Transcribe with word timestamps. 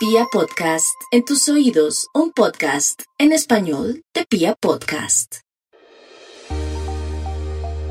Pia 0.00 0.24
Podcast, 0.32 0.98
en 1.10 1.26
tus 1.26 1.46
oídos, 1.50 2.08
un 2.14 2.32
podcast 2.32 3.02
en 3.18 3.32
español 3.32 4.02
de 4.14 4.24
Pia 4.24 4.54
Podcast. 4.58 5.40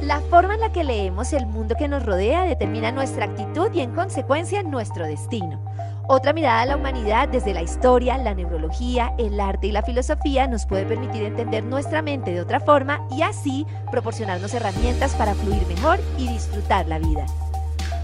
La 0.02 0.20
forma 0.22 0.56
en 0.56 0.62
la 0.62 0.72
que 0.72 0.84
leemos 0.84 1.34
el 1.34 1.46
mundo 1.46 1.76
que 1.78 1.88
nos 1.88 2.04
rodea 2.04 2.46
determina 2.46 2.92
nuestra 2.92 3.26
actitud 3.26 3.72
y 3.76 3.82
en 3.82 3.94
consecuencia 3.94 4.64
nuestro 4.64 5.06
destino. 5.06 5.64
Otra 6.08 6.34
mirada 6.34 6.62
a 6.62 6.66
la 6.66 6.78
humanidad 6.78 7.30
desde 7.30 7.54
la 7.54 7.62
historia, 7.62 8.18
la 8.18 8.34
neurología, 8.34 9.14
el 9.20 9.40
arte 9.40 9.68
y 9.68 9.72
la 9.72 9.84
filosofía 9.84 10.48
nos 10.48 10.66
puede 10.66 10.88
permitir 10.88 11.22
entender 11.22 11.64
nuestra 11.64 12.02
mente 12.02 12.32
de 12.32 12.42
otra 12.42 12.60
forma 12.60 13.08
y 13.12 13.22
así 13.22 13.68
proporcionarnos 13.92 14.52
herramientas 14.56 15.14
para 15.14 15.36
fluir 15.36 15.64
mejor 15.68 16.00
y 16.18 16.28
disfrutar 16.28 16.88
la 16.88 16.98
vida. 16.98 17.28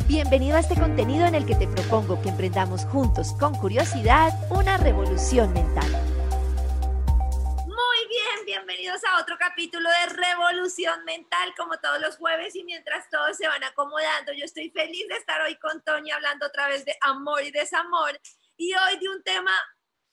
Bienvenido 0.07 0.55
a 0.55 0.59
este 0.59 0.75
contenido 0.75 1.25
en 1.25 1.33
el 1.33 1.47
que 1.47 1.55
te 1.55 1.67
propongo 1.67 2.21
que 2.21 2.29
emprendamos 2.29 2.85
juntos 2.85 3.33
con 3.39 3.55
curiosidad 3.55 4.29
una 4.51 4.77
revolución 4.77 5.52
mental. 5.52 5.89
Muy 7.66 8.07
bien, 8.07 8.45
bienvenidos 8.45 9.03
a 9.03 9.20
otro 9.20 9.35
capítulo 9.39 9.89
de 9.89 10.13
Revolución 10.13 11.03
Mental 11.05 11.55
como 11.57 11.80
todos 11.80 11.99
los 12.02 12.17
jueves 12.17 12.55
y 12.55 12.63
mientras 12.63 13.09
todos 13.09 13.35
se 13.35 13.47
van 13.47 13.63
acomodando, 13.63 14.31
yo 14.33 14.45
estoy 14.45 14.70
feliz 14.70 15.07
de 15.07 15.16
estar 15.16 15.41
hoy 15.41 15.57
con 15.57 15.81
Tony 15.81 16.11
hablando 16.11 16.45
otra 16.45 16.67
vez 16.67 16.85
de 16.85 16.95
amor 17.02 17.41
y 17.41 17.49
desamor 17.49 18.22
y 18.58 18.75
hoy 18.75 18.99
de 18.99 19.09
un 19.09 19.23
tema 19.23 19.53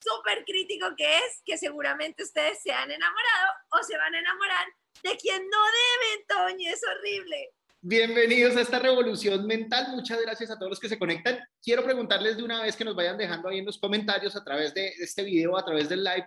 súper 0.01 0.47
crítico 0.47 0.87
que 0.97 1.19
es 1.19 1.43
que 1.45 1.59
seguramente 1.59 2.23
ustedes 2.23 2.63
se 2.63 2.73
han 2.73 2.91
enamorado 2.91 3.53
o 3.73 3.83
se 3.83 3.99
van 3.99 4.15
a 4.15 4.21
enamorar 4.21 4.67
de 5.03 5.19
quien 5.19 5.47
no 5.51 5.59
deben, 5.67 6.27
Tony, 6.27 6.69
es 6.69 6.81
horrible. 6.83 7.53
Bienvenidos 7.85 8.57
a 8.57 8.61
esta 8.61 8.79
revolución 8.79 9.45
mental. 9.45 9.89
Muchas 9.91 10.23
gracias 10.23 10.53
a 10.53 10.57
todos 10.57 10.71
los 10.71 10.79
que 10.79 10.89
se 10.89 11.01
conectan. 11.01 11.41
Quiero 11.61 11.83
preguntarles 11.83 12.37
de 12.37 12.45
una 12.45 12.63
vez 12.63 12.77
que 12.77 12.85
nos 12.85 12.95
vayan 12.95 13.19
dejando 13.19 13.49
ahí 13.49 13.59
en 13.59 13.67
los 13.67 13.81
comentarios 13.81 14.37
a 14.37 14.45
través 14.45 14.73
de 14.73 14.87
este 15.01 15.25
video, 15.25 15.59
a 15.59 15.65
través 15.65 15.89
del 15.89 16.05
live, 16.05 16.25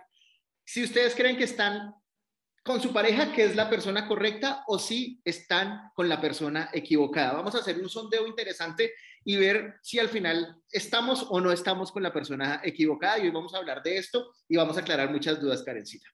si 0.66 0.84
ustedes 0.84 1.14
creen 1.14 1.38
que 1.38 1.44
están 1.44 1.94
con 2.62 2.82
su 2.82 2.92
pareja, 2.92 3.32
que 3.32 3.44
es 3.44 3.56
la 3.56 3.70
persona 3.70 4.06
correcta, 4.06 4.64
o 4.66 4.78
si 4.78 5.22
están 5.24 5.92
con 5.94 6.10
la 6.10 6.20
persona 6.20 6.68
equivocada. 6.74 7.32
Vamos 7.32 7.54
a 7.54 7.60
hacer 7.60 7.78
un 7.78 7.88
sondeo 7.88 8.26
interesante 8.26 8.92
y 9.24 9.36
ver 9.36 9.78
si 9.80 9.98
al 9.98 10.10
final 10.10 10.60
estamos 10.70 11.26
o 11.30 11.40
no 11.40 11.52
estamos 11.52 11.90
con 11.90 12.02
la 12.02 12.12
persona 12.12 12.60
equivocada. 12.64 13.18
Y 13.18 13.22
hoy 13.22 13.30
vamos 13.30 13.54
a 13.54 13.58
hablar 13.58 13.82
de 13.82 13.96
esto 13.96 14.30
y 14.46 14.58
vamos 14.58 14.76
a 14.76 14.80
aclarar 14.80 15.10
muchas 15.10 15.40
dudas, 15.40 15.62
Karencita. 15.62 16.06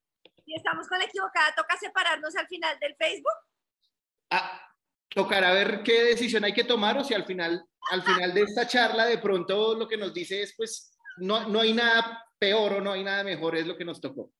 Si 0.44 0.54
estamos 0.54 0.86
con 0.86 1.00
la 1.00 1.06
equivocada, 1.06 1.52
¿toca 1.56 1.76
separarnos 1.78 2.36
al 2.36 2.46
final 2.46 2.78
del 2.78 2.94
Facebook? 2.94 3.32
Ah, 4.30 4.71
tocará 5.14 5.52
ver 5.52 5.82
qué 5.82 6.04
decisión 6.04 6.44
hay 6.44 6.52
que 6.52 6.64
tomar 6.64 6.98
o 6.98 7.04
si 7.04 7.14
al 7.14 7.24
final, 7.24 7.64
al 7.90 8.02
final 8.02 8.34
de 8.34 8.42
esta 8.42 8.66
charla 8.66 9.06
de 9.06 9.18
pronto 9.18 9.74
lo 9.74 9.88
que 9.88 9.96
nos 9.96 10.12
dice 10.12 10.42
es 10.42 10.54
pues 10.56 10.96
no, 11.18 11.48
no 11.48 11.60
hay 11.60 11.72
nada 11.72 12.24
peor 12.38 12.74
o 12.74 12.80
no 12.80 12.92
hay 12.92 13.04
nada 13.04 13.22
mejor, 13.22 13.56
es 13.56 13.66
lo 13.66 13.76
que 13.76 13.84
nos 13.84 14.00
tocó. 14.00 14.32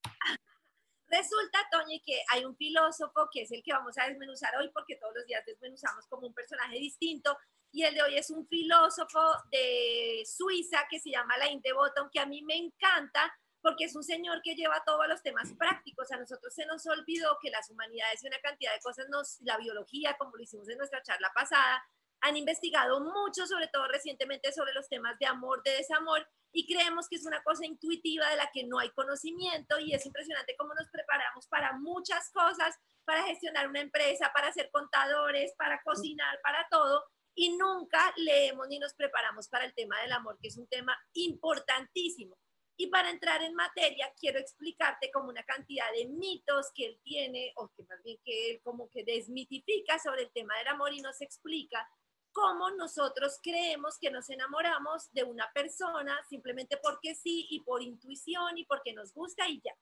Resulta, 1.07 1.59
Toñi, 1.71 2.01
que 2.01 2.23
hay 2.31 2.45
un 2.47 2.57
filósofo 2.57 3.29
que 3.31 3.43
es 3.43 3.53
el 3.53 3.63
que 3.63 3.73
vamos 3.73 3.99
a 3.99 4.09
desmenuzar 4.09 4.57
hoy 4.57 4.71
porque 4.73 4.97
todos 4.97 5.13
los 5.15 5.27
días 5.27 5.45
desmenuzamos 5.47 6.07
como 6.09 6.27
un 6.27 6.33
personaje 6.33 6.79
distinto 6.79 7.37
y 7.71 7.85
el 7.85 7.95
de 7.95 8.03
hoy 8.03 8.17
es 8.17 8.31
un 8.31 8.47
filósofo 8.47 9.21
de 9.51 10.23
Suiza 10.25 10.87
que 10.91 10.99
se 10.99 11.11
llama 11.11 11.37
Lain 11.37 11.61
de 11.61 11.73
Botton, 11.73 12.09
que 12.11 12.21
a 12.21 12.27
mí 12.27 12.43
me 12.43 12.57
encanta 12.57 13.33
porque 13.63 13.85
es 13.85 13.95
un 13.95 14.05
señor 14.05 14.43
que 14.43 14.55
lleva 14.55 14.83
todos 14.85 15.07
los 15.09 15.23
temas 15.23 15.53
prácticos. 15.57 16.11
A 16.11 16.19
nosotros 16.19 16.53
se 16.53 16.67
nos 16.67 16.87
olvidó 16.87 17.39
que 17.41 17.51
las 17.51 17.71
humanidades 17.71 18.23
y 18.23 18.27
una 18.27 18.41
cantidad 18.41 18.73
de 18.75 18.81
cosas, 18.81 19.09
nos, 19.09 19.41
la 19.41 19.57
biología, 19.57 20.17
como 20.19 20.37
lo 20.37 20.43
hicimos 20.43 20.69
en 20.69 20.79
nuestra 20.79 21.03
charla 21.03 21.33
pasada, 21.35 21.83
han 22.21 22.37
investigado 22.37 23.01
mucho, 23.01 23.47
sobre 23.47 23.69
todo 23.69 23.89
recientemente, 23.89 24.53
sobre 24.53 24.73
los 24.73 24.89
temas 24.89 25.19
de 25.19 25.27
amor, 25.27 25.63
de 25.63 25.73
desamor, 25.73 26.27
y 26.53 26.67
creemos 26.67 27.09
que 27.09 27.17
es 27.17 27.25
una 27.25 27.43
cosa 27.43 27.65
intuitiva 27.65 28.29
de 28.29 28.37
la 28.37 28.51
que 28.53 28.65
no 28.65 28.79
hay 28.79 28.91
conocimiento 28.91 29.79
y 29.79 29.95
es 29.95 30.05
impresionante 30.05 30.55
cómo 30.57 30.75
nos 30.75 30.89
preparamos 30.91 31.47
para 31.49 31.73
muchas 31.79 32.31
cosas, 32.31 32.79
para 33.05 33.25
gestionar 33.25 33.69
una 33.69 33.81
empresa, 33.81 34.31
para 34.35 34.53
ser 34.53 34.71
contadores, 34.71 35.55
para 35.57 35.81
cocinar, 35.83 36.41
para 36.43 36.67
todo, 36.71 37.05
y 37.35 37.57
nunca 37.57 38.13
leemos 38.17 38.69
ni 38.69 38.79
nos 38.79 38.95
preparamos 38.95 39.49
para 39.49 39.65
el 39.65 39.75
tema 39.75 40.01
del 40.03 40.13
amor, 40.13 40.39
que 40.41 40.49
es 40.49 40.57
un 40.59 40.69
tema 40.69 40.97
importantísimo. 41.15 42.37
Y 42.83 42.89
para 42.89 43.11
entrar 43.11 43.41
en 43.45 43.55
materia, 43.55 44.13
quiero 44.19 44.41
explicarte 44.41 45.09
como 45.13 45.29
una 45.29 45.45
cantidad 45.45 45.87
de 45.93 46.05
mitos 46.07 46.73
que 46.75 46.87
él 46.87 47.01
tiene, 47.05 47.53
o 47.55 47.69
que 47.69 47.85
más 47.85 48.03
bien 48.03 48.19
que 48.25 48.51
él 48.51 48.61
como 48.65 48.91
que 48.91 49.05
desmitifica 49.05 50.01
sobre 50.01 50.23
el 50.23 50.33
tema 50.33 50.59
del 50.59 50.67
amor 50.67 50.93
y 50.93 51.01
nos 51.01 51.21
explica 51.21 51.89
cómo 52.33 52.73
nosotros 52.73 53.39
creemos 53.41 54.01
que 54.01 54.11
nos 54.11 54.29
enamoramos 54.31 55.13
de 55.13 55.23
una 55.23 55.49
persona 55.53 56.21
simplemente 56.29 56.77
porque 56.77 57.15
sí 57.15 57.47
y 57.51 57.61
por 57.61 57.83
intuición 57.83 58.59
y 58.59 58.65
porque 58.65 58.93
nos 58.93 59.15
gusta 59.15 59.47
y 59.47 59.61
ya. 59.61 59.77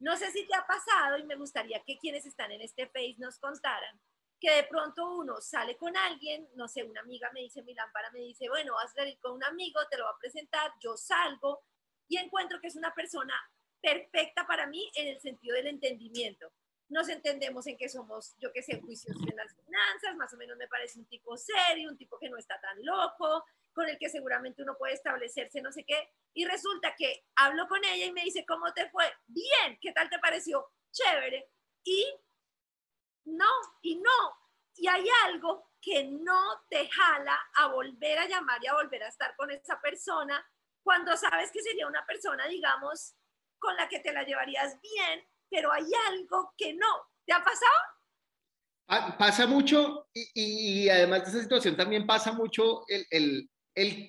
No 0.00 0.16
sé 0.16 0.32
si 0.32 0.44
te 0.44 0.56
ha 0.56 0.66
pasado 0.66 1.18
y 1.18 1.22
me 1.22 1.36
gustaría 1.36 1.80
que 1.84 1.98
quienes 1.98 2.26
están 2.26 2.50
en 2.50 2.62
este 2.62 2.88
Face 2.88 3.14
nos 3.18 3.38
contaran 3.38 4.00
que 4.40 4.50
de 4.50 4.64
pronto 4.64 5.18
uno 5.18 5.40
sale 5.40 5.76
con 5.76 5.94
alguien, 5.96 6.48
no 6.54 6.66
sé, 6.66 6.82
una 6.82 7.02
amiga 7.02 7.30
me 7.32 7.40
dice, 7.40 7.62
mi 7.62 7.74
lámpara 7.74 8.10
me 8.10 8.20
dice, 8.20 8.48
bueno, 8.48 8.72
vas 8.72 8.86
a 8.86 8.94
salir 8.94 9.18
con 9.20 9.32
un 9.32 9.44
amigo, 9.44 9.78
te 9.90 9.98
lo 9.98 10.04
va 10.04 10.12
a 10.12 10.18
presentar, 10.18 10.72
yo 10.80 10.96
salgo, 10.96 11.62
y 12.10 12.18
encuentro 12.18 12.60
que 12.60 12.66
es 12.66 12.76
una 12.76 12.92
persona 12.92 13.32
perfecta 13.80 14.46
para 14.46 14.66
mí 14.66 14.90
en 14.96 15.08
el 15.08 15.20
sentido 15.20 15.54
del 15.54 15.68
entendimiento. 15.68 16.52
Nos 16.88 17.08
entendemos 17.08 17.68
en 17.68 17.78
que 17.78 17.88
somos, 17.88 18.34
yo 18.38 18.52
que 18.52 18.64
sé, 18.64 18.80
juicios 18.80 19.16
en 19.16 19.36
las 19.36 19.54
finanzas, 19.54 20.16
más 20.16 20.34
o 20.34 20.36
menos 20.36 20.58
me 20.58 20.66
parece 20.66 20.98
un 20.98 21.06
tipo 21.06 21.36
serio, 21.36 21.88
un 21.88 21.96
tipo 21.96 22.18
que 22.18 22.28
no 22.28 22.36
está 22.36 22.60
tan 22.60 22.84
loco, 22.84 23.44
con 23.72 23.88
el 23.88 23.96
que 23.96 24.10
seguramente 24.10 24.60
uno 24.60 24.76
puede 24.76 24.94
establecerse 24.94 25.62
no 25.62 25.70
sé 25.70 25.84
qué. 25.84 26.10
Y 26.34 26.44
resulta 26.44 26.96
que 26.98 27.26
hablo 27.36 27.68
con 27.68 27.82
ella 27.84 28.06
y 28.06 28.12
me 28.12 28.24
dice, 28.24 28.44
¿cómo 28.44 28.72
te 28.74 28.90
fue? 28.90 29.04
Bien, 29.28 29.78
¿qué 29.80 29.92
tal 29.92 30.10
te 30.10 30.18
pareció? 30.18 30.66
Chévere. 30.90 31.48
Y 31.84 32.12
no, 33.26 33.50
y 33.82 33.94
no. 34.00 34.36
Y 34.74 34.88
hay 34.88 35.04
algo 35.26 35.70
que 35.80 36.04
no 36.04 36.66
te 36.68 36.88
jala 36.88 37.38
a 37.54 37.68
volver 37.68 38.18
a 38.18 38.26
llamar 38.26 38.58
y 38.62 38.66
a 38.66 38.74
volver 38.74 39.04
a 39.04 39.08
estar 39.08 39.36
con 39.36 39.52
esa 39.52 39.80
persona 39.80 40.44
cuando 40.90 41.16
sabes 41.16 41.52
que 41.52 41.62
sería 41.62 41.86
una 41.86 42.04
persona, 42.04 42.48
digamos, 42.48 43.14
con 43.60 43.76
la 43.76 43.88
que 43.88 44.00
te 44.00 44.12
la 44.12 44.24
llevarías 44.24 44.76
bien, 44.82 45.24
pero 45.48 45.70
hay 45.70 45.84
algo 46.08 46.52
que 46.58 46.74
no. 46.74 46.88
¿Te 47.24 47.32
ha 47.32 47.38
pasado? 47.38 49.16
pasa 49.16 49.46
mucho 49.46 50.08
y, 50.12 50.88
además 50.88 51.22
de 51.22 51.30
esa 51.30 51.42
situación 51.42 51.76
también 51.76 52.08
pasa 52.08 52.32
mucho 52.32 52.82
el, 52.88 53.06
el, 53.08 53.48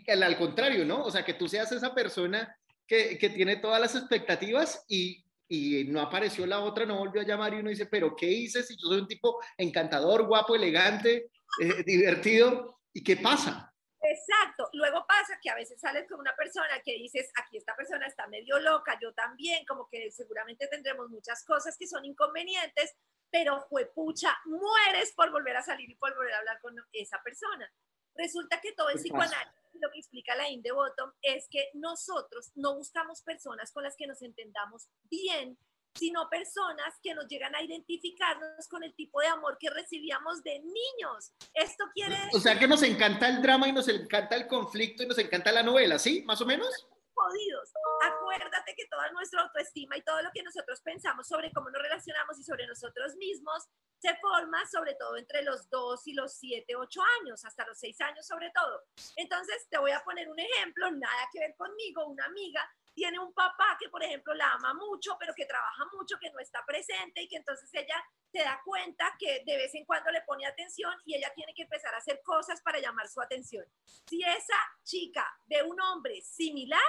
el, 0.08 0.24
al 0.24 0.36
contrario, 0.40 0.84
¿no? 0.84 1.03
O 1.03 1.12
sea, 1.12 1.24
que 1.24 1.36
tú 1.36 1.47
seas 1.47 1.72
esa 1.72 1.94
persona 1.94 2.52
que, 2.88 3.16
que 3.19 3.30
tiene 3.30 3.58
todas 3.58 3.80
las 3.80 3.94
expectativas 3.96 4.84
y, 4.88 5.24
y, 5.48 5.84
no 5.84 6.02
apareció 6.02 6.48
la 6.48 6.62
otra, 6.62 6.88
no 6.88 6.98
volvió 6.98 7.22
a 7.22 7.25
llamar 7.25 7.53
y 7.53 7.58
uno 7.58 7.69
dice, 7.69 7.86
pero 7.86 8.16
¿qué 8.16 8.25
hice 8.25 8.63
si 8.63 8.75
yo 8.75 8.88
soy 8.88 9.02
un 9.02 9.08
tipo 9.08 9.40
encantador, 9.56 10.25
guapo, 10.25 10.56
elegante, 10.56 11.30
eh, 11.62 11.84
divertido? 11.86 12.80
¿Y 12.92 13.03
qué 13.03 13.18
pasa? 13.18 13.70
Exacto. 14.01 14.69
Luego 14.73 15.06
pasa 15.07 15.39
que 15.41 15.50
a 15.50 15.56
veces 15.56 15.79
sales 15.79 16.07
con 16.09 16.19
una 16.19 16.35
persona 16.35 16.81
que 16.84 16.94
dices, 16.94 17.31
aquí 17.35 17.57
esta 17.57 17.75
persona 17.75 18.07
está 18.07 18.28
medio 18.28 18.59
loca, 18.59 18.97
yo 19.01 19.13
también, 19.13 19.66
como 19.66 19.88
que 19.88 20.12
seguramente 20.12 20.67
tendremos 20.67 21.09
muchas 21.09 21.45
cosas 21.45 21.78
que 21.78 21.88
son 21.88 22.03
inconvenientes, 22.06 22.95
pero 23.29 23.62
fue 23.69 23.85
pucha, 23.85 24.35
mueres 24.45 25.13
por 25.13 25.31
volver 25.31 25.56
a 25.56 25.62
salir 25.62 25.89
y 25.89 25.95
por 25.95 26.16
volver 26.16 26.34
a 26.34 26.39
hablar 26.39 26.59
con 26.62 26.75
esa 26.91 27.22
persona. 27.23 27.72
Resulta 28.16 28.59
que 28.59 28.73
todo 28.73 28.89
el 28.89 28.97
psicoanálisis, 28.97 29.53
lo 29.73 29.89
que 29.91 30.00
explica 30.00 30.35
la 30.35 30.50
Inde 30.50 30.72
Bottom, 30.72 31.13
es 31.22 31.47
que 31.47 31.69
nosotros 31.73 32.51
no 32.56 32.75
buscamos 32.75 33.22
personas 33.22 33.72
con 33.72 33.83
las 33.83 33.95
que 33.95 34.07
nos 34.07 34.22
entendamos 34.22 34.89
bien, 35.03 35.57
sino 35.96 36.29
personas 36.29 37.00
que 37.02 37.13
nos 37.13 37.28
llegan 37.28 37.56
a 37.56 37.62
identificarnos 37.62 38.68
con 38.69 38.84
el 38.84 38.94
tipo 38.96 39.19
de 39.22 39.28
amor 39.28 39.57
que 39.59 39.69
recibíamos 39.69 40.41
de 40.44 40.59
niños. 40.59 41.34
Esto 41.53 41.85
quiere 41.94 42.18
O 42.34 42.40
sea 42.40 42.57
que 42.57 42.68
nos 42.68 42.84
encanta 42.84 43.28
el 43.28 43.41
drama 43.41 43.68
y 43.68 43.72
nos 43.72 43.88
encanta 43.88 44.35
el 44.35 44.47
conflicto 44.47 45.03
y 45.03 45.07
nos 45.07 45.18
encanta 45.18 45.51
la 45.51 45.63
novela, 45.63 46.00
¿sí? 46.00 46.24
Más 46.24 46.41
o 46.41 46.46
menos. 46.46 46.88
Jodidos. 47.13 47.74
Acuérdate 48.04 48.74
que 48.75 48.88
toda 48.88 49.12
nuestra 49.12 49.42
autoestima 49.42 49.98
y 49.98 50.01
todo 50.01 50.21
lo 50.21 50.31
que 50.33 50.42
nosotros 50.42 50.81
pensamos 50.81 51.27
sobre 51.27 51.51
cómo 51.51 51.69
nos 51.69 51.81
relacionamos 51.81 52.39
y 52.39 52.44
sobre 52.44 52.65
nosotros 52.65 53.15
mismos 53.18 53.68
se 54.00 54.15
forma 54.18 54.65
sobre 54.65 54.95
todo 54.95 55.18
entre 55.18 55.44
los 55.44 55.69
2 55.69 56.07
y 56.07 56.13
los 56.13 56.33
7, 56.33 56.75
8 56.75 57.01
años, 57.21 57.45
hasta 57.45 57.68
los 57.68 57.77
6 57.77 58.01
años 58.01 58.25
sobre 58.25 58.51
todo. 58.51 58.83
Entonces, 59.18 59.68
te 59.69 59.77
voy 59.77 59.92
a 59.92 60.04
poner 60.04 60.30
un 60.30 60.39
ejemplo, 60.39 60.89
nada 60.89 61.30
que 61.31 61.39
ver 61.39 61.56
conmigo, 61.56 62.07
una 62.07 62.25
amiga 62.25 62.68
tiene 62.93 63.19
un 63.19 63.33
papá 63.33 63.77
que, 63.79 63.89
por 63.89 64.03
ejemplo, 64.03 64.33
la 64.33 64.51
ama 64.53 64.73
mucho, 64.73 65.15
pero 65.19 65.33
que 65.33 65.45
trabaja 65.45 65.85
mucho, 65.93 66.17
que 66.19 66.31
no 66.31 66.39
está 66.39 66.65
presente 66.65 67.21
y 67.21 67.27
que 67.27 67.38
entonces 67.38 67.69
ella 67.73 68.03
se 68.31 68.39
da 68.39 68.61
cuenta 68.63 69.13
que 69.19 69.43
de 69.45 69.57
vez 69.57 69.73
en 69.75 69.85
cuando 69.85 70.11
le 70.11 70.21
pone 70.21 70.45
atención 70.45 70.93
y 71.05 71.15
ella 71.15 71.31
tiene 71.35 71.53
que 71.53 71.63
empezar 71.63 71.93
a 71.93 71.97
hacer 71.97 72.21
cosas 72.23 72.61
para 72.61 72.79
llamar 72.79 73.07
su 73.07 73.21
atención. 73.21 73.65
Si 74.07 74.21
esa 74.23 74.57
chica 74.83 75.25
ve 75.45 75.63
un 75.63 75.79
hombre 75.81 76.21
similar, 76.21 76.81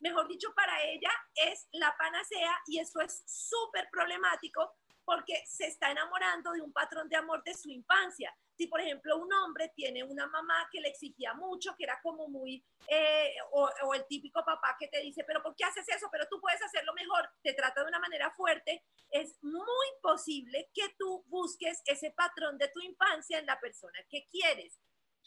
mejor 0.00 0.28
dicho, 0.28 0.52
para 0.54 0.82
ella 0.84 1.10
es 1.34 1.68
la 1.72 1.94
panacea 1.96 2.60
y 2.66 2.78
eso 2.78 3.00
es 3.00 3.22
súper 3.26 3.88
problemático 3.90 4.74
porque 5.08 5.42
se 5.46 5.66
está 5.66 5.90
enamorando 5.90 6.52
de 6.52 6.60
un 6.60 6.70
patrón 6.70 7.08
de 7.08 7.16
amor 7.16 7.42
de 7.42 7.54
su 7.54 7.70
infancia. 7.70 8.30
si 8.54 8.66
por 8.66 8.78
ejemplo 8.78 9.16
un 9.16 9.32
hombre 9.32 9.72
tiene 9.74 10.04
una 10.04 10.26
mamá 10.26 10.68
que 10.70 10.82
le 10.82 10.88
exigía 10.88 11.32
mucho, 11.32 11.74
que 11.78 11.84
era 11.84 11.98
como 12.02 12.28
muy, 12.28 12.62
eh, 12.88 13.32
o, 13.52 13.70
o, 13.84 13.94
el 13.94 14.04
típico 14.06 14.44
papá 14.44 14.76
que 14.78 14.88
te 14.88 15.00
dice, 15.00 15.24
pero 15.24 15.42
¿por 15.42 15.56
qué 15.56 15.64
haces 15.64 15.88
eso? 15.88 16.08
Pero 16.12 16.26
tú 16.28 16.38
puedes 16.42 16.60
hacerlo 16.60 16.92
mejor, 16.92 17.30
te 17.42 17.54
trata 17.54 17.80
de 17.80 17.88
una 17.88 18.00
manera 18.00 18.30
fuerte, 18.32 18.84
es 19.10 19.38
muy 19.40 19.88
posible 20.02 20.68
que 20.74 20.94
tú 20.98 21.24
busques 21.28 21.80
ese 21.86 22.10
patrón 22.10 22.58
de 22.58 22.68
tu 22.68 22.80
infancia 22.80 23.38
en 23.38 23.46
la 23.46 23.58
persona 23.58 23.98
que 24.10 24.28
quieres. 24.28 24.78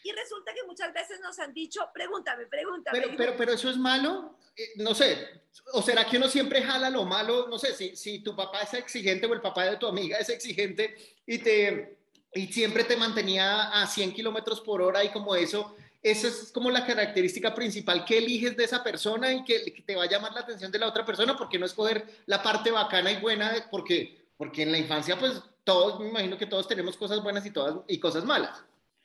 Y 0.04 0.12
resulta 0.12 0.54
que 0.54 0.64
muchas 0.64 0.94
veces 0.94 1.20
nos 1.22 1.38
han 1.40 1.54
dicho, 1.54 1.82
pregúntame, 1.94 2.46
pregúntame. 2.48 3.00
Pero, 3.00 3.14
pero, 3.18 3.34
pero 3.38 3.54
eso 3.54 3.70
es 3.70 3.78
malo, 3.78 4.38
eh, 4.56 4.74
no 4.78 4.96
sé, 4.96 5.44
o 5.74 5.82
será 5.82 6.06
que 6.06 6.18
uno 6.18 6.28
siempre 6.28 6.62
jala 6.62 6.90
lo 6.90 7.06
malo, 7.06 7.48
no 7.48 7.60
sé, 7.60 7.74
si, 7.74 7.96
si 7.96 8.20
tu 8.20 8.36
papá 8.36 8.62
es 8.62 8.74
exigente 8.74 9.28
o 9.28 9.34
el 9.34 9.42
papá 9.42 9.66
de 9.66 9.78
tu 9.78 9.88
amiga 9.88 10.18
es 10.18 10.30
exigente 10.30 10.96
y 11.26 11.38
te 11.40 11.98
y 12.34 12.48
siempre 12.48 12.84
te 12.84 12.96
mantenía 12.96 13.70
a 13.70 13.86
100 13.86 14.14
kilómetros 14.14 14.62
por 14.62 14.82
hora 14.82 15.04
y 15.04 15.10
como 15.10 15.36
eso, 15.36 15.76
esa 16.02 16.28
es 16.28 16.52
como 16.52 16.72
la 16.72 16.86
característica 16.86 17.54
principal 17.54 18.06
que 18.06 18.18
eliges 18.18 18.56
de 18.56 18.64
esa 18.64 18.84
persona 18.84 19.34
y 19.34 19.44
que, 19.44 19.60
te 19.86 19.96
va 19.96 20.04
a 20.04 20.10
llamar 20.10 20.34
la 20.34 20.42
atención 20.42 20.72
de 20.72 20.80
la 20.80 20.88
otra 20.88 21.06
persona, 21.06 21.38
porque 21.38 21.60
no 21.60 21.66
escoger 21.66 22.06
la 22.26 22.42
parte 22.42 22.72
bacana 22.72 23.12
y 23.12 23.20
buena, 23.20 23.68
porque, 23.70 24.30
porque 24.38 24.64
en 24.64 24.72
la 24.72 24.78
infancia 24.78 25.20
pues 25.20 25.42
todos, 25.64 26.00
me 26.00 26.10
imagino 26.10 26.38
que 26.38 26.46
todos 26.46 26.68
tenemos 26.68 26.98
cosas 26.98 27.22
buenas 27.22 27.46
y, 27.46 27.52
todas, 27.52 27.76
y 27.88 28.00
cosas 28.00 28.24
malas. 28.24 28.64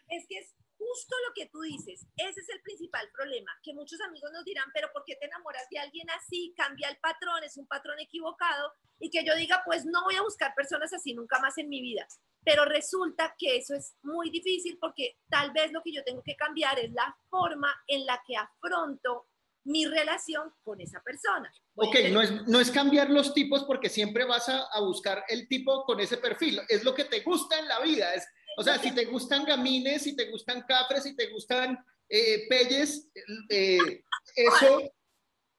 Es 0.08 0.24
que 0.28 0.38
es 0.38 0.55
justo 0.96 1.16
lo 1.28 1.34
que 1.34 1.50
tú 1.50 1.60
dices, 1.60 2.06
ese 2.16 2.40
es 2.40 2.48
el 2.48 2.62
principal 2.62 3.08
problema, 3.12 3.52
que 3.62 3.74
muchos 3.74 4.00
amigos 4.00 4.30
nos 4.32 4.44
dirán, 4.44 4.70
pero 4.72 4.88
¿por 4.92 5.04
qué 5.04 5.16
te 5.16 5.26
enamoras 5.26 5.68
de 5.70 5.78
alguien 5.78 6.08
así? 6.10 6.54
Cambia 6.56 6.88
el 6.88 6.96
patrón, 6.98 7.44
es 7.44 7.56
un 7.56 7.66
patrón 7.66 7.98
equivocado, 8.00 8.72
y 8.98 9.10
que 9.10 9.24
yo 9.24 9.34
diga, 9.34 9.62
pues 9.64 9.84
no 9.84 10.04
voy 10.04 10.16
a 10.16 10.22
buscar 10.22 10.54
personas 10.54 10.92
así 10.92 11.14
nunca 11.14 11.38
más 11.38 11.58
en 11.58 11.68
mi 11.68 11.82
vida 11.82 12.06
pero 12.46 12.64
resulta 12.64 13.34
que 13.36 13.56
eso 13.56 13.74
es 13.74 13.96
muy 14.04 14.30
difícil 14.30 14.78
porque 14.80 15.18
tal 15.28 15.50
vez 15.50 15.72
lo 15.72 15.82
que 15.82 15.92
yo 15.92 16.04
tengo 16.04 16.22
que 16.22 16.36
cambiar 16.36 16.78
es 16.78 16.92
la 16.92 17.12
forma 17.28 17.74
en 17.88 18.06
la 18.06 18.22
que 18.24 18.36
afronto 18.36 19.26
mi 19.64 19.84
relación 19.84 20.52
con 20.62 20.80
esa 20.80 21.02
persona. 21.02 21.52
ok, 21.74 21.96
no 22.12 22.22
es, 22.22 22.46
no 22.46 22.60
es 22.60 22.70
cambiar 22.70 23.10
los 23.10 23.34
tipos 23.34 23.64
porque 23.64 23.88
siempre 23.88 24.24
vas 24.24 24.48
a, 24.48 24.62
a, 24.72 24.80
buscar 24.80 25.24
el 25.26 25.48
tipo 25.48 25.84
con 25.84 25.98
ese 25.98 26.18
perfil, 26.18 26.60
es 26.68 26.84
lo 26.84 26.94
que 26.94 27.04
te 27.04 27.22
gusta 27.22 27.58
en 27.58 27.66
la 27.66 27.80
vida, 27.80 28.14
es, 28.14 28.28
o 28.56 28.62
sea, 28.62 28.78
si 28.78 28.90
te 28.92 29.04
gustan 29.04 29.44
gamines, 29.44 30.02
si 30.02 30.16
te 30.16 30.30
gustan 30.30 30.62
cafres, 30.62 31.02
si 31.02 31.14
te 31.14 31.26
gustan 31.28 31.78
eh, 32.08 32.46
pelles, 32.48 33.10
eh, 33.50 34.02
eso, 34.34 34.90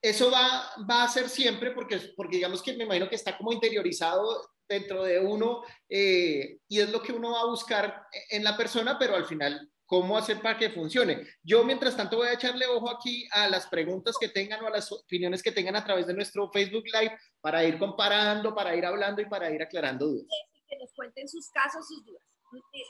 eso 0.02 0.32
va, 0.32 0.72
va 0.90 1.04
a 1.04 1.10
ser 1.10 1.30
siempre 1.30 1.72
porque, 1.72 2.00
porque 2.16 2.38
digamos 2.38 2.64
que 2.64 2.74
me 2.74 2.86
imagino 2.86 3.08
que 3.08 3.16
está 3.16 3.38
como 3.38 3.54
interiorizado 3.54 4.50
dentro 4.68 5.04
de 5.04 5.20
uno 5.20 5.64
eh, 5.88 6.58
y 6.68 6.80
es 6.80 6.90
lo 6.90 7.02
que 7.02 7.14
uno 7.14 7.34
va 7.34 7.42
a 7.42 7.46
buscar 7.46 8.08
en 8.32 8.44
la 8.44 8.58
persona, 8.58 8.98
pero 8.98 9.16
al 9.16 9.28
final, 9.28 9.72
¿cómo 9.86 10.18
hacer 10.18 10.42
para 10.42 10.58
que 10.58 10.72
funcione? 10.72 11.22
Yo, 11.44 11.64
mientras 11.64 11.96
tanto, 11.96 12.18
voy 12.18 12.30
a 12.30 12.34
echarle 12.34 12.66
ojo 12.66 12.90
aquí 12.90 13.28
a 13.32 13.48
las 13.48 13.68
preguntas 13.68 14.18
que 14.20 14.30
tengan 14.30 14.64
o 14.64 14.68
a 14.68 14.72
las 14.72 14.92
opiniones 14.92 15.44
que 15.44 15.52
tengan 15.52 15.76
a 15.76 15.86
través 15.86 16.08
de 16.08 16.16
nuestro 16.16 16.50
Facebook 16.52 16.86
Live 17.00 17.16
para 17.42 17.64
ir 17.64 17.78
comparando, 17.78 18.56
para 18.56 18.76
ir 18.76 18.88
hablando 18.88 19.22
y 19.22 19.26
para 19.26 19.52
ir 19.52 19.62
aclarando 19.62 20.08
dudas. 20.08 20.26
Que 20.68 20.78
nos 20.78 20.92
cuenten 20.94 21.30
sus 21.30 21.48
casos, 21.52 21.88
sus 21.88 22.04
dudas 22.04 22.27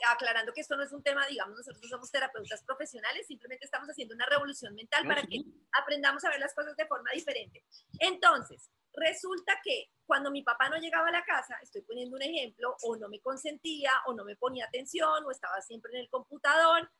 aclarando 0.08 0.52
que 0.52 0.60
esto 0.60 0.76
no 0.76 0.82
es 0.82 0.92
un 0.92 1.02
tema, 1.02 1.26
digamos, 1.26 1.56
nosotros 1.56 1.82
no 1.82 1.88
somos 1.88 2.10
terapeutas 2.10 2.62
profesionales, 2.64 3.26
simplemente 3.26 3.64
estamos 3.64 3.88
haciendo 3.88 4.14
una 4.14 4.26
revolución 4.26 4.74
mental 4.74 5.06
para 5.06 5.22
que 5.22 5.42
aprendamos 5.72 6.24
a 6.24 6.30
ver 6.30 6.40
las 6.40 6.54
cosas 6.54 6.76
de 6.76 6.86
forma 6.86 7.10
diferente. 7.12 7.64
Entonces, 8.00 8.70
Resulta 8.94 9.60
que 9.62 9.90
cuando 10.06 10.30
mi 10.30 10.42
papá 10.42 10.68
no 10.68 10.76
llegaba 10.78 11.08
a 11.08 11.12
la 11.12 11.24
casa, 11.24 11.56
estoy 11.62 11.82
poniendo 11.82 12.16
un 12.16 12.22
ejemplo, 12.22 12.74
o 12.82 12.96
no 12.96 13.08
me 13.08 13.20
consentía, 13.20 13.92
o 14.06 14.14
no 14.14 14.24
me 14.24 14.36
ponía 14.36 14.64
atención, 14.64 15.24
o 15.24 15.30
estaba 15.30 15.60
siempre 15.60 15.92
en 15.92 16.00
el 16.00 16.10
computador, 16.10 16.90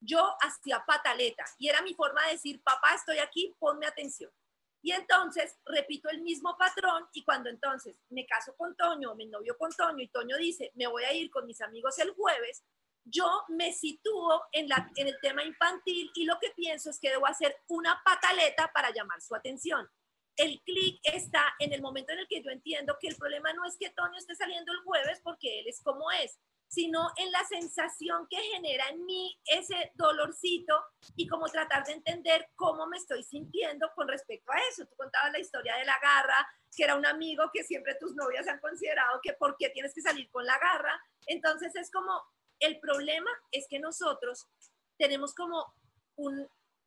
yo 0.00 0.34
hacía 0.42 0.84
pataleta 0.86 1.44
y 1.58 1.68
era 1.68 1.80
mi 1.80 1.94
forma 1.94 2.24
de 2.26 2.32
decir, 2.32 2.62
papá, 2.62 2.94
estoy 2.94 3.18
aquí, 3.18 3.54
ponme 3.58 3.86
atención. 3.86 4.30
Y 4.86 4.92
entonces 4.92 5.58
repito 5.64 6.08
el 6.10 6.22
mismo 6.22 6.56
patrón 6.56 7.08
y 7.12 7.24
cuando 7.24 7.50
entonces 7.50 7.98
me 8.08 8.24
caso 8.24 8.54
con 8.56 8.76
Toño, 8.76 9.16
me 9.16 9.26
novio 9.26 9.58
con 9.58 9.72
Toño 9.72 10.00
y 10.00 10.06
Toño 10.06 10.36
dice, 10.36 10.70
me 10.76 10.86
voy 10.86 11.02
a 11.02 11.12
ir 11.12 11.28
con 11.28 11.44
mis 11.44 11.60
amigos 11.60 11.98
el 11.98 12.10
jueves, 12.10 12.62
yo 13.02 13.28
me 13.48 13.72
sitúo 13.72 14.44
en, 14.52 14.68
la, 14.68 14.88
en 14.94 15.08
el 15.08 15.18
tema 15.20 15.42
infantil 15.42 16.12
y 16.14 16.24
lo 16.24 16.38
que 16.38 16.50
pienso 16.50 16.88
es 16.88 17.00
que 17.00 17.10
debo 17.10 17.26
hacer 17.26 17.56
una 17.66 18.00
pataleta 18.04 18.70
para 18.72 18.92
llamar 18.92 19.20
su 19.20 19.34
atención. 19.34 19.90
El 20.36 20.62
clic 20.62 21.00
está 21.02 21.56
en 21.58 21.72
el 21.72 21.82
momento 21.82 22.12
en 22.12 22.20
el 22.20 22.28
que 22.28 22.40
yo 22.40 22.52
entiendo 22.52 22.96
que 23.00 23.08
el 23.08 23.16
problema 23.16 23.52
no 23.54 23.64
es 23.64 23.76
que 23.76 23.90
Toño 23.90 24.16
esté 24.16 24.36
saliendo 24.36 24.70
el 24.70 24.84
jueves 24.84 25.20
porque 25.24 25.58
él 25.58 25.66
es 25.66 25.82
como 25.82 26.12
es, 26.12 26.38
sino 26.68 27.10
en 27.16 27.30
la 27.30 27.44
sensación 27.44 28.26
que 28.28 28.36
genera 28.36 28.88
en 28.88 29.04
mí 29.04 29.38
ese 29.46 29.92
dolorcito 29.94 30.74
y 31.14 31.26
como 31.26 31.46
tratar 31.46 31.84
de 31.84 31.92
entender 31.92 32.48
cómo 32.56 32.86
me 32.86 32.96
estoy 32.96 33.22
sintiendo 33.22 33.90
con 33.94 34.08
respecto 34.08 34.52
a 34.52 34.58
eso. 34.70 34.86
Tú 34.86 34.96
contabas 34.96 35.32
la 35.32 35.38
historia 35.38 35.76
de 35.76 35.84
la 35.84 35.98
garra, 36.00 36.48
que 36.76 36.84
era 36.84 36.96
un 36.96 37.06
amigo 37.06 37.50
que 37.52 37.64
siempre 37.64 37.94
tus 37.94 38.14
novias 38.14 38.48
han 38.48 38.60
considerado 38.60 39.20
que 39.22 39.32
por 39.34 39.56
qué 39.56 39.70
tienes 39.70 39.94
que 39.94 40.02
salir 40.02 40.28
con 40.30 40.44
la 40.44 40.58
garra. 40.58 41.00
Entonces 41.26 41.74
es 41.76 41.90
como, 41.90 42.22
el 42.58 42.80
problema 42.80 43.30
es 43.52 43.66
que 43.68 43.78
nosotros 43.78 44.46
tenemos 44.98 45.34
como 45.34 45.74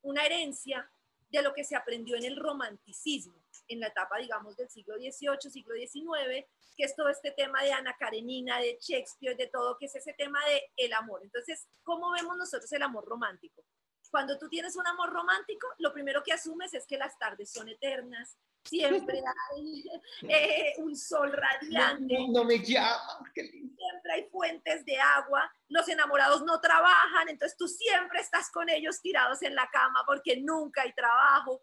una 0.02 0.26
herencia 0.26 0.92
de 1.30 1.42
lo 1.42 1.54
que 1.54 1.64
se 1.64 1.76
aprendió 1.76 2.16
en 2.16 2.26
el 2.26 2.38
romanticismo, 2.38 3.36
en 3.70 3.80
la 3.80 3.88
etapa, 3.88 4.18
digamos, 4.18 4.58
del 4.58 4.70
siglo 4.70 4.96
XVIII, 4.96 5.50
siglo 5.50 5.76
XIX, 5.76 6.46
que 6.76 6.84
es 6.84 6.96
todo 6.96 7.10
este 7.10 7.32
tema 7.32 7.64
de 7.64 7.72
Ana 7.72 7.96
Karenina, 7.98 8.60
de 8.60 8.78
Shakespeare, 8.82 9.38
de 9.38 9.48
todo, 9.48 9.78
que 9.78 9.86
es 9.86 9.96
ese 9.96 10.14
tema 10.14 10.40
de 10.46 10.64
el 10.76 10.94
amor. 10.94 11.22
Entonces, 11.24 11.68
¿cómo 11.84 12.12
vemos 12.12 12.36
nosotros 12.38 12.72
el 12.74 12.84
amor 12.84 13.06
romántico? 13.06 13.64
Cuando 14.12 14.38
tú 14.40 14.50
tienes 14.50 14.76
un 14.76 14.88
amor 14.88 15.12
romántico, 15.12 15.68
lo 15.78 15.94
primero 15.94 16.24
que 16.24 16.34
asumes 16.34 16.74
es 16.74 16.88
que 16.88 16.98
las 16.98 17.18
tardes 17.20 17.52
son 17.52 17.70
eternas, 17.70 18.38
siempre 18.64 19.22
hay 19.52 19.84
eh, 20.28 20.74
un 20.78 20.96
sol 20.96 21.32
radiante. 21.32 22.18
No, 22.30 22.44
me 22.44 22.60
llama. 22.60 23.24
Siempre 23.34 24.12
hay 24.12 24.24
fuentes 24.30 24.84
de 24.86 24.98
agua. 24.98 25.52
Los 25.68 25.88
enamorados 25.88 26.44
no 26.44 26.60
trabajan, 26.60 27.30
entonces 27.30 27.58
tú 27.58 27.68
siempre 27.68 28.20
estás 28.20 28.50
con 28.52 28.70
ellos 28.70 29.02
tirados 29.02 29.42
en 29.44 29.56
la 29.56 29.70
cama 29.72 30.04
porque 30.06 30.38
nunca 30.38 30.82
hay 30.82 30.94
trabajo, 30.94 31.62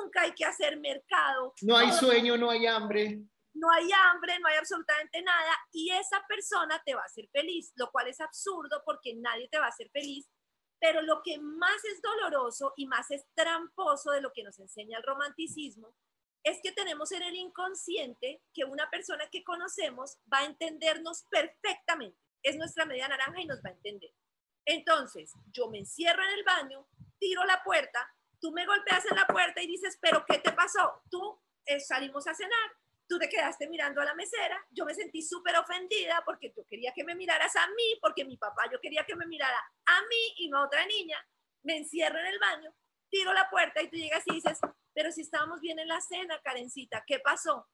nunca 0.00 0.22
hay 0.22 0.32
que 0.32 0.44
hacer 0.44 0.78
mercado. 0.78 1.54
No 1.62 1.76
hay 1.76 1.92
sueño, 1.92 2.36
no 2.36 2.50
hay 2.50 2.66
hambre. 2.66 3.20
No 3.54 3.70
hay 3.70 3.88
hambre, 3.90 4.38
no 4.38 4.48
hay 4.48 4.56
absolutamente 4.56 5.22
nada 5.22 5.52
y 5.72 5.90
esa 5.90 6.22
persona 6.28 6.82
te 6.84 6.94
va 6.94 7.00
a 7.00 7.06
hacer 7.06 7.26
feliz, 7.32 7.72
lo 7.76 7.90
cual 7.90 8.06
es 8.08 8.20
absurdo 8.20 8.82
porque 8.84 9.14
nadie 9.14 9.48
te 9.48 9.58
va 9.58 9.66
a 9.66 9.70
hacer 9.70 9.88
feliz 9.90 10.28
pero 10.80 11.02
lo 11.02 11.22
que 11.22 11.38
más 11.38 11.84
es 11.84 12.00
doloroso 12.02 12.72
y 12.76 12.86
más 12.86 13.10
es 13.10 13.24
tramposo 13.34 14.10
de 14.10 14.20
lo 14.20 14.32
que 14.32 14.42
nos 14.42 14.58
enseña 14.58 14.98
el 14.98 15.04
romanticismo 15.04 15.94
es 16.42 16.60
que 16.62 16.72
tenemos 16.72 17.10
en 17.10 17.22
el 17.22 17.34
inconsciente 17.34 18.40
que 18.54 18.64
una 18.64 18.88
persona 18.88 19.28
que 19.30 19.42
conocemos 19.42 20.18
va 20.32 20.38
a 20.38 20.44
entendernos 20.44 21.24
perfectamente. 21.28 22.20
Es 22.40 22.56
nuestra 22.56 22.84
media 22.84 23.08
naranja 23.08 23.40
y 23.40 23.46
nos 23.46 23.58
va 23.58 23.70
a 23.70 23.72
entender. 23.72 24.12
Entonces, 24.64 25.32
yo 25.52 25.68
me 25.68 25.78
encierro 25.78 26.22
en 26.22 26.38
el 26.38 26.44
baño, 26.44 26.86
tiro 27.18 27.44
la 27.44 27.64
puerta, 27.64 28.14
tú 28.40 28.52
me 28.52 28.66
golpeas 28.66 29.04
en 29.10 29.16
la 29.16 29.26
puerta 29.26 29.62
y 29.62 29.66
dices, 29.66 29.98
pero 30.00 30.24
¿qué 30.26 30.38
te 30.38 30.52
pasó? 30.52 31.02
Tú 31.10 31.40
eh, 31.64 31.80
salimos 31.80 32.26
a 32.26 32.34
cenar, 32.34 32.70
tú 33.08 33.18
te 33.18 33.28
quedaste 33.28 33.68
mirando 33.68 34.00
a 34.00 34.04
la 34.04 34.14
mesera, 34.14 34.64
yo 34.70 34.84
me 34.84 34.94
sentí 34.94 35.22
súper 35.22 35.56
ofendida 35.56 36.22
porque 36.24 36.50
tú 36.50 36.64
quería 36.68 36.92
que 36.92 37.04
me 37.04 37.14
miraras 37.14 37.54
a 37.56 37.66
mí, 37.68 37.98
porque 38.00 38.24
mi 38.24 38.36
papá 38.36 38.64
yo 38.70 38.80
quería 38.80 39.04
que 39.04 39.16
me 39.16 39.26
mirara 39.26 39.58
a 39.86 40.00
mí 40.02 40.34
y 40.38 40.48
no 40.48 40.58
a 40.58 40.66
otra 40.66 40.84
niña, 40.86 41.18
me 41.62 41.76
encierro 41.76 42.18
en 42.18 42.26
el 42.26 42.38
baño, 42.38 42.74
tiro 43.08 43.32
la 43.32 43.48
puerta 43.50 43.82
y 43.82 43.90
tú 43.90 43.96
llegas 43.96 44.22
y 44.26 44.34
dices, 44.34 44.58
pero 44.94 45.12
si 45.12 45.22
estábamos 45.22 45.60
bien 45.60 45.78
en 45.78 45.88
la 45.88 46.00
cena, 46.00 46.40
Karencita, 46.42 47.04
¿qué 47.06 47.18
pasó? 47.20 47.68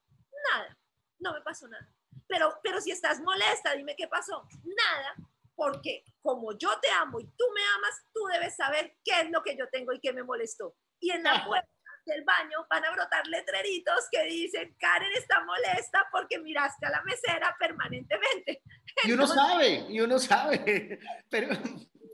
Nada, 0.52 0.78
no 1.18 1.32
me 1.32 1.40
pasó 1.42 1.68
nada. 1.68 1.88
Pero, 2.26 2.58
pero 2.62 2.80
si 2.80 2.90
estás 2.90 3.20
molesta, 3.20 3.74
dime 3.74 3.94
qué 3.96 4.08
pasó. 4.08 4.46
Nada, 4.64 5.14
porque 5.54 6.04
como 6.20 6.56
yo 6.58 6.70
te 6.80 6.90
amo 6.90 7.20
y 7.20 7.26
tú 7.36 7.44
me 7.54 7.62
amas, 7.76 8.06
tú 8.12 8.20
debes 8.32 8.56
saber 8.56 8.96
qué 9.04 9.20
es 9.20 9.30
lo 9.30 9.42
que 9.42 9.56
yo 9.56 9.68
tengo 9.70 9.92
y 9.92 10.00
qué 10.00 10.12
me 10.12 10.22
molestó. 10.22 10.76
Y 11.00 11.10
en 11.10 11.22
la 11.22 11.44
puerta 11.44 11.68
del 12.04 12.24
baño 12.24 12.66
van 12.68 12.84
a 12.84 12.92
brotar 12.92 13.26
letreritos 13.26 14.08
que 14.10 14.24
dicen, 14.24 14.74
Karen 14.78 15.12
está 15.14 15.44
molesta 15.44 16.06
porque 16.10 16.38
miraste 16.38 16.86
a 16.86 16.90
la 16.90 17.02
mesera 17.02 17.56
permanentemente. 17.58 18.62
Y 19.04 19.12
uno 19.12 19.26
sabe, 19.26 19.86
y 19.88 20.00
uno 20.00 20.18
sabe, 20.18 20.98
pero, 21.30 21.48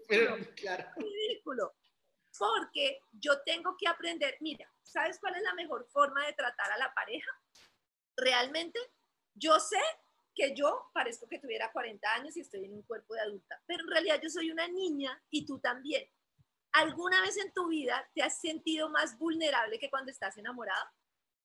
pero 0.09 0.37
claro. 0.55 0.91
Ridículo 0.97 1.75
porque 2.39 3.01
yo 3.13 3.43
tengo 3.43 3.77
que 3.77 3.89
aprender, 3.89 4.37
mira, 4.41 4.71
¿sabes 4.83 5.19
cuál 5.21 5.37
es 5.37 5.43
la 5.43 5.55
mejor 5.55 5.87
forma 5.91 6.25
de 6.25 6.33
tratar 6.33 6.71
a 6.73 6.79
la 6.79 6.93
pareja? 6.95 7.31
Realmente, 8.17 8.79
yo 9.35 9.59
sé 9.59 9.81
que 10.39 10.55
yo 10.55 10.91
parezco 10.95 11.27
que 11.27 11.41
tuviera 11.41 11.73
40 11.73 12.15
años 12.15 12.37
y 12.37 12.41
estoy 12.41 12.65
en 12.65 12.73
un 12.73 12.83
cuerpo 12.83 13.15
de 13.15 13.21
adulta, 13.21 13.61
pero 13.67 13.83
en 13.83 13.91
realidad 13.91 14.21
yo 14.23 14.31
soy 14.31 14.53
una 14.53 14.69
niña 14.69 15.21
y 15.31 15.45
tú 15.45 15.59
también. 15.59 16.09
¿Alguna 16.73 17.21
vez 17.23 17.37
en 17.39 17.53
tu 17.53 17.67
vida 17.67 18.09
te 18.15 18.23
has 18.23 18.41
sentido 18.41 18.89
más 18.89 19.19
vulnerable 19.19 19.81
que 19.81 19.91
cuando 19.91 20.13
estás 20.13 20.39
enamorado? 20.39 20.85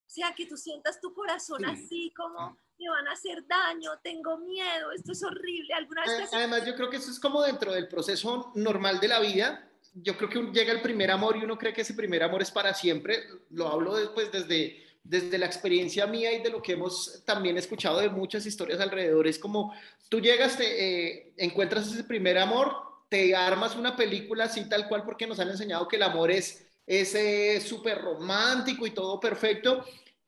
O 0.06 0.10
sea, 0.10 0.36
que 0.36 0.46
tú 0.46 0.58
sientas 0.58 1.02
tu 1.02 1.12
corazón 1.14 1.66
así 1.66 2.14
como 2.16 2.56
me 2.78 2.90
van 2.90 3.08
a 3.08 3.14
hacer 3.14 3.46
daño, 3.48 3.92
tengo 4.04 4.38
miedo, 4.40 4.92
esto 4.92 5.12
es 5.12 5.24
horrible. 5.24 5.74
¿Alguna 5.74 6.04
vez 6.04 6.30
Además, 6.34 6.66
yo 6.66 6.76
creo 6.76 6.90
que 6.90 6.98
eso 6.98 7.10
es 7.10 7.20
como 7.20 7.42
dentro 7.42 7.72
del 7.72 7.88
proceso 7.88 8.52
normal 8.56 9.00
de 9.00 9.08
la 9.08 9.20
vida. 9.20 9.70
Yo 9.94 10.18
creo 10.18 10.30
que 10.30 10.42
llega 10.52 10.74
el 10.74 10.82
primer 10.82 11.10
amor 11.10 11.38
y 11.38 11.44
uno 11.44 11.58
cree 11.58 11.74
que 11.74 11.82
ese 11.82 11.94
primer 11.94 12.22
amor 12.24 12.42
es 12.42 12.52
para 12.52 12.74
siempre. 12.74 13.24
Lo 13.50 13.68
hablo 13.68 13.96
después 13.96 14.32
desde, 14.32 14.83
desde 15.04 15.38
la 15.38 15.46
experiencia 15.46 16.08
mía 16.08 16.32
y 16.32 16.42
de 16.42 16.50
lo 16.50 16.62
que 16.62 16.74
hemos 16.74 17.24
también 17.26 17.58
escuchado 17.58 18.00
de 18.00 18.10
muchas 18.10 18.46
historias 18.46 18.80
alrededor. 18.80 19.28
Es 19.28 19.38
como 19.38 19.74
tú 20.10 20.22
llegas, 20.22 20.58
te, 20.58 20.66
eh, 21.16 21.34
encuentras 21.38 21.92
ese 21.92 22.04
primer 22.04 22.38
amor, 22.38 22.74
te 23.10 23.36
armas 23.36 23.76
una 23.76 23.96
película 23.96 24.46
así 24.46 24.68
tal 24.70 24.88
cual 24.88 25.04
porque 25.04 25.28
nos 25.28 25.40
han 25.40 25.50
enseñado 25.50 25.88
que 25.88 25.98
el 25.98 26.04
amor 26.04 26.32
es 26.32 26.66
ese 26.86 27.62
súper 27.62 28.02
romántico 28.02 28.88
y 28.88 28.92
todo 28.92 29.20
perfecto 29.20 29.86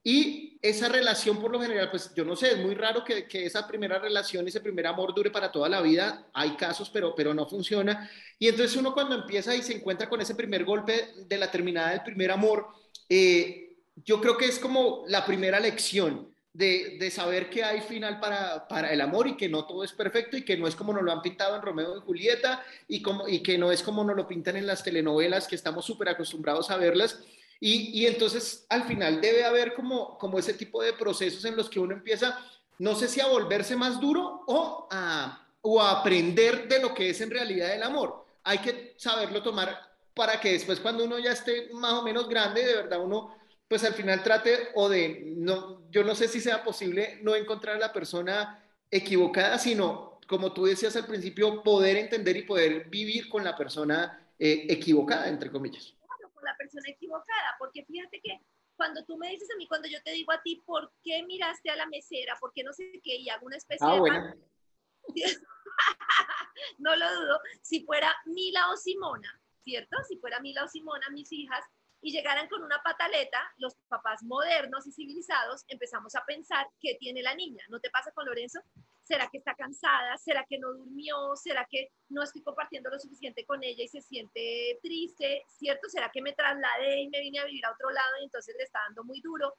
y 0.08 0.56
esa 0.62 0.88
relación, 0.88 1.40
por 1.40 1.50
lo 1.50 1.60
general, 1.60 1.90
pues 1.90 2.12
yo 2.14 2.24
no 2.24 2.36
sé, 2.36 2.52
es 2.52 2.58
muy 2.58 2.76
raro 2.76 3.02
que, 3.02 3.26
que, 3.26 3.44
esa 3.44 3.66
primera 3.66 3.98
relación, 3.98 4.46
ese 4.46 4.60
primer 4.60 4.86
amor 4.86 5.12
dure 5.12 5.32
para 5.32 5.50
toda 5.50 5.68
la 5.68 5.80
vida. 5.80 6.28
Hay 6.32 6.50
casos, 6.50 6.90
pero, 6.90 7.12
pero 7.16 7.34
no 7.34 7.44
funciona. 7.46 8.08
Y 8.38 8.46
entonces 8.46 8.76
uno 8.76 8.94
cuando 8.94 9.16
empieza 9.16 9.56
y 9.56 9.62
se 9.62 9.74
encuentra 9.74 10.08
con 10.08 10.20
ese 10.20 10.36
primer 10.36 10.64
golpe 10.64 11.08
de 11.26 11.38
la 11.38 11.50
terminada 11.50 11.90
del 11.90 12.04
primer 12.04 12.30
amor, 12.30 12.68
eh, 13.08 13.65
yo 14.04 14.20
creo 14.20 14.36
que 14.36 14.46
es 14.46 14.58
como 14.58 15.04
la 15.08 15.24
primera 15.24 15.58
lección 15.60 16.34
de, 16.52 16.96
de, 16.98 17.10
saber 17.10 17.50
que 17.50 17.62
hay 17.62 17.82
final 17.82 18.18
para, 18.18 18.66
para 18.66 18.90
el 18.90 19.00
amor 19.02 19.28
y 19.28 19.36
que 19.36 19.48
no 19.48 19.66
todo 19.66 19.84
es 19.84 19.92
perfecto 19.92 20.38
y 20.38 20.42
que 20.42 20.56
no 20.56 20.66
es 20.66 20.74
como 20.74 20.92
nos 20.92 21.02
lo 21.02 21.12
han 21.12 21.20
pintado 21.20 21.54
en 21.54 21.62
Romeo 21.62 21.98
y 21.98 22.00
Julieta 22.00 22.64
y, 22.88 23.02
como, 23.02 23.28
y 23.28 23.42
que 23.42 23.58
no 23.58 23.70
es 23.70 23.82
como 23.82 24.04
nos 24.04 24.16
lo 24.16 24.26
pintan 24.26 24.56
en 24.56 24.66
las 24.66 24.82
telenovelas 24.82 25.46
que 25.46 25.54
estamos 25.54 25.84
súper 25.84 26.08
acostumbrados 26.08 26.70
a 26.70 26.78
verlas 26.78 27.20
y, 27.60 28.00
y, 28.00 28.06
entonces 28.06 28.66
al 28.68 28.84
final 28.84 29.20
debe 29.20 29.44
haber 29.44 29.74
como, 29.74 30.16
como 30.18 30.38
ese 30.38 30.54
tipo 30.54 30.82
de 30.82 30.92
procesos 30.92 31.44
en 31.44 31.56
los 31.56 31.70
que 31.70 31.80
uno 31.80 31.94
empieza, 31.94 32.38
no 32.78 32.94
sé 32.94 33.08
si 33.08 33.20
a 33.20 33.26
volverse 33.26 33.76
más 33.76 34.00
duro 34.00 34.42
o 34.46 34.88
a, 34.90 35.46
o 35.62 35.80
a 35.80 36.00
aprender 36.00 36.68
de 36.68 36.80
lo 36.80 36.94
que 36.94 37.10
es 37.10 37.20
en 37.20 37.30
realidad 37.30 37.74
el 37.74 37.82
amor. 37.82 38.26
Hay 38.44 38.58
que 38.58 38.94
saberlo 38.98 39.42
tomar 39.42 39.78
para 40.14 40.40
que 40.40 40.52
después 40.52 40.80
cuando 40.80 41.04
uno 41.04 41.18
ya 41.18 41.32
esté 41.32 41.68
más 41.72 41.92
o 41.94 42.02
menos 42.02 42.28
grande, 42.28 42.64
de 42.64 42.76
verdad 42.76 43.00
uno 43.02 43.35
pues 43.68 43.84
al 43.84 43.94
final 43.94 44.22
trate 44.22 44.68
o 44.74 44.88
de, 44.88 45.32
no, 45.36 45.90
yo 45.90 46.04
no 46.04 46.14
sé 46.14 46.28
si 46.28 46.40
sea 46.40 46.62
posible 46.62 47.18
no 47.22 47.34
encontrar 47.34 47.76
a 47.76 47.80
la 47.80 47.92
persona 47.92 48.62
equivocada, 48.90 49.58
sino 49.58 50.20
como 50.28 50.52
tú 50.52 50.64
decías 50.64 50.96
al 50.96 51.06
principio, 51.06 51.62
poder 51.62 51.96
entender 51.96 52.36
y 52.36 52.42
poder 52.42 52.88
vivir 52.88 53.28
con 53.28 53.44
la 53.44 53.56
persona 53.56 54.28
eh, 54.38 54.66
equivocada, 54.68 55.28
entre 55.28 55.50
comillas 55.50 55.96
la 56.46 56.56
persona 56.56 56.88
equivocada, 56.88 57.56
porque 57.58 57.84
fíjate 57.84 58.20
que 58.20 58.40
cuando 58.76 59.04
tú 59.04 59.18
me 59.18 59.30
dices 59.30 59.48
a 59.52 59.56
mí, 59.56 59.66
cuando 59.66 59.88
yo 59.88 60.02
te 60.02 60.12
digo 60.12 60.32
a 60.32 60.42
ti, 60.42 60.62
¿por 60.64 60.92
qué 61.02 61.22
miraste 61.24 61.70
a 61.70 61.76
la 61.76 61.86
mesera? 61.86 62.36
¿Por 62.38 62.52
qué 62.52 62.62
no 62.62 62.72
sé 62.72 63.00
qué? 63.02 63.16
Y 63.16 63.28
hago 63.28 63.46
una 63.46 63.56
especie 63.56 63.86
ah, 63.86 63.94
de... 63.94 64.00
Bueno. 64.00 64.34
no 66.78 66.96
lo 66.96 67.14
dudo. 67.14 67.40
Si 67.62 67.84
fuera 67.84 68.14
Mila 68.26 68.70
o 68.70 68.76
Simona, 68.76 69.40
¿cierto? 69.64 69.96
Si 70.08 70.18
fuera 70.18 70.40
Mila 70.40 70.64
o 70.64 70.68
Simona, 70.68 71.08
mis 71.10 71.32
hijas, 71.32 71.64
y 72.06 72.12
llegaran 72.12 72.46
con 72.46 72.62
una 72.62 72.80
pataleta, 72.84 73.52
los 73.56 73.74
papás 73.88 74.22
modernos 74.22 74.86
y 74.86 74.92
civilizados 74.92 75.64
empezamos 75.66 76.14
a 76.14 76.24
pensar 76.24 76.64
qué 76.80 76.94
tiene 77.00 77.20
la 77.20 77.34
niña. 77.34 77.64
¿No 77.68 77.80
te 77.80 77.90
pasa 77.90 78.12
con 78.12 78.24
Lorenzo? 78.24 78.60
¿Será 79.02 79.28
que 79.28 79.38
está 79.38 79.56
cansada? 79.56 80.16
¿Será 80.16 80.46
que 80.48 80.56
no 80.56 80.72
durmió? 80.72 81.34
¿Será 81.34 81.66
que 81.68 81.90
no 82.08 82.22
estoy 82.22 82.44
compartiendo 82.44 82.90
lo 82.90 83.00
suficiente 83.00 83.44
con 83.44 83.64
ella 83.64 83.82
y 83.82 83.88
se 83.88 84.00
siente 84.02 84.78
triste? 84.80 85.42
¿Cierto? 85.48 85.88
¿Será 85.88 86.08
que 86.12 86.22
me 86.22 86.32
trasladé 86.32 87.00
y 87.00 87.08
me 87.08 87.18
vine 87.18 87.40
a 87.40 87.44
vivir 87.44 87.66
a 87.66 87.72
otro 87.72 87.90
lado 87.90 88.20
y 88.20 88.24
entonces 88.26 88.54
le 88.56 88.62
está 88.62 88.78
dando 88.86 89.02
muy 89.02 89.20
duro? 89.20 89.56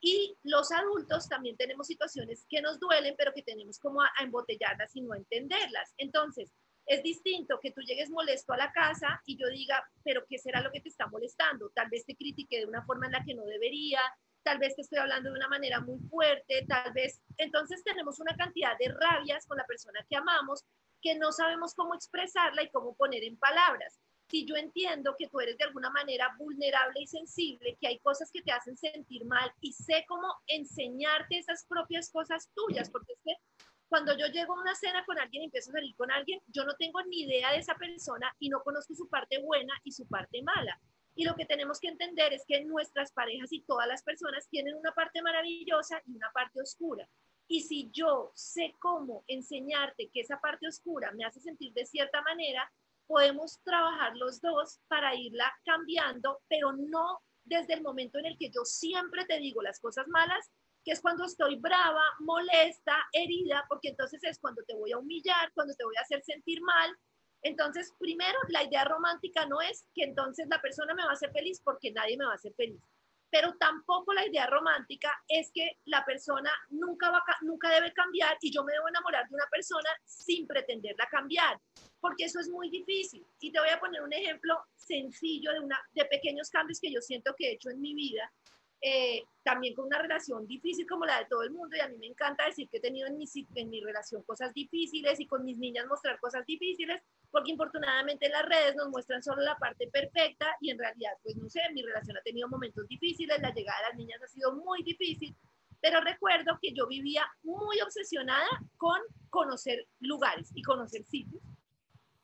Y 0.00 0.38
los 0.44 0.72
adultos 0.72 1.28
también 1.28 1.58
tenemos 1.58 1.86
situaciones 1.86 2.46
que 2.48 2.62
nos 2.62 2.80
duelen, 2.80 3.14
pero 3.18 3.34
que 3.34 3.42
tenemos 3.42 3.78
como 3.78 4.00
a, 4.00 4.10
embotellarlas 4.20 4.96
y 4.96 5.02
no 5.02 5.14
entenderlas. 5.14 5.92
Entonces, 5.98 6.50
es 6.90 7.04
distinto 7.04 7.60
que 7.60 7.70
tú 7.70 7.82
llegues 7.82 8.10
molesto 8.10 8.52
a 8.52 8.56
la 8.56 8.72
casa 8.72 9.22
y 9.24 9.36
yo 9.36 9.48
diga, 9.48 9.88
pero 10.02 10.24
¿qué 10.28 10.38
será 10.38 10.60
lo 10.60 10.72
que 10.72 10.80
te 10.80 10.88
está 10.88 11.06
molestando? 11.06 11.70
Tal 11.70 11.88
vez 11.88 12.04
te 12.04 12.16
critique 12.16 12.58
de 12.58 12.66
una 12.66 12.84
forma 12.84 13.06
en 13.06 13.12
la 13.12 13.24
que 13.24 13.32
no 13.32 13.44
debería, 13.44 14.00
tal 14.42 14.58
vez 14.58 14.74
te 14.74 14.82
estoy 14.82 14.98
hablando 14.98 15.30
de 15.30 15.36
una 15.36 15.46
manera 15.46 15.78
muy 15.80 16.00
fuerte, 16.08 16.66
tal 16.66 16.92
vez. 16.92 17.20
Entonces 17.36 17.84
tenemos 17.84 18.18
una 18.18 18.34
cantidad 18.36 18.76
de 18.76 18.88
rabias 18.88 19.46
con 19.46 19.56
la 19.56 19.66
persona 19.66 20.04
que 20.08 20.16
amamos 20.16 20.64
que 21.00 21.14
no 21.14 21.30
sabemos 21.30 21.74
cómo 21.76 21.94
expresarla 21.94 22.64
y 22.64 22.70
cómo 22.70 22.96
poner 22.96 23.22
en 23.22 23.36
palabras. 23.36 24.00
Si 24.28 24.44
yo 24.44 24.56
entiendo 24.56 25.14
que 25.16 25.28
tú 25.28 25.38
eres 25.38 25.58
de 25.58 25.64
alguna 25.64 25.90
manera 25.90 26.34
vulnerable 26.38 27.02
y 27.02 27.06
sensible, 27.06 27.78
que 27.80 27.86
hay 27.86 28.00
cosas 28.00 28.32
que 28.32 28.42
te 28.42 28.50
hacen 28.50 28.76
sentir 28.76 29.24
mal 29.26 29.52
y 29.60 29.72
sé 29.72 30.04
cómo 30.08 30.26
enseñarte 30.48 31.38
esas 31.38 31.64
propias 31.66 32.10
cosas 32.10 32.50
tuyas, 32.52 32.90
porque 32.90 33.12
es 33.12 33.20
que 33.24 33.34
cuando 33.90 34.16
yo 34.16 34.28
llego 34.28 34.56
a 34.56 34.60
una 34.60 34.74
cena 34.76 35.04
con 35.04 35.18
alguien 35.18 35.42
y 35.42 35.46
empiezo 35.46 35.70
a 35.70 35.74
salir 35.74 35.96
con 35.96 36.12
alguien, 36.12 36.40
yo 36.46 36.64
no 36.64 36.76
tengo 36.76 37.02
ni 37.02 37.22
idea 37.22 37.50
de 37.50 37.58
esa 37.58 37.74
persona 37.74 38.32
y 38.38 38.48
no 38.48 38.62
conozco 38.62 38.94
su 38.94 39.08
parte 39.08 39.42
buena 39.42 39.74
y 39.82 39.90
su 39.90 40.06
parte 40.06 40.40
mala. 40.42 40.80
Y 41.16 41.24
lo 41.24 41.34
que 41.34 41.44
tenemos 41.44 41.80
que 41.80 41.88
entender 41.88 42.32
es 42.32 42.44
que 42.46 42.64
nuestras 42.64 43.10
parejas 43.10 43.52
y 43.52 43.62
todas 43.62 43.88
las 43.88 44.04
personas 44.04 44.48
tienen 44.48 44.76
una 44.76 44.92
parte 44.92 45.20
maravillosa 45.22 46.00
y 46.06 46.14
una 46.14 46.30
parte 46.32 46.62
oscura. 46.62 47.06
Y 47.48 47.62
si 47.62 47.90
yo 47.90 48.30
sé 48.36 48.76
cómo 48.78 49.24
enseñarte 49.26 50.08
que 50.14 50.20
esa 50.20 50.40
parte 50.40 50.68
oscura 50.68 51.10
me 51.10 51.24
hace 51.24 51.40
sentir 51.40 51.72
de 51.72 51.84
cierta 51.84 52.22
manera, 52.22 52.72
podemos 53.08 53.58
trabajar 53.64 54.16
los 54.16 54.40
dos 54.40 54.78
para 54.86 55.16
irla 55.16 55.52
cambiando, 55.64 56.38
pero 56.48 56.72
no 56.72 57.18
desde 57.42 57.74
el 57.74 57.82
momento 57.82 58.20
en 58.20 58.26
el 58.26 58.38
que 58.38 58.50
yo 58.50 58.64
siempre 58.64 59.24
te 59.24 59.38
digo 59.38 59.62
las 59.62 59.80
cosas 59.80 60.06
malas, 60.06 60.48
que 60.84 60.92
es 60.92 61.00
cuando 61.00 61.24
estoy 61.24 61.56
brava, 61.56 62.04
molesta, 62.20 62.96
herida, 63.12 63.64
porque 63.68 63.88
entonces 63.88 64.22
es 64.24 64.38
cuando 64.38 64.62
te 64.62 64.74
voy 64.74 64.92
a 64.92 64.98
humillar, 64.98 65.52
cuando 65.54 65.74
te 65.74 65.84
voy 65.84 65.96
a 65.96 66.02
hacer 66.02 66.22
sentir 66.22 66.60
mal, 66.62 66.96
entonces, 67.42 67.94
primero, 67.98 68.38
la 68.48 68.64
idea 68.64 68.84
romántica 68.84 69.46
no 69.46 69.60
es 69.60 69.86
que 69.94 70.04
entonces 70.04 70.46
la 70.48 70.60
persona 70.60 70.94
me 70.94 71.04
va 71.04 71.10
a 71.10 71.14
hacer 71.14 71.32
feliz 71.32 71.60
porque 71.64 71.90
nadie 71.92 72.16
me 72.16 72.26
va 72.26 72.32
a 72.32 72.34
hacer 72.34 72.52
feliz. 72.54 72.80
Pero 73.30 73.54
tampoco 73.58 74.12
la 74.12 74.26
idea 74.26 74.46
romántica 74.46 75.16
es 75.28 75.50
que 75.54 75.78
la 75.84 76.04
persona 76.04 76.50
nunca, 76.70 77.10
va, 77.10 77.22
nunca 77.42 77.70
debe 77.70 77.92
cambiar 77.92 78.36
y 78.40 78.52
yo 78.52 78.64
me 78.64 78.72
debo 78.72 78.88
enamorar 78.88 79.28
de 79.28 79.34
una 79.36 79.46
persona 79.46 79.88
sin 80.04 80.46
pretenderla 80.48 81.06
cambiar, 81.06 81.58
porque 82.00 82.24
eso 82.24 82.40
es 82.40 82.48
muy 82.48 82.68
difícil. 82.68 83.24
Y 83.38 83.52
te 83.52 83.60
voy 83.60 83.70
a 83.70 83.78
poner 83.78 84.02
un 84.02 84.12
ejemplo 84.12 84.60
sencillo 84.76 85.52
de, 85.52 85.60
una, 85.60 85.80
de 85.92 86.04
pequeños 86.06 86.50
cambios 86.50 86.80
que 86.80 86.92
yo 86.92 87.00
siento 87.00 87.34
que 87.38 87.48
he 87.48 87.52
hecho 87.52 87.70
en 87.70 87.80
mi 87.80 87.94
vida 87.94 88.30
eh, 88.82 89.24
también 89.42 89.74
con 89.74 89.86
una 89.86 90.00
relación 90.00 90.46
difícil 90.46 90.86
como 90.86 91.04
la 91.04 91.18
de 91.18 91.26
todo 91.26 91.42
el 91.42 91.50
mundo 91.50 91.76
y 91.76 91.80
a 91.80 91.88
mí 91.88 91.96
me 91.98 92.06
encanta 92.06 92.46
decir 92.46 92.68
que 92.68 92.78
he 92.78 92.80
tenido 92.80 93.08
en 93.08 93.18
mi, 93.18 93.26
en 93.54 93.68
mi 93.68 93.80
relación 93.80 94.22
cosas 94.22 94.54
difíciles 94.54 95.20
y 95.20 95.26
con 95.26 95.44
mis 95.44 95.58
niñas 95.58 95.86
mostrar 95.86 96.18
cosas 96.18 96.46
difíciles, 96.46 97.02
porque 97.30 97.50
infortunadamente 97.50 98.28
las 98.28 98.46
redes 98.46 98.76
nos 98.76 98.88
muestran 98.88 99.22
solo 99.22 99.42
la 99.42 99.58
parte 99.58 99.88
perfecta 99.88 100.56
y 100.60 100.70
en 100.70 100.78
realidad, 100.78 101.12
pues 101.22 101.36
no 101.36 101.48
sé, 101.50 101.60
mi 101.72 101.82
relación 101.82 102.16
ha 102.16 102.22
tenido 102.22 102.48
momentos 102.48 102.86
difíciles, 102.88 103.40
la 103.40 103.52
llegada 103.52 103.78
de 103.78 103.88
las 103.88 103.96
niñas 103.96 104.22
ha 104.22 104.28
sido 104.28 104.54
muy 104.54 104.82
difícil, 104.82 105.34
pero 105.80 106.00
recuerdo 106.00 106.58
que 106.60 106.72
yo 106.72 106.86
vivía 106.86 107.26
muy 107.42 107.80
obsesionada 107.80 108.48
con 108.76 108.98
conocer 109.28 109.86
lugares 110.00 110.50
y 110.54 110.62
conocer 110.62 111.04
sitios. 111.04 111.42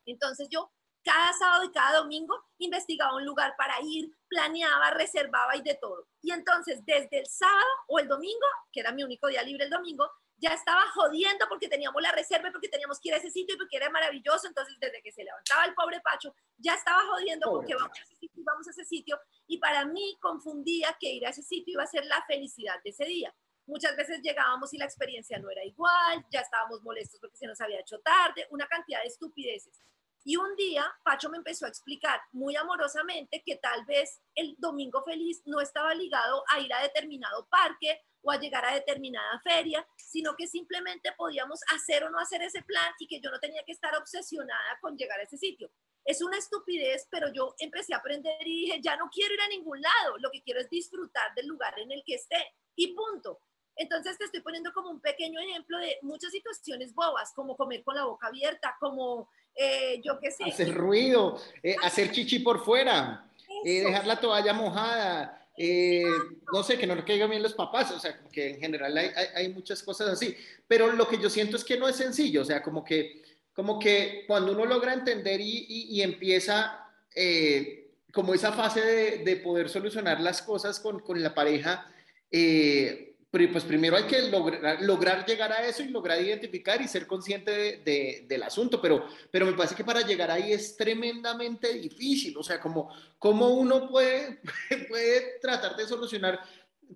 Entonces 0.06 0.48
yo 0.50 0.70
cada 1.06 1.32
sábado 1.34 1.62
y 1.62 1.70
cada 1.70 1.98
domingo 1.98 2.34
investigaba 2.58 3.14
un 3.14 3.24
lugar 3.24 3.54
para 3.56 3.74
ir, 3.80 4.10
planeaba, 4.28 4.90
reservaba 4.90 5.56
y 5.56 5.62
de 5.62 5.74
todo. 5.74 6.08
Y 6.20 6.32
entonces 6.32 6.84
desde 6.84 7.20
el 7.20 7.26
sábado 7.26 7.64
o 7.86 8.00
el 8.00 8.08
domingo, 8.08 8.46
que 8.72 8.80
era 8.80 8.90
mi 8.90 9.04
único 9.04 9.28
día 9.28 9.44
libre 9.44 9.66
el 9.66 9.70
domingo, 9.70 10.10
ya 10.38 10.52
estaba 10.52 10.82
jodiendo 10.90 11.46
porque 11.48 11.68
teníamos 11.68 12.02
la 12.02 12.10
reserva, 12.10 12.50
porque 12.50 12.68
teníamos 12.68 12.98
que 12.98 13.10
ir 13.10 13.14
a 13.14 13.18
ese 13.18 13.30
sitio 13.30 13.54
y 13.54 13.58
porque 13.58 13.76
era 13.76 13.88
maravilloso. 13.88 14.48
Entonces, 14.48 14.74
desde 14.80 15.00
que 15.00 15.12
se 15.12 15.22
levantaba 15.22 15.64
el 15.64 15.74
pobre 15.74 16.00
Pacho, 16.00 16.34
ya 16.58 16.74
estaba 16.74 17.06
jodiendo 17.06 17.50
porque 17.50 17.76
vamos 17.76 17.96
a 17.96 18.02
ese 18.02 18.16
sitio, 18.16 18.42
vamos 18.44 18.66
a 18.66 18.70
ese 18.72 18.84
sitio. 18.84 19.20
Y 19.46 19.58
para 19.58 19.84
mí 19.84 20.18
confundía 20.20 20.96
que 20.98 21.08
ir 21.12 21.24
a 21.24 21.30
ese 21.30 21.44
sitio 21.44 21.74
iba 21.74 21.84
a 21.84 21.86
ser 21.86 22.04
la 22.06 22.22
felicidad 22.26 22.82
de 22.82 22.90
ese 22.90 23.04
día. 23.04 23.32
Muchas 23.66 23.96
veces 23.96 24.20
llegábamos 24.22 24.74
y 24.74 24.78
la 24.78 24.84
experiencia 24.84 25.38
no 25.38 25.50
era 25.50 25.64
igual, 25.64 26.26
ya 26.30 26.40
estábamos 26.40 26.82
molestos 26.82 27.20
porque 27.20 27.36
se 27.36 27.46
nos 27.46 27.60
había 27.60 27.80
hecho 27.80 28.00
tarde, 28.00 28.46
una 28.50 28.66
cantidad 28.66 29.00
de 29.02 29.08
estupideces. 29.08 29.80
Y 30.28 30.34
un 30.34 30.56
día 30.56 30.84
Pacho 31.04 31.30
me 31.30 31.36
empezó 31.36 31.66
a 31.66 31.68
explicar 31.68 32.20
muy 32.32 32.56
amorosamente 32.56 33.44
que 33.46 33.58
tal 33.58 33.84
vez 33.84 34.20
el 34.34 34.56
domingo 34.58 35.04
feliz 35.04 35.40
no 35.44 35.60
estaba 35.60 35.94
ligado 35.94 36.42
a 36.52 36.58
ir 36.58 36.74
a 36.74 36.82
determinado 36.82 37.46
parque 37.48 38.00
o 38.22 38.32
a 38.32 38.36
llegar 38.36 38.64
a 38.64 38.74
determinada 38.74 39.40
feria, 39.44 39.86
sino 39.96 40.34
que 40.34 40.48
simplemente 40.48 41.12
podíamos 41.16 41.60
hacer 41.72 42.02
o 42.02 42.10
no 42.10 42.18
hacer 42.18 42.42
ese 42.42 42.60
plan 42.62 42.92
y 42.98 43.06
que 43.06 43.20
yo 43.20 43.30
no 43.30 43.38
tenía 43.38 43.62
que 43.64 43.70
estar 43.70 43.94
obsesionada 43.94 44.76
con 44.80 44.96
llegar 44.96 45.20
a 45.20 45.22
ese 45.22 45.38
sitio. 45.38 45.70
Es 46.04 46.20
una 46.20 46.38
estupidez, 46.38 47.06
pero 47.08 47.32
yo 47.32 47.54
empecé 47.60 47.94
a 47.94 47.98
aprender 47.98 48.44
y 48.44 48.62
dije, 48.62 48.80
ya 48.82 48.96
no 48.96 49.08
quiero 49.12 49.32
ir 49.32 49.42
a 49.42 49.48
ningún 49.48 49.80
lado, 49.80 50.18
lo 50.18 50.32
que 50.32 50.42
quiero 50.42 50.58
es 50.58 50.68
disfrutar 50.68 51.36
del 51.36 51.46
lugar 51.46 51.78
en 51.78 51.92
el 51.92 52.02
que 52.04 52.16
esté 52.16 52.52
y 52.74 52.96
punto. 52.96 53.38
Entonces 53.76 54.18
te 54.18 54.24
estoy 54.24 54.40
poniendo 54.40 54.72
como 54.72 54.90
un 54.90 55.00
pequeño 55.00 55.38
ejemplo 55.40 55.78
de 55.78 55.98
muchas 56.02 56.32
situaciones 56.32 56.94
bobas, 56.94 57.32
como 57.34 57.56
comer 57.56 57.82
con 57.84 57.94
la 57.94 58.04
boca 58.04 58.28
abierta, 58.28 58.76
como 58.80 59.28
eh, 59.54 60.00
yo 60.02 60.18
qué 60.18 60.30
sé. 60.30 60.44
Hacer 60.44 60.74
ruido, 60.74 61.40
eh, 61.62 61.76
hacer 61.82 62.10
chichi 62.10 62.38
por 62.40 62.64
fuera, 62.64 63.30
eh, 63.64 63.84
dejar 63.84 64.06
la 64.06 64.20
toalla 64.20 64.52
mojada, 64.52 65.46
eh, 65.56 66.04
no 66.52 66.62
sé, 66.62 66.76
que 66.76 66.86
no 66.86 66.94
le 66.94 67.04
caigan 67.04 67.30
bien 67.30 67.42
los 67.42 67.54
papás, 67.54 67.90
o 67.90 67.98
sea, 67.98 68.20
que 68.30 68.50
en 68.50 68.60
general 68.60 68.96
hay, 68.96 69.10
hay, 69.34 69.48
muchas 69.48 69.82
cosas 69.82 70.10
así, 70.10 70.36
pero 70.68 70.92
lo 70.92 71.08
que 71.08 71.18
yo 71.18 71.30
siento 71.30 71.56
es 71.56 71.64
que 71.64 71.78
no 71.78 71.88
es 71.88 71.96
sencillo, 71.96 72.42
o 72.42 72.44
sea, 72.44 72.62
como 72.62 72.84
que, 72.84 73.22
como 73.54 73.78
que 73.78 74.24
cuando 74.26 74.52
uno 74.52 74.66
logra 74.66 74.92
entender 74.92 75.40
y, 75.40 75.64
y, 75.68 76.02
empieza 76.02 76.90
eh, 77.14 77.88
como 78.12 78.34
esa 78.34 78.52
fase 78.52 78.82
de, 78.82 79.18
de, 79.24 79.36
poder 79.36 79.70
solucionar 79.70 80.20
las 80.20 80.42
cosas 80.42 80.78
con, 80.78 81.00
con 81.00 81.22
la 81.22 81.34
pareja, 81.34 81.90
eh, 82.30 83.15
pues 83.48 83.64
primero 83.64 83.96
hay 83.96 84.04
que 84.04 84.22
lograr, 84.22 84.80
lograr, 84.82 85.26
llegar 85.26 85.52
a 85.52 85.66
eso 85.66 85.82
y 85.82 85.88
lograr 85.88 86.20
identificar 86.20 86.80
y 86.80 86.88
ser 86.88 87.06
consciente 87.06 87.78
de, 87.78 88.24
del 88.26 88.42
asunto, 88.42 88.80
pero, 88.80 89.06
pero 89.30 89.46
me 89.46 89.52
parece 89.52 89.74
que 89.74 89.84
para 89.84 90.00
llegar 90.00 90.30
ahí 90.30 90.52
es 90.52 90.76
tremendamente 90.76 91.72
difícil, 91.74 92.36
o 92.36 92.42
sea, 92.42 92.60
como, 92.60 92.94
como 93.18 93.48
uno 93.50 93.88
puede, 93.88 94.40
puede 94.88 95.38
tratar 95.40 95.76
de 95.76 95.86
solucionar, 95.86 96.40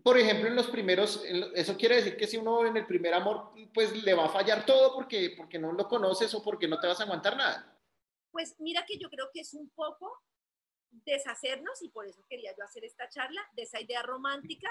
por 0.03 0.19
ejemplo, 0.19 0.49
en 0.49 0.57
los 0.57 0.69
primeros, 0.69 1.23
eso 1.55 1.77
quiere 1.77 1.97
decir 1.97 2.17
que 2.17 2.27
si 2.27 2.37
uno 2.37 2.65
en 2.65 2.77
el 2.77 2.87
primer 2.87 3.13
amor, 3.13 3.53
pues 3.75 4.03
le 4.03 4.15
va 4.15 4.27
a 4.27 4.31
fallar 4.31 4.65
todo 4.65 4.95
porque, 4.95 5.35
porque 5.37 5.59
no 5.59 5.73
lo 5.73 5.89
conoces 5.89 6.33
o 6.35 6.43
porque 6.43 6.69
no 6.69 6.79
te 6.79 6.87
vas 6.87 7.01
a 7.01 7.05
aguantar 7.05 7.37
nada. 7.37 7.77
Pues 8.31 8.55
mira 8.61 8.85
que 8.87 8.99
yo 8.99 9.11
creo 9.11 9.31
que 9.33 9.41
es 9.41 9.53
un 9.55 9.69
poco 9.71 10.23
deshacernos, 10.91 11.83
y 11.83 11.89
por 11.89 12.07
eso 12.07 12.25
quería 12.29 12.55
yo 12.57 12.65
hacer 12.65 12.85
esta 12.85 13.09
charla, 13.09 13.41
de 13.55 13.63
esa 13.63 13.81
idea 13.81 14.03
romántica 14.03 14.69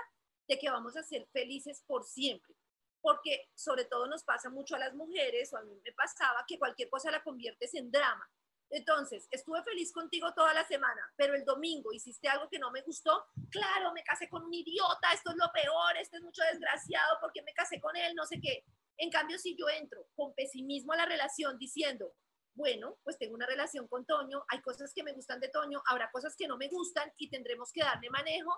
de 0.49 0.57
que 0.57 0.69
vamos 0.69 0.97
a 0.97 1.03
ser 1.03 1.27
felices 1.31 1.83
por 1.85 2.03
siempre. 2.03 2.55
Porque 3.01 3.47
sobre 3.55 3.85
todo 3.85 4.07
nos 4.07 4.23
pasa 4.23 4.49
mucho 4.49 4.75
a 4.75 4.79
las 4.79 4.93
mujeres, 4.95 5.53
o 5.53 5.57
a 5.57 5.61
mí 5.61 5.79
me 5.85 5.93
pasaba, 5.93 6.43
que 6.47 6.57
cualquier 6.57 6.89
cosa 6.89 7.11
la 7.11 7.23
conviertes 7.23 7.73
en 7.75 7.91
drama. 7.91 8.29
Entonces, 8.71 9.27
estuve 9.31 9.63
feliz 9.63 9.91
contigo 9.91 10.33
toda 10.33 10.53
la 10.53 10.67
semana, 10.67 11.01
pero 11.15 11.33
el 11.33 11.45
domingo 11.45 11.93
hiciste 11.93 12.27
algo 12.27 12.49
que 12.49 12.59
no 12.59 12.71
me 12.71 12.81
gustó. 12.81 13.25
Claro, 13.49 13.93
me 13.93 14.03
casé 14.03 14.27
con 14.27 14.43
un 14.43 14.53
idiota, 14.53 15.13
esto 15.13 15.31
es 15.31 15.37
lo 15.37 15.51
peor, 15.51 15.97
este 15.97 16.17
es 16.17 16.23
mucho 16.23 16.43
desgraciado 16.51 17.17
porque 17.21 17.41
me 17.43 17.53
casé 17.53 17.79
con 17.79 17.95
él, 17.95 18.13
no 18.15 18.25
sé 18.25 18.39
qué. 18.41 18.65
En 18.97 19.09
cambio, 19.09 19.39
si 19.39 19.55
yo 19.55 19.69
entro 19.69 20.07
con 20.15 20.33
pesimismo 20.33 20.93
a 20.93 20.97
la 20.97 21.05
relación 21.05 21.57
diciendo, 21.57 22.13
bueno, 22.53 22.97
pues 23.03 23.17
tengo 23.17 23.33
una 23.35 23.47
relación 23.47 23.87
con 23.87 24.05
Toño, 24.05 24.43
hay 24.49 24.61
cosas 24.61 24.93
que 24.93 25.03
me 25.03 25.13
gustan 25.13 25.39
de 25.39 25.49
Toño, 25.49 25.81
habrá 25.87 26.11
cosas 26.11 26.35
que 26.35 26.47
no 26.47 26.57
me 26.57 26.67
gustan 26.67 27.11
y 27.17 27.29
tendremos 27.29 27.71
que 27.71 27.81
darle 27.81 28.09
manejo, 28.09 28.51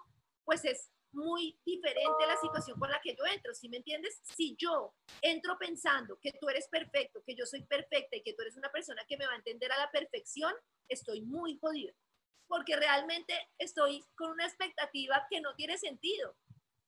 pues 0.43 0.65
es 0.65 0.89
muy 1.13 1.59
diferente 1.65 2.27
la 2.27 2.37
situación 2.37 2.79
con 2.79 2.89
la 2.89 3.01
que 3.01 3.15
yo 3.15 3.25
entro, 3.25 3.53
¿sí 3.53 3.69
me 3.69 3.77
entiendes? 3.77 4.19
Si 4.23 4.55
yo 4.57 4.93
entro 5.21 5.57
pensando 5.57 6.17
que 6.19 6.33
tú 6.33 6.49
eres 6.49 6.67
perfecto, 6.67 7.23
que 7.25 7.35
yo 7.35 7.45
soy 7.45 7.63
perfecta 7.63 8.17
y 8.17 8.23
que 8.23 8.33
tú 8.33 8.41
eres 8.41 8.57
una 8.57 8.71
persona 8.71 9.03
que 9.07 9.17
me 9.17 9.25
va 9.25 9.33
a 9.33 9.37
entender 9.37 9.71
a 9.71 9.77
la 9.77 9.91
perfección, 9.91 10.53
estoy 10.87 11.21
muy 11.21 11.57
jodida, 11.57 11.93
porque 12.47 12.75
realmente 12.75 13.33
estoy 13.57 14.03
con 14.15 14.31
una 14.31 14.45
expectativa 14.45 15.25
que 15.29 15.41
no 15.41 15.55
tiene 15.55 15.77
sentido, 15.77 16.35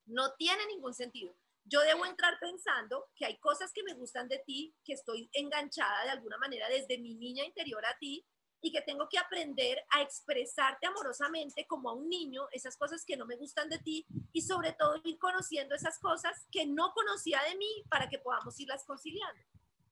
no 0.06 0.34
tiene 0.36 0.66
ningún 0.68 0.94
sentido. 0.94 1.36
Yo 1.66 1.80
debo 1.82 2.06
entrar 2.06 2.38
pensando 2.40 3.10
que 3.16 3.26
hay 3.26 3.38
cosas 3.38 3.72
que 3.72 3.84
me 3.84 3.94
gustan 3.94 4.28
de 4.28 4.40
ti, 4.40 4.76
que 4.84 4.94
estoy 4.94 5.30
enganchada 5.32 6.04
de 6.04 6.10
alguna 6.10 6.38
manera 6.38 6.68
desde 6.68 6.98
mi 6.98 7.16
niña 7.16 7.46
interior 7.46 7.86
a 7.86 7.98
ti, 7.98 8.26
y 8.64 8.72
que 8.72 8.82
tengo 8.82 9.08
que 9.10 9.20
aprender 9.20 9.78
a 9.90 10.02
expresarte 10.02 10.88
amorosamente 10.88 11.68
como 11.68 11.90
a 11.90 11.94
un 11.94 12.10
niño 12.10 12.48
esas 12.54 12.78
cosas 12.78 13.04
que 13.06 13.18
no 13.18 13.26
me 13.26 13.36
gustan 13.36 13.70
de 13.70 13.78
ti 13.78 14.08
y 14.32 14.42
sobre 14.42 14.72
todo 14.72 14.96
ir 15.04 15.20
conociendo 15.20 15.76
esas 15.76 16.00
cosas 16.00 16.48
que 16.50 16.66
no 16.66 16.94
conocía 16.94 17.42
de 17.50 17.58
mí 17.58 17.84
para 17.90 18.10
que 18.10 18.20
podamos 18.20 18.58
irlas 18.60 18.86
conciliando. 18.86 19.42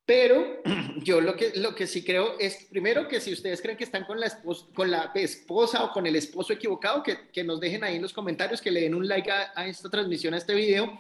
Pero 0.06 0.62
yo 1.04 1.20
lo 1.20 1.36
que, 1.36 1.52
lo 1.56 1.76
que 1.76 1.86
sí 1.86 2.04
creo 2.04 2.40
es, 2.40 2.66
primero, 2.70 3.10
que 3.10 3.20
si 3.20 3.34
ustedes 3.34 3.62
creen 3.62 3.78
que 3.78 3.84
están 3.84 4.06
con 4.06 4.20
la, 4.20 4.28
esposa, 4.28 4.66
con 4.74 4.90
la 4.90 5.12
esposa 5.16 5.84
o 5.84 5.92
con 5.92 6.08
el 6.08 6.16
esposo 6.16 6.54
equivocado, 6.54 7.04
que, 7.04 7.30
que, 7.30 7.44
nos 7.44 7.60
dejen 7.60 7.84
ahí 7.84 7.98
en 7.98 8.02
los 8.02 8.14
comentarios, 8.14 8.62
que 8.62 8.72
le 8.72 8.82
den 8.82 8.96
un 8.96 9.08
like 9.08 9.30
a, 9.30 9.68
esta 9.68 9.90
transmisión, 9.90 10.34
a 10.34 10.38
este 10.38 10.56
video. 10.56 10.98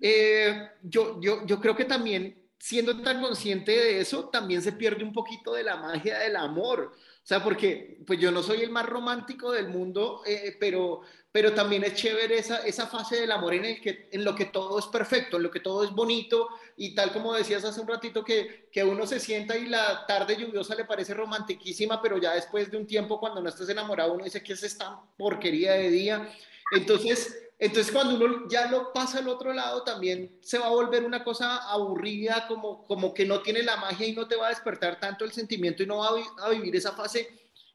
Eh, 0.00 0.68
yo, 0.82 1.18
yo, 1.20 1.46
yo 1.46 1.60
creo 1.60 1.74
que 1.74 1.86
también 1.86 2.45
siendo 2.58 3.00
tan 3.02 3.20
consciente 3.20 3.72
de 3.72 4.00
eso, 4.00 4.28
también 4.28 4.62
se 4.62 4.72
pierde 4.72 5.04
un 5.04 5.12
poquito 5.12 5.54
de 5.54 5.62
la 5.62 5.76
magia 5.76 6.18
del 6.18 6.36
amor. 6.36 6.92
O 6.94 7.28
sea, 7.28 7.42
porque 7.42 7.98
pues 8.06 8.20
yo 8.20 8.30
no 8.30 8.40
soy 8.42 8.60
el 8.60 8.70
más 8.70 8.86
romántico 8.86 9.50
del 9.50 9.68
mundo, 9.68 10.22
eh, 10.24 10.56
pero, 10.60 11.00
pero 11.32 11.52
también 11.54 11.82
es 11.82 11.94
chévere 11.94 12.38
esa, 12.38 12.58
esa 12.58 12.86
fase 12.86 13.16
del 13.16 13.32
amor 13.32 13.54
en, 13.54 13.64
el 13.64 13.80
que, 13.80 14.08
en 14.12 14.24
lo 14.24 14.36
que 14.36 14.44
todo 14.44 14.78
es 14.78 14.86
perfecto, 14.86 15.36
en 15.36 15.42
lo 15.42 15.50
que 15.50 15.58
todo 15.58 15.82
es 15.82 15.90
bonito 15.90 16.48
y 16.76 16.94
tal 16.94 17.12
como 17.12 17.34
decías 17.34 17.64
hace 17.64 17.80
un 17.80 17.88
ratito 17.88 18.22
que, 18.22 18.68
que 18.70 18.84
uno 18.84 19.08
se 19.08 19.18
sienta 19.18 19.56
y 19.56 19.66
la 19.66 20.06
tarde 20.06 20.36
lluviosa 20.36 20.76
le 20.76 20.84
parece 20.84 21.14
romantiquísima, 21.14 22.00
pero 22.00 22.18
ya 22.18 22.32
después 22.32 22.70
de 22.70 22.76
un 22.76 22.86
tiempo 22.86 23.18
cuando 23.18 23.42
no 23.42 23.48
estás 23.48 23.68
enamorado 23.68 24.12
uno 24.12 24.22
dice 24.22 24.44
que 24.44 24.52
es 24.52 24.62
esta 24.62 25.00
porquería 25.16 25.72
de 25.72 25.90
día. 25.90 26.30
Entonces, 26.72 27.45
entonces, 27.58 27.90
cuando 27.90 28.16
uno 28.16 28.46
ya 28.50 28.70
lo 28.70 28.92
pasa 28.92 29.18
al 29.18 29.28
otro 29.28 29.52
lado, 29.52 29.82
también 29.82 30.30
se 30.42 30.58
va 30.58 30.66
a 30.66 30.70
volver 30.70 31.04
una 31.04 31.24
cosa 31.24 31.56
aburrida, 31.70 32.46
como, 32.46 32.84
como 32.84 33.14
que 33.14 33.24
no 33.24 33.40
tiene 33.40 33.62
la 33.62 33.78
magia 33.78 34.06
y 34.06 34.12
no 34.12 34.28
te 34.28 34.36
va 34.36 34.46
a 34.46 34.50
despertar 34.50 35.00
tanto 35.00 35.24
el 35.24 35.32
sentimiento 35.32 35.82
y 35.82 35.86
no 35.86 35.98
va 35.98 36.10
a, 36.42 36.50
vivir 36.50 36.76
esa 36.76 36.92
fase, 36.92 37.28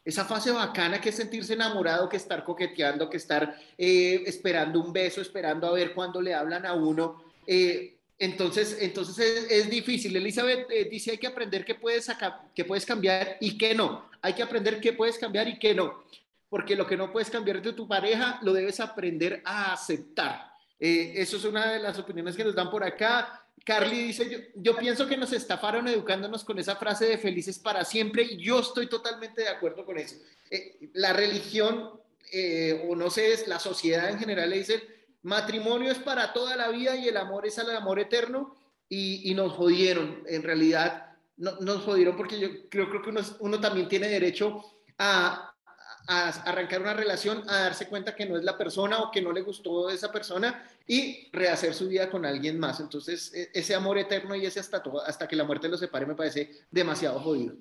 esa 0.05 0.25
fase 0.25 0.51
bacana 0.51 1.01
que 1.01 1.09
es 1.09 1.15
sentirse 1.15 1.53
enamorado, 1.53 2.07
que 2.07 2.17
estar 2.17 2.43
coqueteando, 2.43 3.09
que 3.09 3.17
estar 3.17 3.57
eh, 3.75 4.23
esperando 4.27 4.79
un 4.79 4.93
beso, 4.93 5.19
esperando 5.19 5.65
a 5.65 5.71
ver 5.71 5.95
cuándo 5.95 6.21
le 6.21 6.35
hablan 6.35 6.67
a 6.67 6.73
uno. 6.73 7.23
Eh, 7.47 7.97
entonces, 8.19 8.77
entonces 8.81 9.47
es, 9.49 9.67
difícil. 9.67 10.15
Elizabeth 10.15 10.69
eh, 10.69 10.87
dice 10.91 11.09
hay 11.09 11.17
que 11.17 11.25
aprender 11.25 11.65
qué 11.65 11.73
puedes, 11.73 12.07
qué 12.53 12.65
puedes 12.65 12.85
cambiar 12.85 13.37
y 13.39 13.57
qué 13.57 13.73
no. 13.73 14.11
Hay 14.21 14.33
que 14.33 14.43
aprender 14.43 14.79
qué 14.79 14.93
puedes 14.93 15.17
cambiar 15.17 15.47
y 15.47 15.57
qué 15.57 15.73
no 15.73 16.03
porque 16.51 16.75
lo 16.75 16.85
que 16.85 16.97
no 16.97 17.13
puedes 17.13 17.29
cambiar 17.29 17.61
de 17.61 17.71
tu 17.71 17.87
pareja 17.87 18.37
lo 18.41 18.51
debes 18.51 18.81
aprender 18.81 19.41
a 19.45 19.71
aceptar. 19.71 20.51
Eh, 20.77 21.13
eso 21.15 21.37
es 21.37 21.45
una 21.45 21.71
de 21.71 21.79
las 21.79 21.97
opiniones 21.97 22.35
que 22.35 22.43
nos 22.43 22.53
dan 22.53 22.69
por 22.69 22.83
acá. 22.83 23.41
Carly 23.63 24.07
dice, 24.07 24.51
yo, 24.55 24.75
pienso 24.75 25.07
que 25.07 25.15
nos 25.15 25.31
estafaron 25.31 25.87
educándonos 25.87 26.43
con 26.43 26.59
esa 26.59 26.75
frase 26.75 27.05
de 27.05 27.17
felices 27.17 27.57
para 27.57 27.85
siempre 27.85 28.23
y 28.23 28.43
yo 28.43 28.59
estoy 28.59 28.87
totalmente 28.87 29.43
de 29.43 29.47
acuerdo 29.47 29.85
con 29.85 29.97
eso. 29.97 30.17
Eh, 30.49 30.89
la 30.91 31.13
religión, 31.13 31.91
eh, 32.33 32.85
o 32.85 32.97
no 32.97 33.09
sé, 33.09 33.31
es 33.31 33.47
la 33.47 33.57
sociedad 33.57 34.09
en 34.09 34.19
general 34.19 34.49
le 34.49 34.57
dice, 34.57 34.83
matrimonio 35.21 35.89
es 35.89 35.99
para 35.99 36.33
toda 36.33 36.57
la 36.57 36.67
vida 36.67 36.97
y 36.97 37.07
el 37.07 37.15
amor 37.15 37.47
es 37.47 37.59
al 37.59 37.73
amor 37.73 37.97
eterno 37.97 38.57
y, 38.89 39.33
nos 39.35 39.53
jodieron. 39.53 40.21
En 40.27 40.43
realidad, 40.43 41.15
no, 41.37 41.55
nos 41.61 41.83
jodieron 41.83 42.17
porque 42.17 42.37
yo 42.37 42.67
creo, 42.67 42.89
creo 42.89 43.01
que 43.01 43.09
uno, 43.09 43.21
uno 43.39 43.61
también 43.61 43.87
tiene 43.87 44.09
derecho 44.09 44.65
a, 44.97 45.50
a 46.07 46.29
arrancar 46.29 46.81
una 46.81 46.93
relación, 46.93 47.47
a 47.49 47.63
darse 47.63 47.87
cuenta 47.87 48.15
que 48.15 48.25
no 48.25 48.37
es 48.37 48.43
la 48.43 48.57
persona 48.57 48.99
o 49.01 49.11
que 49.11 49.21
no 49.21 49.31
le 49.31 49.41
gustó 49.41 49.89
esa 49.89 50.11
persona 50.11 50.67
y 50.87 51.29
rehacer 51.31 51.73
su 51.73 51.87
vida 51.87 52.09
con 52.09 52.25
alguien 52.25 52.59
más. 52.59 52.79
Entonces, 52.79 53.33
e, 53.33 53.49
ese 53.53 53.75
amor 53.75 53.97
eterno 53.97 54.35
y 54.35 54.45
ese 54.45 54.59
hasta, 54.59 54.83
hasta 55.05 55.27
que 55.27 55.35
la 55.35 55.43
muerte 55.43 55.69
los 55.69 55.79
separe 55.79 56.05
me 56.05 56.15
parece 56.15 56.65
demasiado 56.69 57.19
jodido. 57.19 57.55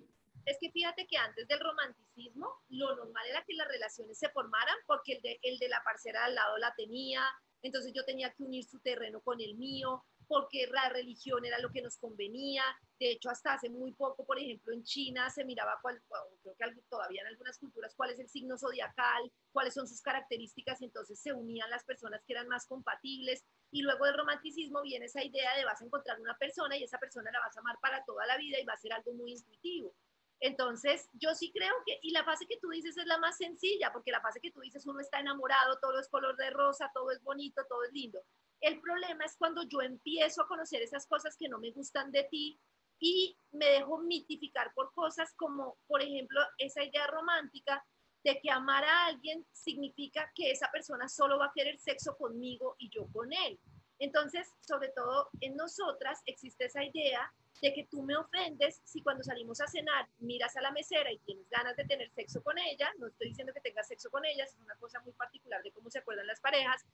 Es 0.46 0.57
que 0.61 0.70
fíjate 0.70 1.07
que 1.07 1.16
antes 1.16 1.46
del 1.46 1.61
romanticismo, 1.61 2.48
lo 2.70 2.96
normal 2.96 3.26
era 3.29 3.44
que 3.46 3.55
las 3.55 3.68
relaciones 3.68 4.18
se 4.18 4.31
formaran 4.31 4.76
porque 4.87 5.14
el 5.14 5.22
de, 5.22 5.38
el 5.42 5.59
de 5.59 5.68
la 5.68 5.83
parcera 5.85 6.24
al 6.24 6.35
lado 6.35 6.57
la 6.59 6.74
tenía, 6.74 7.22
entonces 7.62 7.92
yo 7.94 8.05
tenía 8.05 8.33
que 8.33 8.42
unir 8.42 8.64
su 8.64 8.81
terreno 8.81 9.20
con 9.20 9.40
el 9.40 9.55
mío, 9.57 10.03
porque 10.31 10.69
la 10.69 10.88
religión 10.90 11.45
era 11.45 11.59
lo 11.59 11.73
que 11.73 11.83
nos 11.83 11.99
convenía. 11.99 12.62
De 13.01 13.11
hecho, 13.11 13.31
hasta 13.31 13.55
hace 13.55 13.69
muy 13.69 13.93
poco, 13.95 14.25
por 14.25 14.38
ejemplo, 14.38 14.73
en 14.73 14.85
China 14.85 15.29
se 15.29 15.45
miraba, 15.45 15.81
creo 15.83 16.55
que 16.57 16.83
todavía 16.88 17.23
en 17.23 17.27
algunas 17.27 17.59
culturas, 17.59 17.97
cuál 17.97 18.11
es 18.11 18.21
el 18.21 18.29
signo 18.29 18.57
zodiacal, 18.57 19.33
cuáles 19.51 19.75
son 19.75 19.88
sus 19.88 20.01
características, 20.01 20.81
y 20.81 20.85
entonces 20.85 21.21
se 21.21 21.33
unían 21.33 21.69
las 21.69 21.83
personas 21.83 22.23
que 22.25 22.35
eran 22.35 22.47
más 22.47 22.64
compatibles. 22.66 23.45
Y 23.73 23.83
luego 23.83 24.07
del 24.07 24.19
romanticismo 24.19 24.83
viene 24.83 25.07
esa 25.07 25.25
idea 25.25 25.57
de 25.57 25.64
vas 25.64 25.83
a 25.83 25.85
encontrar 25.85 26.21
una 26.21 26.38
persona 26.38 26.77
y 26.77 26.85
esa 26.85 26.99
persona 26.99 27.33
la 27.33 27.40
vas 27.40 27.57
a 27.57 27.61
amar 27.61 27.81
para 27.83 28.05
toda 28.05 28.25
la 28.27 28.37
vida 28.37 28.61
y 28.61 28.64
va 28.64 28.75
a 28.75 28.77
ser 28.77 28.93
algo 28.93 29.12
muy 29.14 29.33
intuitivo. 29.33 29.93
Entonces, 30.38 31.09
yo 31.14 31.35
sí 31.35 31.51
creo 31.53 31.75
que, 31.85 31.99
y 32.03 32.12
la 32.12 32.25
fase 32.25 32.47
que 32.47 32.59
tú 32.59 32.69
dices 32.71 32.97
es 32.97 33.07
la 33.07 33.19
más 33.19 33.37
sencilla, 33.37 33.93
porque 33.93 34.12
la 34.12 34.23
fase 34.23 34.40
que 34.40 34.53
tú 34.53 34.61
dices, 34.61 34.87
uno 34.87 35.01
está 35.01 35.19
enamorado, 35.19 35.79
todo 35.81 35.99
es 35.99 36.09
color 36.09 36.37
de 36.37 36.51
rosa, 36.51 36.88
todo 36.95 37.11
es 37.11 37.21
bonito, 37.23 37.62
todo 37.69 37.83
es 37.83 37.93
lindo. 37.93 38.23
El 38.61 38.81
problema 38.81 39.25
es 39.25 39.37
cuando 39.37 39.62
yo 39.62 39.81
empiezo 39.81 40.42
a 40.42 40.49
conocer 40.49 40.83
esas 40.83 41.07
cosas 41.07 41.37
que 41.37 41.49
no 41.49 41.59
me 41.59 41.70
gustan 41.70 42.11
de 42.12 42.25
ti 42.25 42.59
y 42.99 43.37
me 43.53 43.66
dejo 43.66 43.99
mitificar 43.99 44.73
por 44.75 44.92
cosas 44.92 45.33
como, 45.35 45.79
por 45.87 46.03
ejemplo, 46.03 46.40
esa 46.59 46.85
idea 46.85 47.07
romántica 47.07 47.85
de 48.23 48.38
que 48.40 48.51
amar 48.51 48.85
a 48.85 49.07
alguien 49.07 49.46
significa 49.51 50.31
que 50.35 50.51
esa 50.51 50.70
persona 50.70 51.09
solo 51.09 51.38
va 51.38 51.46
a 51.46 51.53
querer 51.55 51.79
sexo 51.79 52.16
conmigo 52.16 52.77
y 52.79 52.90
yo 52.90 53.07
con 53.12 53.33
él. 53.33 53.59
Entonces, 53.99 54.49
sobre 54.61 54.88
todo 54.88 55.29
en 55.40 55.57
nosotras 55.57 56.20
existe 56.27 56.66
esa 56.66 56.85
idea 56.85 57.33
de 57.61 57.75
que 57.75 57.87
tú 57.90 58.03
me 58.03 58.16
ofendes 58.16 58.81
si 58.85 59.03
cuando 59.03 59.23
salimos 59.23 59.61
a 59.61 59.66
cenar 59.66 60.09
miras 60.18 60.57
a 60.57 60.62
la 60.62 60.70
mesera 60.70 61.12
y 61.12 61.18
tienes 61.18 61.49
ganas 61.51 61.77
de 61.77 61.85
tener 61.85 62.11
sexo 62.11 62.42
con 62.42 62.59
ella, 62.59 62.90
no 62.99 63.09
estoy 63.09 63.29
diciendo 63.29 63.53
que 63.53 63.61
tengas 63.61 63.88
sexo 63.88 64.11
con 64.11 64.25
ella, 64.25 64.44
es 64.44 64.57
una 64.62 64.75
cosa 64.77 65.01
muy 65.01 65.12
particular 65.12 65.62
de 65.62 65.73
cómo 65.73 65.90
se 65.90 65.99
acuerdan 65.99 66.27
las 66.27 66.40
parejas, 66.40 66.85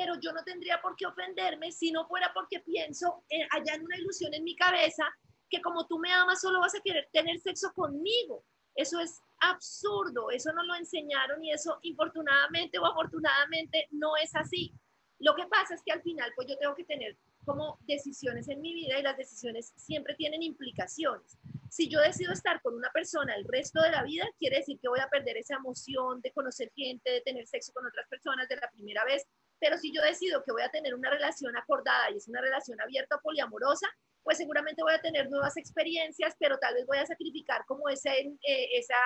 pero 0.00 0.18
yo 0.18 0.32
no 0.32 0.42
tendría 0.42 0.80
por 0.80 0.96
qué 0.96 1.04
ofenderme 1.04 1.70
si 1.72 1.92
no 1.92 2.06
fuera 2.06 2.32
porque 2.32 2.60
pienso 2.60 3.22
eh, 3.28 3.46
allá 3.50 3.74
en 3.74 3.84
una 3.84 3.98
ilusión 3.98 4.32
en 4.32 4.44
mi 4.44 4.56
cabeza 4.56 5.04
que 5.50 5.60
como 5.60 5.86
tú 5.86 5.98
me 5.98 6.10
amas 6.10 6.40
solo 6.40 6.58
vas 6.58 6.74
a 6.74 6.80
querer 6.80 7.10
tener 7.12 7.38
sexo 7.38 7.70
conmigo. 7.74 8.42
Eso 8.74 8.98
es 8.98 9.20
absurdo, 9.40 10.30
eso 10.30 10.54
no 10.54 10.62
lo 10.62 10.74
enseñaron 10.74 11.44
y 11.44 11.52
eso 11.52 11.78
infortunadamente 11.82 12.78
o 12.78 12.86
afortunadamente 12.86 13.88
no 13.90 14.16
es 14.16 14.34
así. 14.34 14.72
Lo 15.18 15.34
que 15.34 15.46
pasa 15.48 15.74
es 15.74 15.82
que 15.84 15.92
al 15.92 16.00
final 16.00 16.32
pues 16.34 16.48
yo 16.48 16.56
tengo 16.56 16.74
que 16.74 16.84
tener 16.84 17.18
como 17.44 17.78
decisiones 17.82 18.48
en 18.48 18.62
mi 18.62 18.72
vida 18.72 18.98
y 18.98 19.02
las 19.02 19.18
decisiones 19.18 19.74
siempre 19.76 20.14
tienen 20.14 20.42
implicaciones. 20.42 21.36
Si 21.68 21.88
yo 21.88 22.00
decido 22.00 22.32
estar 22.32 22.62
con 22.62 22.74
una 22.74 22.90
persona 22.90 23.34
el 23.34 23.44
resto 23.44 23.82
de 23.82 23.90
la 23.90 24.02
vida, 24.02 24.24
quiere 24.38 24.58
decir 24.58 24.78
que 24.80 24.88
voy 24.88 25.00
a 25.00 25.08
perder 25.08 25.36
esa 25.36 25.56
emoción 25.56 26.22
de 26.22 26.32
conocer 26.32 26.72
gente, 26.74 27.10
de 27.10 27.20
tener 27.20 27.46
sexo 27.46 27.72
con 27.72 27.86
otras 27.86 28.08
personas 28.08 28.48
de 28.48 28.56
la 28.56 28.70
primera 28.70 29.04
vez. 29.04 29.26
Pero 29.60 29.78
si 29.78 29.92
yo 29.94 30.02
decido 30.02 30.42
que 30.42 30.52
voy 30.52 30.62
a 30.62 30.70
tener 30.70 30.94
una 30.94 31.10
relación 31.10 31.56
acordada 31.56 32.10
y 32.10 32.16
es 32.16 32.28
una 32.28 32.40
relación 32.40 32.80
abierta 32.80 33.18
poliamorosa, 33.18 33.86
pues 34.22 34.38
seguramente 34.38 34.82
voy 34.82 34.92
a 34.92 35.00
tener 35.00 35.30
nuevas 35.30 35.56
experiencias, 35.56 36.34
pero 36.38 36.58
tal 36.58 36.74
vez 36.74 36.86
voy 36.86 36.98
a 36.98 37.06
sacrificar 37.06 37.64
como 37.66 37.88
ese, 37.88 38.10
eh, 38.10 38.68
esa, 38.72 38.98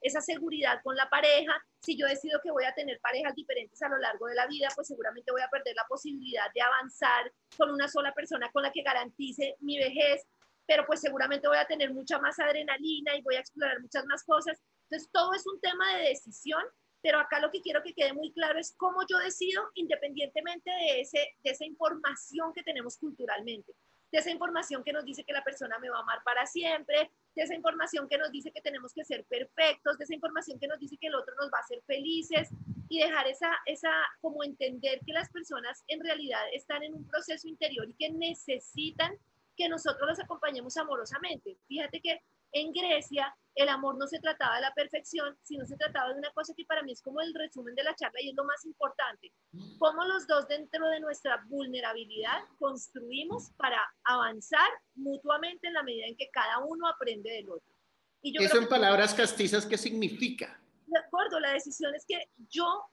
esa 0.00 0.20
seguridad 0.20 0.80
con 0.82 0.96
la 0.96 1.08
pareja. 1.08 1.52
Si 1.80 1.96
yo 1.96 2.06
decido 2.06 2.40
que 2.42 2.50
voy 2.50 2.64
a 2.64 2.74
tener 2.74 3.00
parejas 3.00 3.34
diferentes 3.34 3.80
a 3.82 3.88
lo 3.88 3.98
largo 3.98 4.26
de 4.26 4.34
la 4.34 4.46
vida, 4.46 4.68
pues 4.74 4.88
seguramente 4.88 5.30
voy 5.30 5.42
a 5.42 5.48
perder 5.48 5.74
la 5.76 5.86
posibilidad 5.88 6.52
de 6.54 6.62
avanzar 6.62 7.32
con 7.56 7.70
una 7.70 7.88
sola 7.88 8.12
persona 8.14 8.50
con 8.52 8.62
la 8.62 8.72
que 8.72 8.82
garantice 8.82 9.56
mi 9.60 9.78
vejez, 9.78 10.26
pero 10.66 10.84
pues 10.86 11.00
seguramente 11.00 11.48
voy 11.48 11.58
a 11.58 11.66
tener 11.66 11.92
mucha 11.92 12.18
más 12.18 12.38
adrenalina 12.38 13.16
y 13.16 13.22
voy 13.22 13.36
a 13.36 13.40
explorar 13.40 13.80
muchas 13.80 14.04
más 14.06 14.22
cosas. 14.24 14.60
Entonces, 14.90 15.08
todo 15.12 15.34
es 15.34 15.46
un 15.46 15.60
tema 15.60 15.96
de 15.96 16.08
decisión, 16.08 16.62
pero 17.02 17.20
acá 17.20 17.40
lo 17.40 17.50
que 17.50 17.60
quiero 17.60 17.82
que 17.82 17.94
quede 17.94 18.12
muy 18.12 18.32
claro 18.32 18.58
es 18.58 18.74
cómo 18.76 19.00
yo 19.08 19.18
decido 19.18 19.70
independientemente 19.74 20.70
de, 20.70 21.00
ese, 21.00 21.36
de 21.42 21.50
esa 21.50 21.64
información 21.64 22.52
que 22.54 22.62
tenemos 22.62 22.96
culturalmente 22.98 23.72
de 24.10 24.18
esa 24.18 24.30
información 24.30 24.82
que 24.84 24.92
nos 24.92 25.04
dice 25.04 25.24
que 25.24 25.32
la 25.32 25.44
persona 25.44 25.78
me 25.78 25.90
va 25.90 25.98
a 25.98 26.02
amar 26.02 26.22
para 26.24 26.46
siempre, 26.46 27.10
de 27.34 27.42
esa 27.42 27.54
información 27.54 28.08
que 28.08 28.18
nos 28.18 28.30
dice 28.30 28.50
que 28.52 28.60
tenemos 28.60 28.92
que 28.92 29.04
ser 29.04 29.24
perfectos, 29.24 29.98
de 29.98 30.04
esa 30.04 30.14
información 30.14 30.58
que 30.58 30.66
nos 30.66 30.78
dice 30.78 30.96
que 30.98 31.08
el 31.08 31.14
otro 31.14 31.34
nos 31.36 31.50
va 31.52 31.58
a 31.58 31.62
hacer 31.62 31.82
felices 31.86 32.48
y 32.88 33.00
dejar 33.00 33.26
esa, 33.26 33.50
esa, 33.66 33.90
como 34.20 34.44
entender 34.44 35.00
que 35.04 35.12
las 35.12 35.30
personas 35.30 35.84
en 35.88 36.02
realidad 36.02 36.40
están 36.52 36.82
en 36.82 36.94
un 36.94 37.06
proceso 37.06 37.46
interior 37.48 37.88
y 37.88 37.94
que 37.94 38.10
necesitan 38.10 39.12
que 39.56 39.68
nosotros 39.68 40.08
los 40.08 40.20
acompañemos 40.20 40.76
amorosamente. 40.76 41.58
Fíjate 41.66 42.00
que 42.00 42.22
en 42.52 42.72
Grecia 42.72 43.34
el 43.58 43.68
amor 43.68 43.98
no 43.98 44.06
se 44.06 44.20
trataba 44.20 44.54
de 44.54 44.62
la 44.62 44.72
perfección, 44.72 45.36
sino 45.42 45.66
se 45.66 45.76
trataba 45.76 46.12
de 46.12 46.18
una 46.20 46.30
cosa 46.30 46.54
que 46.56 46.64
para 46.64 46.82
mí 46.84 46.92
es 46.92 47.02
como 47.02 47.20
el 47.20 47.34
resumen 47.34 47.74
de 47.74 47.82
la 47.82 47.94
charla 47.96 48.20
y 48.22 48.30
es 48.30 48.36
lo 48.36 48.44
más 48.44 48.64
importante. 48.64 49.32
Cómo 49.80 50.04
los 50.04 50.28
dos 50.28 50.46
dentro 50.46 50.88
de 50.88 51.00
nuestra 51.00 51.44
vulnerabilidad 51.48 52.44
construimos 52.60 53.50
para 53.56 53.80
avanzar 54.04 54.70
mutuamente 54.94 55.66
en 55.66 55.74
la 55.74 55.82
medida 55.82 56.06
en 56.06 56.16
que 56.16 56.30
cada 56.30 56.60
uno 56.60 56.86
aprende 56.86 57.30
del 57.32 57.50
otro. 57.50 57.74
Y 58.22 58.32
yo 58.32 58.40
Eso 58.40 58.58
en 58.58 58.68
palabras 58.68 59.12
castizas, 59.12 59.66
¿qué 59.66 59.76
significa? 59.76 60.60
De 60.86 60.98
acuerdo, 61.00 61.40
la 61.40 61.52
decisión 61.52 61.92
es 61.96 62.04
que 62.06 62.30
yo 62.48 62.84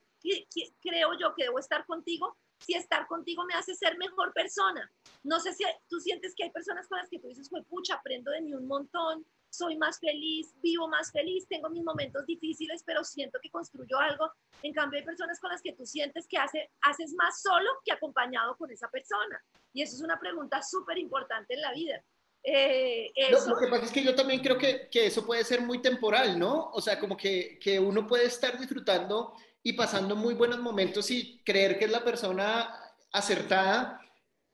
creo 0.81 1.11
yo 1.19 1.35
que 1.35 1.43
debo 1.43 1.59
estar 1.59 1.85
contigo 1.85 2.35
si 2.59 2.73
estar 2.73 3.05
contigo 3.07 3.45
me 3.45 3.53
hace 3.53 3.75
ser 3.75 3.97
mejor 3.97 4.33
persona. 4.33 4.89
No 5.23 5.39
sé 5.39 5.53
si 5.53 5.63
tú 5.89 5.99
sientes 5.99 6.33
que 6.35 6.45
hay 6.45 6.51
personas 6.51 6.87
con 6.87 6.97
las 6.97 7.09
que 7.09 7.19
tú 7.19 7.27
dices, 7.27 7.49
pucha, 7.67 7.95
aprendo 7.95 8.31
de 8.31 8.41
mí 8.41 8.53
un 8.53 8.65
montón, 8.67 9.25
soy 9.55 9.77
más 9.77 9.99
feliz, 9.99 10.53
vivo 10.61 10.87
más 10.87 11.11
feliz, 11.11 11.47
tengo 11.47 11.69
mis 11.69 11.83
momentos 11.83 12.25
difíciles, 12.25 12.83
pero 12.85 13.03
siento 13.03 13.39
que 13.41 13.49
construyo 13.49 13.97
algo. 13.99 14.31
En 14.61 14.73
cambio, 14.73 14.99
hay 14.99 15.05
personas 15.05 15.39
con 15.39 15.51
las 15.51 15.61
que 15.61 15.73
tú 15.73 15.85
sientes 15.85 16.27
que 16.27 16.37
hace, 16.37 16.71
haces 16.81 17.13
más 17.13 17.41
solo 17.41 17.69
que 17.83 17.91
acompañado 17.91 18.55
con 18.57 18.71
esa 18.71 18.89
persona. 18.89 19.43
Y 19.73 19.81
eso 19.81 19.95
es 19.95 20.01
una 20.01 20.19
pregunta 20.19 20.61
súper 20.61 20.97
importante 20.97 21.53
en 21.53 21.61
la 21.61 21.73
vida. 21.73 22.03
Eh, 22.47 23.11
lo 23.31 23.57
que 23.57 23.67
pasa 23.67 23.85
es 23.85 23.91
que 23.91 24.03
yo 24.03 24.13
también 24.13 24.39
creo 24.39 24.57
que, 24.57 24.87
que, 24.91 25.07
eso 25.07 25.25
puede 25.25 25.43
ser 25.43 25.61
muy 25.61 25.81
temporal, 25.81 26.37
¿no? 26.37 26.69
O 26.73 26.79
sea, 26.79 26.99
como 26.99 27.17
que, 27.17 27.57
que 27.59 27.79
uno 27.79 28.05
puede 28.05 28.25
estar 28.25 28.59
disfrutando 28.59 29.33
y 29.63 29.73
pasando 29.73 30.15
muy 30.15 30.35
buenos 30.35 30.59
momentos 30.59 31.09
y 31.09 31.41
creer 31.43 31.79
que 31.79 31.85
es 31.85 31.91
la 31.91 32.03
persona 32.03 32.69
acertada, 33.11 33.99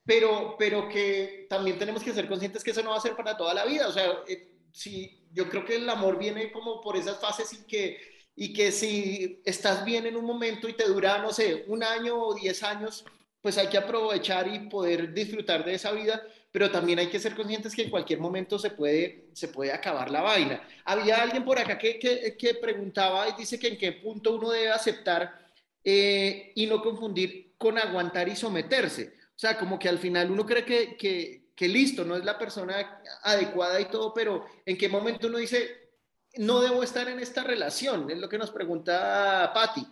pero, 0.05 0.55
pero 0.57 0.87
que 0.87 1.47
también 1.49 1.77
tenemos 1.77 2.01
que 2.01 2.13
ser 2.13 2.29
conscientes 2.29 2.63
que 2.63 2.71
eso 2.71 2.81
no 2.81 2.91
va 2.91 2.97
a 2.97 3.01
ser 3.01 3.15
para 3.15 3.35
toda 3.35 3.53
la 3.53 3.65
vida. 3.65 3.89
O 3.89 3.91
sea, 3.91 4.05
eh, 4.25 4.50
si, 4.73 5.27
yo 5.33 5.49
creo 5.49 5.65
que 5.65 5.75
el 5.75 5.89
amor 5.89 6.17
viene 6.17 6.51
como 6.51 6.81
por 6.81 6.97
esas 6.97 7.19
fases 7.19 7.53
y 7.53 7.65
que, 7.65 7.99
y 8.35 8.53
que 8.53 8.71
si 8.71 9.41
estás 9.45 9.85
bien 9.85 10.05
en 10.05 10.15
un 10.15 10.25
momento 10.25 10.67
y 10.67 10.73
te 10.73 10.87
dura, 10.87 11.19
no 11.19 11.31
sé, 11.33 11.65
un 11.67 11.83
año 11.83 12.21
o 12.21 12.33
diez 12.33 12.63
años, 12.63 13.05
pues 13.41 13.57
hay 13.57 13.67
que 13.67 13.77
aprovechar 13.77 14.47
y 14.47 14.69
poder 14.69 15.13
disfrutar 15.13 15.65
de 15.65 15.73
esa 15.75 15.91
vida 15.91 16.21
pero 16.51 16.69
también 16.69 16.99
hay 16.99 17.07
que 17.07 17.19
ser 17.19 17.33
conscientes 17.33 17.73
que 17.73 17.83
en 17.83 17.89
cualquier 17.89 18.19
momento 18.19 18.59
se 18.59 18.71
puede, 18.71 19.29
se 19.33 19.47
puede 19.47 19.71
acabar 19.71 20.11
la 20.11 20.21
vaina. 20.21 20.61
Había 20.83 21.21
alguien 21.21 21.45
por 21.45 21.57
acá 21.57 21.77
que, 21.77 21.97
que, 22.37 22.53
preguntaba 22.55 23.29
y 23.29 23.33
dice 23.37 23.57
que 23.57 23.69
en 23.69 23.77
qué 23.77 23.93
punto 23.93 24.35
uno 24.35 24.49
debe 24.51 24.69
aceptar 24.69 25.47
eh, 25.83 26.51
y 26.55 26.67
no 26.67 26.81
confundir 26.81 27.53
con 27.57 27.77
aguantar 27.77 28.27
y 28.27 28.35
someterse. 28.35 29.13
O 29.29 29.39
sea, 29.41 29.57
como 29.57 29.79
que 29.79 29.87
al 29.87 29.97
final 29.97 30.29
uno 30.29 30.45
cree 30.45 30.65
que, 30.65 30.97
que, 30.97 31.40
que 31.61 31.67
listo, 31.67 32.03
no 32.03 32.15
es 32.15 32.25
la 32.25 32.39
persona 32.39 33.03
adecuada 33.21 33.79
y 33.79 33.85
todo, 33.85 34.15
pero 34.15 34.47
en 34.65 34.75
qué 34.79 34.89
momento 34.89 35.27
uno 35.27 35.37
dice, 35.37 35.91
no 36.37 36.59
debo 36.59 36.81
estar 36.81 37.07
en 37.07 37.19
esta 37.19 37.43
relación, 37.43 38.09
es 38.09 38.17
lo 38.17 38.27
que 38.27 38.39
nos 38.39 38.49
pregunta 38.49 39.51
Patti. 39.53 39.85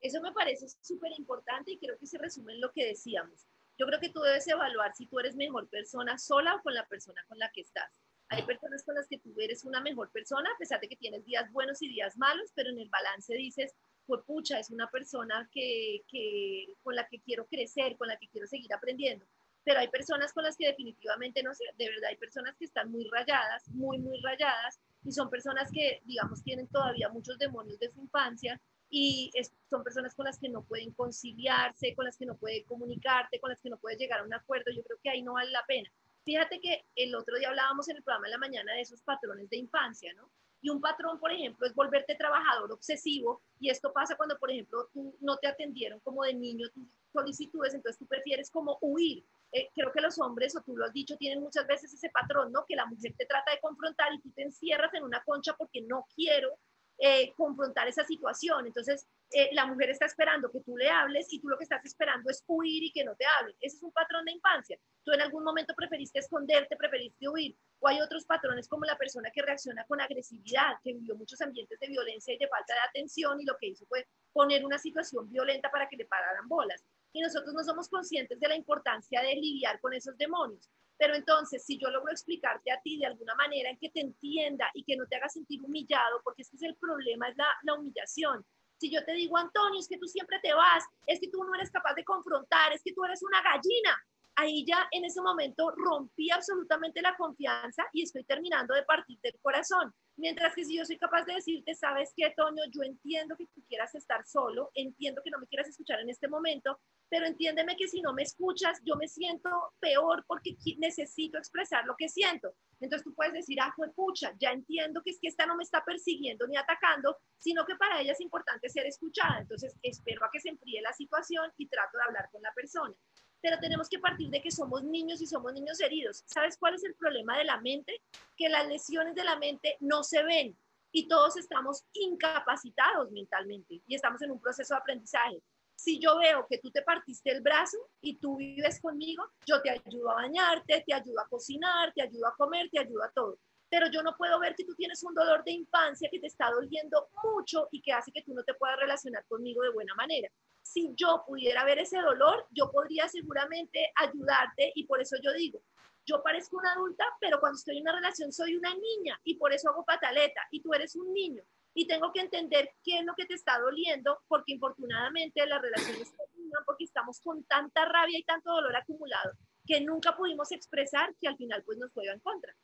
Eso 0.00 0.20
me 0.20 0.32
parece 0.32 0.66
súper 0.80 1.12
importante 1.16 1.70
y 1.70 1.78
creo 1.78 1.96
que 1.96 2.08
se 2.08 2.18
resume 2.18 2.54
en 2.54 2.60
lo 2.60 2.72
que 2.72 2.84
decíamos. 2.84 3.46
Yo 3.78 3.86
creo 3.86 4.00
que 4.00 4.08
tú 4.08 4.22
debes 4.22 4.48
evaluar 4.48 4.92
si 4.96 5.06
tú 5.06 5.20
eres 5.20 5.36
mejor 5.36 5.68
persona 5.68 6.18
sola 6.18 6.56
o 6.56 6.62
con 6.62 6.74
la 6.74 6.84
persona 6.88 7.24
con 7.28 7.38
la 7.38 7.52
que 7.52 7.60
estás. 7.60 7.92
Hay 8.30 8.42
personas 8.42 8.82
con 8.82 8.96
las 8.96 9.06
que 9.06 9.20
tú 9.20 9.32
eres 9.38 9.62
una 9.62 9.80
mejor 9.80 10.10
persona, 10.10 10.50
a 10.52 10.58
pesar 10.58 10.80
de 10.80 10.88
que 10.88 10.96
tienes 10.96 11.24
días 11.24 11.48
buenos 11.52 11.80
y 11.80 11.90
días 11.90 12.16
malos, 12.16 12.50
pero 12.56 12.70
en 12.70 12.80
el 12.80 12.88
balance 12.88 13.32
dices, 13.34 13.72
pues 14.04 14.24
pucha, 14.26 14.58
es 14.58 14.70
una 14.70 14.90
persona 14.90 15.48
que, 15.52 16.02
que, 16.08 16.74
con 16.82 16.96
la 16.96 17.06
que 17.06 17.20
quiero 17.20 17.46
crecer, 17.46 17.96
con 17.96 18.08
la 18.08 18.16
que 18.16 18.26
quiero 18.26 18.48
seguir 18.48 18.74
aprendiendo. 18.74 19.24
Pero 19.64 19.80
hay 19.80 19.88
personas 19.88 20.32
con 20.32 20.44
las 20.44 20.56
que 20.56 20.66
definitivamente, 20.66 21.42
no 21.42 21.54
sé, 21.54 21.64
de 21.78 21.88
verdad 21.88 22.10
hay 22.10 22.16
personas 22.16 22.56
que 22.56 22.64
están 22.64 22.90
muy 22.90 23.08
rayadas, 23.08 23.68
muy, 23.68 23.98
muy 23.98 24.20
rayadas, 24.20 24.80
y 25.04 25.12
son 25.12 25.30
personas 25.30 25.70
que, 25.72 26.00
digamos, 26.04 26.42
tienen 26.42 26.68
todavía 26.68 27.08
muchos 27.08 27.38
demonios 27.38 27.78
de 27.78 27.90
su 27.90 28.00
infancia 28.00 28.60
y 28.88 29.30
son 29.70 29.82
personas 29.82 30.14
con 30.14 30.26
las 30.26 30.38
que 30.38 30.48
no 30.48 30.62
pueden 30.64 30.92
conciliarse, 30.92 31.94
con 31.94 32.04
las 32.04 32.16
que 32.16 32.26
no 32.26 32.36
pueden 32.36 32.62
comunicarte, 32.64 33.40
con 33.40 33.50
las 33.50 33.60
que 33.60 33.70
no 33.70 33.78
puedes 33.78 33.98
llegar 33.98 34.20
a 34.20 34.24
un 34.24 34.34
acuerdo. 34.34 34.70
Yo 34.70 34.82
creo 34.82 34.98
que 35.02 35.10
ahí 35.10 35.22
no 35.22 35.32
vale 35.32 35.50
la 35.50 35.64
pena. 35.66 35.90
Fíjate 36.24 36.60
que 36.60 36.84
el 36.94 37.14
otro 37.14 37.36
día 37.36 37.48
hablábamos 37.48 37.88
en 37.88 37.96
el 37.96 38.02
programa 38.02 38.26
de 38.26 38.32
la 38.32 38.38
mañana 38.38 38.74
de 38.74 38.82
esos 38.82 39.00
patrones 39.02 39.48
de 39.48 39.56
infancia, 39.56 40.12
¿no? 40.14 40.30
Y 40.60 40.70
un 40.70 40.80
patrón, 40.80 41.18
por 41.18 41.32
ejemplo, 41.32 41.66
es 41.66 41.74
volverte 41.74 42.14
trabajador 42.14 42.70
obsesivo 42.70 43.40
y 43.58 43.70
esto 43.70 43.92
pasa 43.92 44.16
cuando, 44.16 44.38
por 44.38 44.50
ejemplo, 44.50 44.88
tú 44.92 45.16
no 45.20 45.36
te 45.38 45.48
atendieron 45.48 45.98
como 46.00 46.22
de 46.22 46.34
niño 46.34 46.68
tus 46.70 46.86
solicitudes, 47.12 47.74
entonces 47.74 47.98
tú 47.98 48.06
prefieres 48.06 48.50
como 48.50 48.78
huir. 48.80 49.24
Eh, 49.52 49.70
creo 49.74 49.92
que 49.92 50.00
los 50.00 50.18
hombres, 50.18 50.56
o 50.56 50.62
tú 50.62 50.76
lo 50.76 50.86
has 50.86 50.92
dicho, 50.92 51.16
tienen 51.16 51.42
muchas 51.42 51.66
veces 51.66 51.92
ese 51.92 52.08
patrón, 52.08 52.50
¿no? 52.52 52.64
Que 52.66 52.74
la 52.74 52.86
mujer 52.86 53.14
te 53.16 53.26
trata 53.26 53.50
de 53.50 53.60
confrontar 53.60 54.12
y 54.14 54.20
tú 54.20 54.30
te 54.32 54.42
encierras 54.42 54.92
en 54.94 55.04
una 55.04 55.22
concha 55.24 55.54
porque 55.56 55.82
no 55.82 56.06
quiero 56.14 56.58
eh, 56.98 57.32
confrontar 57.36 57.88
esa 57.88 58.04
situación. 58.04 58.66
Entonces, 58.66 59.08
eh, 59.32 59.50
la 59.52 59.66
mujer 59.66 59.90
está 59.90 60.06
esperando 60.06 60.50
que 60.50 60.60
tú 60.60 60.76
le 60.76 60.88
hables 60.88 61.26
y 61.32 61.40
tú 61.40 61.48
lo 61.48 61.58
que 61.58 61.64
estás 61.64 61.84
esperando 61.84 62.30
es 62.30 62.44
huir 62.46 62.84
y 62.84 62.92
que 62.92 63.04
no 63.04 63.16
te 63.16 63.24
hablen. 63.26 63.56
Ese 63.60 63.76
es 63.76 63.82
un 63.82 63.92
patrón 63.92 64.24
de 64.24 64.32
infancia. 64.32 64.78
Tú 65.02 65.12
en 65.12 65.20
algún 65.20 65.42
momento 65.42 65.74
preferiste 65.74 66.20
esconderte, 66.20 66.76
preferiste 66.76 67.28
huir. 67.28 67.56
O 67.80 67.88
hay 67.88 68.00
otros 68.00 68.24
patrones 68.24 68.68
como 68.68 68.84
la 68.84 68.96
persona 68.96 69.30
que 69.32 69.42
reacciona 69.42 69.84
con 69.84 70.00
agresividad, 70.00 70.76
que 70.84 70.92
vivió 70.92 71.16
muchos 71.16 71.40
ambientes 71.40 71.78
de 71.80 71.88
violencia 71.88 72.34
y 72.34 72.38
de 72.38 72.46
falta 72.46 72.72
de 72.72 72.80
atención 72.88 73.40
y 73.40 73.44
lo 73.44 73.56
que 73.58 73.66
hizo 73.66 73.84
fue 73.86 74.06
poner 74.32 74.64
una 74.64 74.78
situación 74.78 75.28
violenta 75.28 75.70
para 75.70 75.88
que 75.88 75.96
le 75.96 76.04
pararan 76.04 76.46
bolas. 76.46 76.84
Y 77.12 77.20
nosotros 77.20 77.54
no 77.54 77.62
somos 77.62 77.88
conscientes 77.88 78.40
de 78.40 78.48
la 78.48 78.56
importancia 78.56 79.20
de 79.22 79.34
lidiar 79.34 79.80
con 79.80 79.92
esos 79.92 80.16
demonios. 80.16 80.68
Pero 80.98 81.14
entonces, 81.14 81.64
si 81.64 81.78
yo 81.78 81.90
logro 81.90 82.12
explicarte 82.12 82.70
a 82.70 82.80
ti 82.80 82.98
de 82.98 83.06
alguna 83.06 83.34
manera 83.34 83.70
en 83.70 83.78
que 83.78 83.90
te 83.90 84.00
entienda 84.00 84.70
y 84.74 84.84
que 84.84 84.96
no 84.96 85.06
te 85.06 85.16
haga 85.16 85.28
sentir 85.28 85.60
humillado, 85.62 86.20
porque 86.22 86.42
este 86.42 86.56
es 86.56 86.62
el 86.62 86.76
problema, 86.76 87.28
es 87.28 87.36
la, 87.36 87.46
la 87.64 87.74
humillación. 87.74 88.44
Si 88.78 88.90
yo 88.90 89.04
te 89.04 89.12
digo, 89.12 89.36
Antonio, 89.36 89.80
es 89.80 89.88
que 89.88 89.98
tú 89.98 90.06
siempre 90.06 90.38
te 90.42 90.54
vas, 90.54 90.84
es 91.06 91.20
que 91.20 91.28
tú 91.28 91.42
no 91.44 91.54
eres 91.54 91.70
capaz 91.70 91.94
de 91.94 92.04
confrontar, 92.04 92.72
es 92.72 92.82
que 92.82 92.92
tú 92.92 93.04
eres 93.04 93.22
una 93.22 93.42
gallina, 93.42 93.96
ahí 94.36 94.64
ya 94.66 94.88
en 94.90 95.04
ese 95.04 95.20
momento 95.20 95.72
rompí 95.76 96.30
absolutamente 96.30 97.02
la 97.02 97.16
confianza 97.16 97.84
y 97.92 98.02
estoy 98.02 98.24
terminando 98.24 98.74
de 98.74 98.82
partir 98.84 99.18
del 99.22 99.38
corazón. 99.40 99.92
Mientras 100.16 100.54
que 100.54 100.64
si 100.64 100.76
yo 100.76 100.84
soy 100.84 100.98
capaz 100.98 101.24
de 101.24 101.34
decirte, 101.34 101.74
sabes 101.74 102.12
qué, 102.14 102.32
Toño, 102.36 102.62
yo 102.70 102.82
entiendo 102.82 103.36
que 103.36 103.46
tú 103.46 103.62
quieras 103.66 103.94
estar 103.94 104.26
solo, 104.26 104.70
entiendo 104.74 105.22
que 105.24 105.30
no 105.30 105.38
me 105.38 105.46
quieras 105.46 105.68
escuchar 105.68 106.00
en 106.00 106.10
este 106.10 106.28
momento, 106.28 106.78
pero 107.08 107.26
entiéndeme 107.26 107.76
que 107.76 107.88
si 107.88 108.00
no 108.00 108.12
me 108.12 108.22
escuchas, 108.22 108.80
yo 108.84 108.96
me 108.96 109.08
siento 109.08 109.50
peor 109.80 110.24
porque 110.26 110.56
necesito 110.78 111.38
expresar 111.38 111.84
lo 111.86 111.96
que 111.96 112.08
siento. 112.08 112.54
Entonces 112.80 113.04
tú 113.04 113.14
puedes 113.14 113.32
decir, 113.32 113.58
ah, 113.60 113.72
fue 113.74 113.92
pucha, 113.92 114.34
ya 114.38 114.50
entiendo 114.50 115.02
que 115.02 115.10
es 115.10 115.18
que 115.20 115.28
esta 115.28 115.46
no 115.46 115.56
me 115.56 115.62
está 115.62 115.84
persiguiendo 115.84 116.46
ni 116.46 116.56
atacando, 116.56 117.16
sino 117.38 117.64
que 117.64 117.76
para 117.76 118.00
ella 118.00 118.12
es 118.12 118.20
importante 118.20 118.68
ser 118.68 118.86
escuchada. 118.86 119.40
Entonces 119.40 119.76
espero 119.82 120.24
a 120.24 120.30
que 120.30 120.40
se 120.40 120.50
enfríe 120.50 120.80
la 120.82 120.92
situación 120.92 121.50
y 121.56 121.68
trato 121.68 121.96
de 121.96 122.04
hablar 122.04 122.28
con 122.30 122.42
la 122.42 122.52
persona 122.52 122.94
pero 123.42 123.58
tenemos 123.58 123.88
que 123.88 123.98
partir 123.98 124.30
de 124.30 124.40
que 124.40 124.52
somos 124.52 124.84
niños 124.84 125.20
y 125.20 125.26
somos 125.26 125.52
niños 125.52 125.80
heridos. 125.80 126.22
¿Sabes 126.26 126.56
cuál 126.56 126.76
es 126.76 126.84
el 126.84 126.94
problema 126.94 127.36
de 127.36 127.44
la 127.44 127.60
mente? 127.60 128.00
Que 128.36 128.48
las 128.48 128.68
lesiones 128.68 129.14
de 129.14 129.24
la 129.24 129.36
mente 129.36 129.76
no 129.80 130.02
se 130.02 130.22
ven. 130.22 130.56
y 130.94 131.08
todos 131.08 131.38
estamos 131.38 131.86
incapacitados 131.94 133.10
mentalmente 133.12 133.80
y 133.86 133.94
estamos 133.94 134.20
en 134.20 134.30
un 134.30 134.38
proceso 134.38 134.74
de 134.74 134.80
aprendizaje. 134.80 135.42
Si 135.74 135.98
yo 135.98 136.18
veo 136.18 136.46
que 136.48 136.58
tú 136.58 136.70
te 136.70 136.82
partiste 136.82 137.30
el 137.30 137.40
brazo 137.40 137.78
y 138.02 138.18
tú 138.18 138.36
vives 138.36 138.78
conmigo, 138.78 139.24
yo 139.46 139.62
te 139.62 139.70
ayudo 139.70 140.10
a 140.10 140.16
bañarte, 140.16 140.84
te 140.86 140.92
ayudo 140.92 141.18
a 141.18 141.28
cocinar, 141.28 141.94
te 141.94 142.02
ayudo 142.02 142.26
a 142.26 142.36
comer, 142.36 142.68
te 142.70 142.78
ayudo 142.78 143.02
a 143.02 143.10
todo. 143.10 143.38
Pero 143.72 143.86
yo 143.90 144.02
no 144.02 144.14
puedo 144.18 144.38
ver 144.38 144.54
que 144.54 144.66
tú 144.66 144.74
tienes 144.74 145.02
un 145.02 145.14
dolor 145.14 145.42
de 145.44 145.52
infancia 145.52 146.10
que 146.10 146.20
te 146.20 146.26
está 146.26 146.50
doliendo 146.50 147.08
mucho 147.24 147.68
y 147.70 147.80
que 147.80 147.94
hace 147.94 148.12
que 148.12 148.20
tú 148.20 148.34
no 148.34 148.44
te 148.44 148.52
puedas 148.52 148.78
relacionar 148.78 149.24
conmigo 149.24 149.62
de 149.62 149.70
buena 149.70 149.94
manera. 149.94 150.28
Si 150.60 150.92
yo 150.94 151.24
pudiera 151.26 151.64
ver 151.64 151.78
ese 151.78 151.98
dolor, 151.98 152.46
yo 152.50 152.70
podría 152.70 153.08
seguramente 153.08 153.90
ayudarte 153.96 154.72
y 154.74 154.84
por 154.84 155.00
eso 155.00 155.16
yo 155.22 155.32
digo, 155.32 155.62
yo 156.04 156.22
parezco 156.22 156.58
una 156.58 156.74
adulta, 156.74 157.06
pero 157.18 157.40
cuando 157.40 157.56
estoy 157.56 157.78
en 157.78 157.84
una 157.84 157.94
relación 157.94 158.30
soy 158.30 158.56
una 158.56 158.74
niña 158.74 159.18
y 159.24 159.36
por 159.36 159.54
eso 159.54 159.70
hago 159.70 159.86
pataleta 159.86 160.42
y 160.50 160.60
tú 160.60 160.74
eres 160.74 160.94
un 160.94 161.10
niño 161.14 161.42
y 161.72 161.86
tengo 161.86 162.12
que 162.12 162.20
entender 162.20 162.72
qué 162.84 162.98
es 162.98 163.06
lo 163.06 163.14
que 163.14 163.24
te 163.24 163.32
está 163.32 163.58
doliendo 163.58 164.20
porque 164.28 164.52
infortunadamente 164.52 165.46
las 165.46 165.62
relaciones 165.62 166.14
terminan 166.14 166.62
porque 166.66 166.84
estamos 166.84 167.20
con 167.20 167.42
tanta 167.44 167.86
rabia 167.86 168.18
y 168.18 168.24
tanto 168.24 168.50
dolor 168.50 168.76
acumulado 168.76 169.32
que 169.66 169.80
nunca 169.80 170.14
pudimos 170.14 170.52
expresar 170.52 171.14
que 171.18 171.28
al 171.28 171.38
final 171.38 171.62
pues 171.64 171.78
nos 171.78 171.90
juega 171.92 172.12
en 172.12 172.20
contra. 172.20 172.54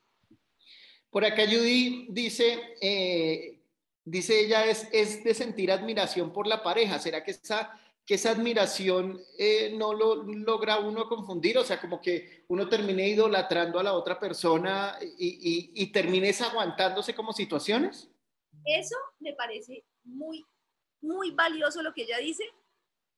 Por 1.10 1.24
acá 1.24 1.44
Judy 1.46 2.06
dice, 2.10 2.76
eh, 2.80 3.60
dice 4.04 4.40
ella, 4.40 4.66
es, 4.66 4.88
es 4.92 5.24
de 5.24 5.34
sentir 5.34 5.72
admiración 5.72 6.32
por 6.32 6.46
la 6.46 6.62
pareja. 6.62 6.98
¿Será 6.98 7.24
que 7.24 7.30
esa 7.32 7.78
que 8.08 8.14
esa 8.14 8.30
admiración 8.30 9.20
eh, 9.38 9.74
no 9.76 9.92
lo 9.92 10.24
logra 10.24 10.78
uno 10.78 11.06
confundir, 11.06 11.58
o 11.58 11.62
sea, 11.62 11.78
como 11.78 12.00
que 12.00 12.42
uno 12.48 12.66
termine 12.66 13.06
idolatrando 13.06 13.78
a 13.78 13.82
la 13.82 13.92
otra 13.92 14.18
persona 14.18 14.96
y, 15.18 15.70
y, 15.74 15.92
termine 15.92 16.30
aguantándose 16.30 17.14
como 17.14 17.34
situaciones? 17.34 18.08
Eso 18.64 18.96
me 19.20 19.34
parece 19.34 19.84
muy, 20.04 20.42
muy 21.02 21.32
valioso 21.32 21.82
lo 21.82 21.92
que 21.92 22.04
ella 22.04 22.16
dice, 22.16 22.44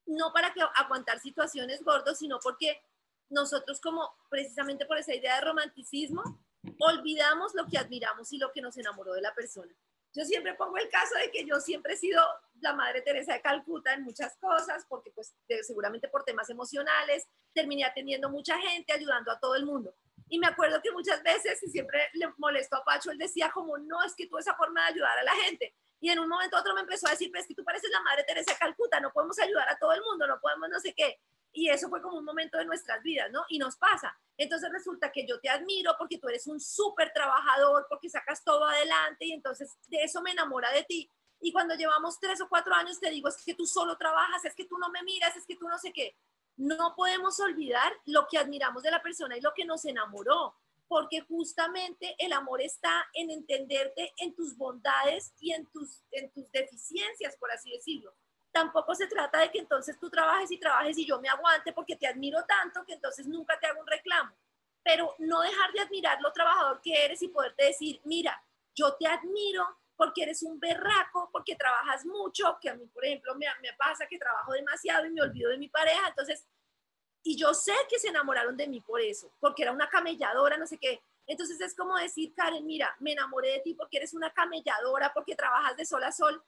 no 0.06 0.32
para 0.32 0.52
que 0.52 0.60
aguantar 0.74 1.20
situaciones 1.20 1.84
gordos, 1.84 2.18
sino 2.18 2.40
porque 2.42 2.82
nosotros 3.28 3.80
como 3.80 4.10
precisamente 4.28 4.86
por 4.86 4.98
esa 4.98 5.14
idea 5.14 5.36
de 5.36 5.42
romanticismo, 5.42 6.44
olvidamos 6.78 7.54
lo 7.54 7.66
que 7.66 7.78
admiramos 7.78 8.32
y 8.32 8.38
lo 8.38 8.52
que 8.52 8.60
nos 8.60 8.76
enamoró 8.76 9.14
de 9.14 9.22
la 9.22 9.34
persona. 9.34 9.74
Yo 10.12 10.24
siempre 10.24 10.54
pongo 10.54 10.76
el 10.76 10.88
caso 10.88 11.14
de 11.16 11.30
que 11.30 11.46
yo 11.46 11.60
siempre 11.60 11.94
he 11.94 11.96
sido 11.96 12.20
la 12.60 12.74
Madre 12.74 13.00
Teresa 13.02 13.32
de 13.32 13.42
Calcuta 13.42 13.94
en 13.94 14.02
muchas 14.02 14.36
cosas, 14.38 14.84
porque 14.88 15.12
pues 15.12 15.34
seguramente 15.62 16.08
por 16.08 16.24
temas 16.24 16.50
emocionales 16.50 17.28
terminé 17.54 17.84
atendiendo 17.84 18.28
mucha 18.28 18.58
gente, 18.58 18.92
ayudando 18.92 19.30
a 19.30 19.38
todo 19.38 19.54
el 19.54 19.64
mundo. 19.64 19.94
Y 20.28 20.38
me 20.38 20.48
acuerdo 20.48 20.80
que 20.82 20.90
muchas 20.92 21.22
veces, 21.22 21.62
y 21.62 21.68
siempre 21.68 22.08
le 22.14 22.32
molestó 22.38 22.76
a 22.76 22.84
Pacho, 22.84 23.10
él 23.10 23.18
decía 23.18 23.50
como, 23.52 23.78
no, 23.78 24.02
es 24.04 24.14
que 24.14 24.26
tú 24.26 24.38
esa 24.38 24.54
forma 24.54 24.82
de 24.82 24.92
ayudar 24.94 25.18
a 25.18 25.24
la 25.24 25.34
gente. 25.44 25.74
Y 26.00 26.08
en 26.10 26.18
un 26.18 26.28
momento 26.28 26.56
otro 26.56 26.74
me 26.74 26.80
empezó 26.80 27.06
a 27.08 27.10
decir, 27.10 27.30
pero 27.30 27.42
es 27.42 27.48
que 27.48 27.54
tú 27.54 27.64
pareces 27.64 27.90
la 27.90 28.00
Madre 28.00 28.24
Teresa 28.24 28.52
de 28.52 28.58
Calcuta, 28.58 29.00
no 29.00 29.12
podemos 29.12 29.38
ayudar 29.38 29.68
a 29.68 29.76
todo 29.78 29.92
el 29.92 30.00
mundo, 30.02 30.26
no 30.26 30.40
podemos 30.40 30.68
no 30.68 30.80
sé 30.80 30.94
qué. 30.94 31.20
Y 31.52 31.68
eso 31.68 31.88
fue 31.88 32.00
como 32.00 32.18
un 32.18 32.24
momento 32.24 32.58
de 32.58 32.64
nuestras 32.64 33.02
vidas, 33.02 33.30
¿no? 33.30 33.44
Y 33.48 33.58
nos 33.58 33.76
pasa. 33.76 34.16
Entonces 34.36 34.70
resulta 34.70 35.10
que 35.10 35.26
yo 35.26 35.40
te 35.40 35.48
admiro 35.48 35.94
porque 35.98 36.18
tú 36.18 36.28
eres 36.28 36.46
un 36.46 36.60
súper 36.60 37.12
trabajador, 37.12 37.86
porque 37.88 38.08
sacas 38.08 38.44
todo 38.44 38.64
adelante 38.64 39.26
y 39.26 39.32
entonces 39.32 39.76
de 39.88 40.02
eso 40.02 40.22
me 40.22 40.30
enamora 40.30 40.70
de 40.72 40.84
ti. 40.84 41.10
Y 41.40 41.52
cuando 41.52 41.74
llevamos 41.74 42.20
tres 42.20 42.40
o 42.40 42.48
cuatro 42.48 42.74
años 42.74 43.00
te 43.00 43.10
digo, 43.10 43.28
es 43.28 43.42
que 43.44 43.54
tú 43.54 43.66
solo 43.66 43.96
trabajas, 43.96 44.44
es 44.44 44.54
que 44.54 44.66
tú 44.66 44.78
no 44.78 44.90
me 44.90 45.02
miras, 45.02 45.36
es 45.36 45.46
que 45.46 45.56
tú 45.56 45.68
no 45.68 45.78
sé 45.78 45.92
qué. 45.92 46.16
No 46.56 46.94
podemos 46.94 47.40
olvidar 47.40 47.92
lo 48.04 48.26
que 48.28 48.38
admiramos 48.38 48.82
de 48.82 48.90
la 48.90 49.02
persona 49.02 49.36
y 49.36 49.40
lo 49.40 49.52
que 49.54 49.64
nos 49.64 49.84
enamoró, 49.84 50.54
porque 50.86 51.22
justamente 51.22 52.14
el 52.18 52.32
amor 52.32 52.60
está 52.60 53.08
en 53.14 53.30
entenderte 53.30 54.12
en 54.18 54.34
tus 54.34 54.56
bondades 54.56 55.32
y 55.40 55.52
en 55.52 55.66
tus, 55.66 56.02
en 56.12 56.30
tus 56.30 56.50
deficiencias, 56.52 57.36
por 57.36 57.50
así 57.50 57.70
decirlo 57.70 58.14
tampoco 58.52 58.94
se 58.94 59.06
trata 59.06 59.40
de 59.40 59.50
que 59.50 59.58
entonces 59.58 59.98
tú 59.98 60.10
trabajes 60.10 60.50
y 60.50 60.58
trabajes 60.58 60.98
y 60.98 61.06
yo 61.06 61.20
me 61.20 61.28
aguante 61.28 61.72
porque 61.72 61.96
te 61.96 62.06
admiro 62.06 62.44
tanto 62.44 62.84
que 62.84 62.94
entonces 62.94 63.26
nunca 63.26 63.58
te 63.58 63.66
hago 63.66 63.80
un 63.80 63.86
reclamo. 63.86 64.34
Pero 64.82 65.14
no 65.18 65.42
dejar 65.42 65.72
de 65.72 65.80
admirar 65.80 66.20
lo 66.20 66.32
trabajador 66.32 66.80
que 66.80 67.04
eres 67.04 67.22
y 67.22 67.28
poderte 67.28 67.64
decir, 67.64 68.00
mira, 68.04 68.42
yo 68.74 68.94
te 68.94 69.06
admiro 69.06 69.66
porque 69.94 70.22
eres 70.22 70.42
un 70.42 70.58
berraco, 70.58 71.28
porque 71.30 71.56
trabajas 71.56 72.06
mucho, 72.06 72.56
que 72.58 72.70
a 72.70 72.74
mí, 72.74 72.86
por 72.86 73.04
ejemplo, 73.04 73.34
me, 73.34 73.46
me 73.60 73.74
pasa 73.74 74.06
que 74.06 74.18
trabajo 74.18 74.52
demasiado 74.52 75.04
y 75.04 75.10
me 75.10 75.20
olvido 75.20 75.50
de 75.50 75.58
mi 75.58 75.68
pareja. 75.68 76.08
Entonces, 76.08 76.46
y 77.22 77.36
yo 77.36 77.52
sé 77.52 77.74
que 77.88 77.98
se 77.98 78.08
enamoraron 78.08 78.56
de 78.56 78.66
mí 78.66 78.80
por 78.80 79.00
eso, 79.00 79.30
porque 79.40 79.62
era 79.62 79.72
una 79.72 79.90
camelladora, 79.90 80.56
no 80.56 80.66
sé 80.66 80.78
qué. 80.78 81.02
Entonces 81.26 81.60
es 81.60 81.76
como 81.76 81.96
decir, 81.96 82.34
Karen, 82.34 82.66
mira, 82.66 82.96
me 82.98 83.12
enamoré 83.12 83.52
de 83.52 83.60
ti 83.60 83.74
porque 83.74 83.98
eres 83.98 84.14
una 84.14 84.32
camelladora, 84.32 85.12
porque 85.12 85.36
trabajas 85.36 85.76
de 85.76 85.84
sol 85.84 86.02
a 86.02 86.12
sol, 86.12 86.42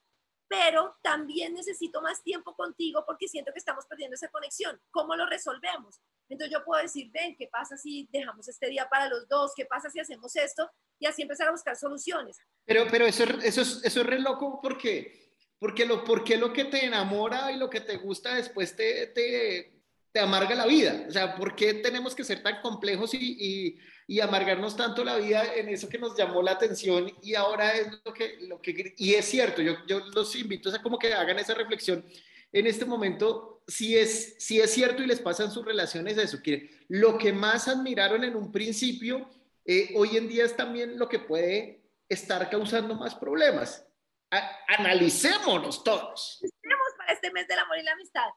pero 0.53 0.99
también 1.01 1.55
necesito 1.55 2.03
más 2.03 2.23
tiempo 2.23 2.55
contigo 2.55 3.03
porque 3.07 3.27
siento 3.27 3.51
que 3.55 3.59
estamos 3.59 3.87
perdiendo 3.87 4.17
esa 4.17 4.29
conexión. 4.29 4.79
¿Cómo 4.91 5.17
lo 5.17 5.25
resolvemos? 5.25 5.99
Entonces 6.29 6.53
yo 6.53 6.63
puedo 6.63 6.83
decir, 6.83 7.11
ven, 7.11 7.35
¿qué 7.39 7.49
pasa 7.51 7.79
si 7.79 8.07
dejamos 8.13 8.47
este 8.49 8.69
día 8.69 8.87
para 8.91 9.09
los 9.09 9.27
dos? 9.29 9.53
¿Qué 9.57 9.65
pasa 9.65 9.89
si 9.89 9.99
hacemos 9.99 10.37
esto? 10.37 10.71
Y 10.99 11.07
así 11.07 11.23
empezar 11.23 11.49
a 11.49 11.53
buscar 11.53 11.75
soluciones. 11.75 12.37
Pero, 12.67 12.85
pero 12.91 13.07
eso, 13.07 13.25
eso, 13.25 13.63
es, 13.63 13.81
eso 13.83 14.01
es 14.03 14.07
re 14.07 14.19
loco 14.19 14.61
porque, 14.61 15.33
porque, 15.59 15.87
lo, 15.87 16.05
porque 16.05 16.37
lo 16.37 16.53
que 16.53 16.67
te 16.67 16.85
enamora 16.85 17.51
y 17.51 17.57
lo 17.57 17.71
que 17.71 17.81
te 17.81 17.97
gusta 17.97 18.35
después 18.35 18.77
te, 18.77 19.07
te, 19.07 19.82
te 20.13 20.21
amarga 20.21 20.55
la 20.55 20.67
vida. 20.67 21.07
O 21.09 21.11
sea, 21.11 21.35
¿por 21.35 21.57
qué 21.57 21.75
tenemos 21.75 22.15
que 22.15 22.25
ser 22.25 22.43
tan 22.43 22.61
complejos 22.61 23.15
y, 23.15 23.79
y, 24.07 24.21
amargarnos 24.21 24.77
tanto 24.77 25.03
la 25.05 25.17
vida 25.17 25.55
en 25.55 25.71
eso 25.71 25.89
que 25.89 25.99
nos 25.99 26.17
llamó 26.17 26.43
la 26.43 26.53
atención 26.53 27.11
y 27.23 27.35
ahora 27.35 27.73
es 27.73 27.89
lo 28.05 28.13
que, 28.13 28.37
lo 28.43 28.61
que 28.61 28.95
y 28.99 29.15
es 29.15 29.25
cierto, 29.25 29.63
yo, 29.63 29.75
yo 29.87 30.01
los 30.15 30.37
invito 30.37 30.69
a 30.69 30.83
como 30.83 30.99
que 30.99 31.15
hagan 31.15 31.39
esa 31.39 31.55
reflexión 31.55 32.05
en 32.53 32.67
este 32.67 32.85
momento, 32.85 33.63
si 33.67 33.97
es, 33.97 34.37
si 34.39 34.61
es 34.61 34.71
cierto 34.71 35.03
y 35.03 35.07
les 35.07 35.21
pasa 35.21 35.45
en 35.45 35.51
sus 35.51 35.65
relaciones 35.65 36.19
eso, 36.19 36.43
que 36.43 36.71
lo 36.89 37.17
que 37.17 37.33
más 37.33 37.67
admiraron 37.67 38.23
en 38.25 38.37
un 38.37 38.53
principio, 38.53 39.29
eh, 39.65 39.93
hoy 39.97 40.17
en 40.19 40.29
día 40.29 40.45
es 40.45 40.55
también 40.55 40.99
lo 40.99 41.09
que 41.09 41.19
puede 41.19 41.83
estar 42.09 42.51
causando 42.51 42.95
más 42.95 43.15
problemas. 43.15 43.87
analicémonos 44.69 45.83
todos. 45.83 46.41
Analicemos 46.43 46.89
para 46.99 47.13
este 47.13 47.31
mes 47.33 47.49
del 47.49 47.59
amor 47.59 47.79
y 47.79 47.83
la 47.83 47.93
amistad. 47.93 48.29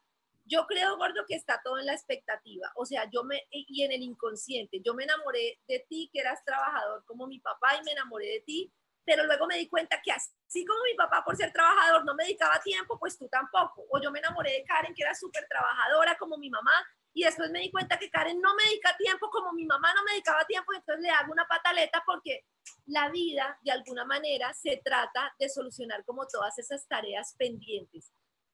Yo 0.48 0.64
creo, 0.66 0.96
Gordo, 0.96 1.24
que 1.26 1.34
está 1.34 1.60
todo 1.64 1.78
en 1.78 1.86
la 1.86 1.92
expectativa, 1.92 2.70
o 2.76 2.86
sea, 2.86 3.10
yo 3.10 3.24
me, 3.24 3.42
y 3.50 3.82
en 3.82 3.90
el 3.90 4.02
inconsciente, 4.02 4.80
yo 4.80 4.94
me 4.94 5.02
enamoré 5.02 5.58
de 5.66 5.84
ti, 5.88 6.08
que 6.12 6.20
eras 6.20 6.44
trabajador 6.44 7.04
como 7.04 7.26
mi 7.26 7.40
papá, 7.40 7.76
y 7.76 7.82
me 7.82 7.90
enamoré 7.90 8.26
de 8.26 8.40
ti, 8.46 8.72
pero 9.04 9.24
luego 9.24 9.46
me 9.48 9.58
di 9.58 9.68
cuenta 9.68 10.00
que 10.02 10.12
así 10.12 10.64
como 10.64 10.82
mi 10.84 10.94
papá 10.94 11.24
por 11.24 11.36
ser 11.36 11.52
trabajador 11.52 12.04
no 12.04 12.14
me 12.14 12.24
dedicaba 12.24 12.60
tiempo, 12.60 12.96
pues 12.98 13.18
tú 13.18 13.28
tampoco. 13.28 13.86
O 13.90 14.00
yo 14.00 14.10
me 14.12 14.20
enamoré 14.20 14.52
de 14.52 14.64
Karen, 14.64 14.94
que 14.94 15.02
era 15.02 15.14
súper 15.14 15.46
trabajadora 15.48 16.16
como 16.16 16.38
mi 16.38 16.48
mamá, 16.48 16.72
y 17.12 17.24
después 17.24 17.50
me 17.50 17.60
di 17.60 17.70
cuenta 17.72 17.98
que 17.98 18.10
Karen 18.10 18.40
no 18.40 18.54
me 18.54 18.64
dedica 18.64 18.96
tiempo 18.96 19.28
como 19.30 19.52
mi 19.52 19.66
mamá 19.66 19.92
no 19.94 20.04
me 20.04 20.12
dedicaba 20.12 20.44
tiempo, 20.44 20.72
entonces 20.74 21.02
le 21.02 21.10
hago 21.10 21.32
una 21.32 21.46
pataleta 21.48 22.04
porque 22.06 22.44
la 22.86 23.08
vida, 23.08 23.58
de 23.62 23.72
alguna 23.72 24.04
manera, 24.04 24.54
se 24.54 24.80
trata 24.84 25.34
de 25.40 25.48
solucionar 25.48 26.04
como 26.04 26.26
todas 26.28 26.56
esas 26.58 26.86
tareas 26.86 27.34
pendientes 27.36 28.12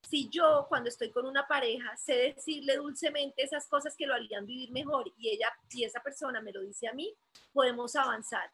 si 0.09 0.29
yo 0.29 0.65
cuando 0.69 0.89
estoy 0.89 1.11
con 1.11 1.25
una 1.25 1.47
pareja 1.47 1.95
sé 1.97 2.33
decirle 2.35 2.77
dulcemente 2.77 3.43
esas 3.43 3.67
cosas 3.67 3.95
que 3.95 4.05
lo 4.05 4.13
harían 4.13 4.45
vivir 4.45 4.71
mejor 4.71 5.11
y 5.17 5.29
ella 5.29 5.47
y 5.71 5.83
esa 5.83 6.01
persona 6.01 6.41
me 6.41 6.51
lo 6.51 6.61
dice 6.61 6.87
a 6.87 6.93
mí, 6.93 7.13
podemos 7.51 7.95
avanzar. 7.95 8.51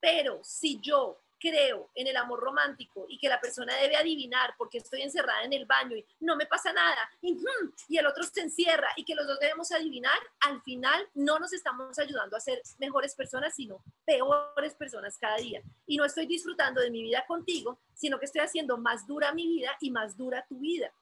Pero 0.00 0.40
si 0.42 0.80
yo 0.80 1.20
creo 1.38 1.90
en 1.94 2.06
el 2.06 2.16
amor 2.16 2.40
romántico 2.40 3.06
y 3.08 3.18
que 3.18 3.28
la 3.28 3.40
persona 3.40 3.74
debe 3.76 3.96
adivinar 3.96 4.54
porque 4.56 4.78
estoy 4.78 5.02
encerrada 5.02 5.44
en 5.44 5.52
el 5.52 5.66
baño 5.66 5.96
y 5.96 6.04
no 6.20 6.36
me 6.36 6.46
pasa 6.46 6.72
nada 6.72 7.10
y, 7.20 7.34
mm, 7.34 7.72
y, 7.88 7.98
el 7.98 8.06
otro 8.06 8.22
se 8.24 8.40
encierra 8.40 8.88
y 8.96 9.04
que 9.04 9.14
los 9.14 9.26
dos 9.26 9.38
debemos 9.38 9.70
adivinar, 9.72 10.18
al 10.40 10.60
final 10.62 11.08
no 11.14 11.38
nos 11.38 11.52
estamos 11.52 11.98
ayudando 11.98 12.36
a 12.36 12.40
ser 12.40 12.62
mejores 12.78 13.14
personas, 13.14 13.54
sino 13.54 13.82
peores 14.04 14.74
personas 14.74 15.18
cada 15.18 15.36
día. 15.36 15.62
Y 15.86 15.96
no 15.96 16.04
estoy 16.04 16.26
disfrutando 16.26 16.80
de 16.80 16.90
mi 16.90 17.02
vida 17.02 17.24
contigo, 17.26 17.78
sino 17.94 18.18
que 18.18 18.26
estoy 18.26 18.42
haciendo 18.42 18.78
más 18.78 19.06
dura 19.06 19.32
mi 19.32 19.46
vida 19.46 19.76
y 19.80 19.90
más 19.90 20.16
dura 20.16 20.44
tu 20.48 20.58
vida. 20.58 20.92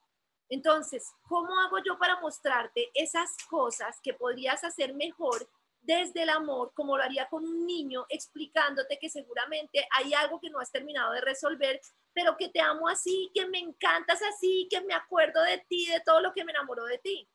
Entonces, 0.48 1.12
¿cómo 1.28 1.58
hago 1.60 1.78
yo 1.84 1.98
para 1.98 2.20
mostrarte 2.20 2.90
esas 2.94 3.36
cosas 3.48 4.00
que 4.02 4.14
podrías 4.14 4.62
hacer 4.62 4.94
mejor 4.94 5.48
desde 5.84 6.22
el 6.22 6.30
amor, 6.30 6.72
como 6.74 6.96
lo 6.96 7.02
haría 7.02 7.28
con 7.28 7.44
un 7.44 7.66
niño, 7.66 8.06
explicándote 8.08 8.98
que 8.98 9.10
seguramente 9.10 9.86
hay 9.96 10.14
algo 10.14 10.40
que 10.40 10.50
no 10.50 10.58
has 10.58 10.70
terminado 10.70 11.12
de 11.12 11.20
resolver, 11.20 11.80
pero 12.12 12.36
que 12.36 12.48
te 12.48 12.60
amo 12.60 12.88
así, 12.88 13.30
que 13.34 13.46
me 13.46 13.58
encantas 13.58 14.20
así, 14.22 14.66
que 14.70 14.80
me 14.80 14.94
acuerdo 14.94 15.42
de 15.42 15.64
ti, 15.68 15.86
de 15.86 16.00
todo 16.00 16.20
lo 16.20 16.32
que 16.32 16.44
me 16.44 16.52
enamoró 16.52 16.84
de 16.84 16.98
ti. 16.98 17.28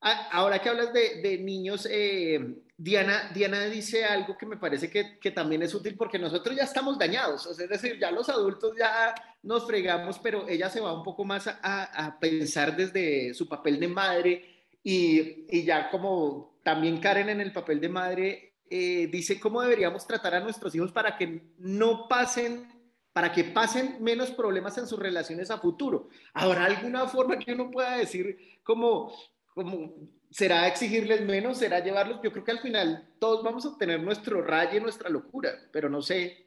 Ah, 0.00 0.28
ahora 0.32 0.58
que 0.60 0.68
hablas 0.68 0.92
de, 0.92 1.38
niños, 1.38 1.86
eh, 1.88 2.40
Diana, 2.76 3.30
Diana 3.32 3.64
dice 3.66 4.04
algo 4.04 4.36
que 4.36 4.46
me 4.46 4.56
parece 4.56 4.90
que, 4.90 5.30
también 5.30 5.62
es 5.62 5.74
útil 5.74 5.96
porque 5.96 6.18
nosotros 6.18 6.56
ya 6.56 6.64
estamos 6.64 6.98
dañados, 6.98 7.46
es 7.46 7.68
decir, 7.68 7.98
ya 8.00 8.10
los 8.10 8.28
adultos 8.28 8.74
ya 8.76 9.14
nos 9.42 9.64
fregamos, 9.64 10.18
pero 10.18 10.48
ella 10.48 10.68
se 10.70 10.80
va 10.80 10.92
un 10.92 11.04
poco 11.04 11.24
más 11.24 11.46
a, 11.46 11.58
a 11.62 12.18
pensar 12.18 12.74
desde 12.76 13.32
su 13.32 13.48
papel 13.48 13.78
de 13.78 13.88
madre 13.88 14.64
y, 14.82 15.46
y 15.56 15.64
ya 15.64 15.88
como 15.88 16.51
también 16.62 17.00
Karen 17.00 17.28
en 17.28 17.40
el 17.40 17.52
papel 17.52 17.80
de 17.80 17.88
madre, 17.88 18.54
eh, 18.70 19.06
dice 19.08 19.38
cómo 19.38 19.60
deberíamos 19.60 20.06
tratar 20.06 20.34
a 20.34 20.40
nuestros 20.40 20.74
hijos 20.74 20.92
para 20.92 21.16
que 21.16 21.52
no 21.58 22.08
pasen, 22.08 22.66
para 23.12 23.32
que 23.32 23.44
pasen 23.44 24.02
menos 24.02 24.30
problemas 24.30 24.78
en 24.78 24.86
sus 24.86 24.98
relaciones 24.98 25.50
a 25.50 25.58
futuro. 25.58 26.08
¿Habrá 26.32 26.64
alguna 26.64 27.06
forma 27.06 27.38
que 27.38 27.52
uno 27.52 27.70
pueda 27.70 27.96
decir 27.96 28.60
como, 28.62 29.12
como 29.54 29.94
será 30.30 30.66
exigirles 30.68 31.20
menos, 31.22 31.58
será 31.58 31.80
llevarlos? 31.80 32.20
Yo 32.22 32.32
creo 32.32 32.44
que 32.44 32.52
al 32.52 32.60
final 32.60 33.14
todos 33.18 33.42
vamos 33.42 33.66
a 33.66 33.70
obtener 33.70 34.00
nuestro 34.00 34.40
rayo 34.42 34.78
y 34.78 34.80
nuestra 34.80 35.10
locura, 35.10 35.50
pero 35.70 35.90
no 35.90 36.00
sé, 36.00 36.46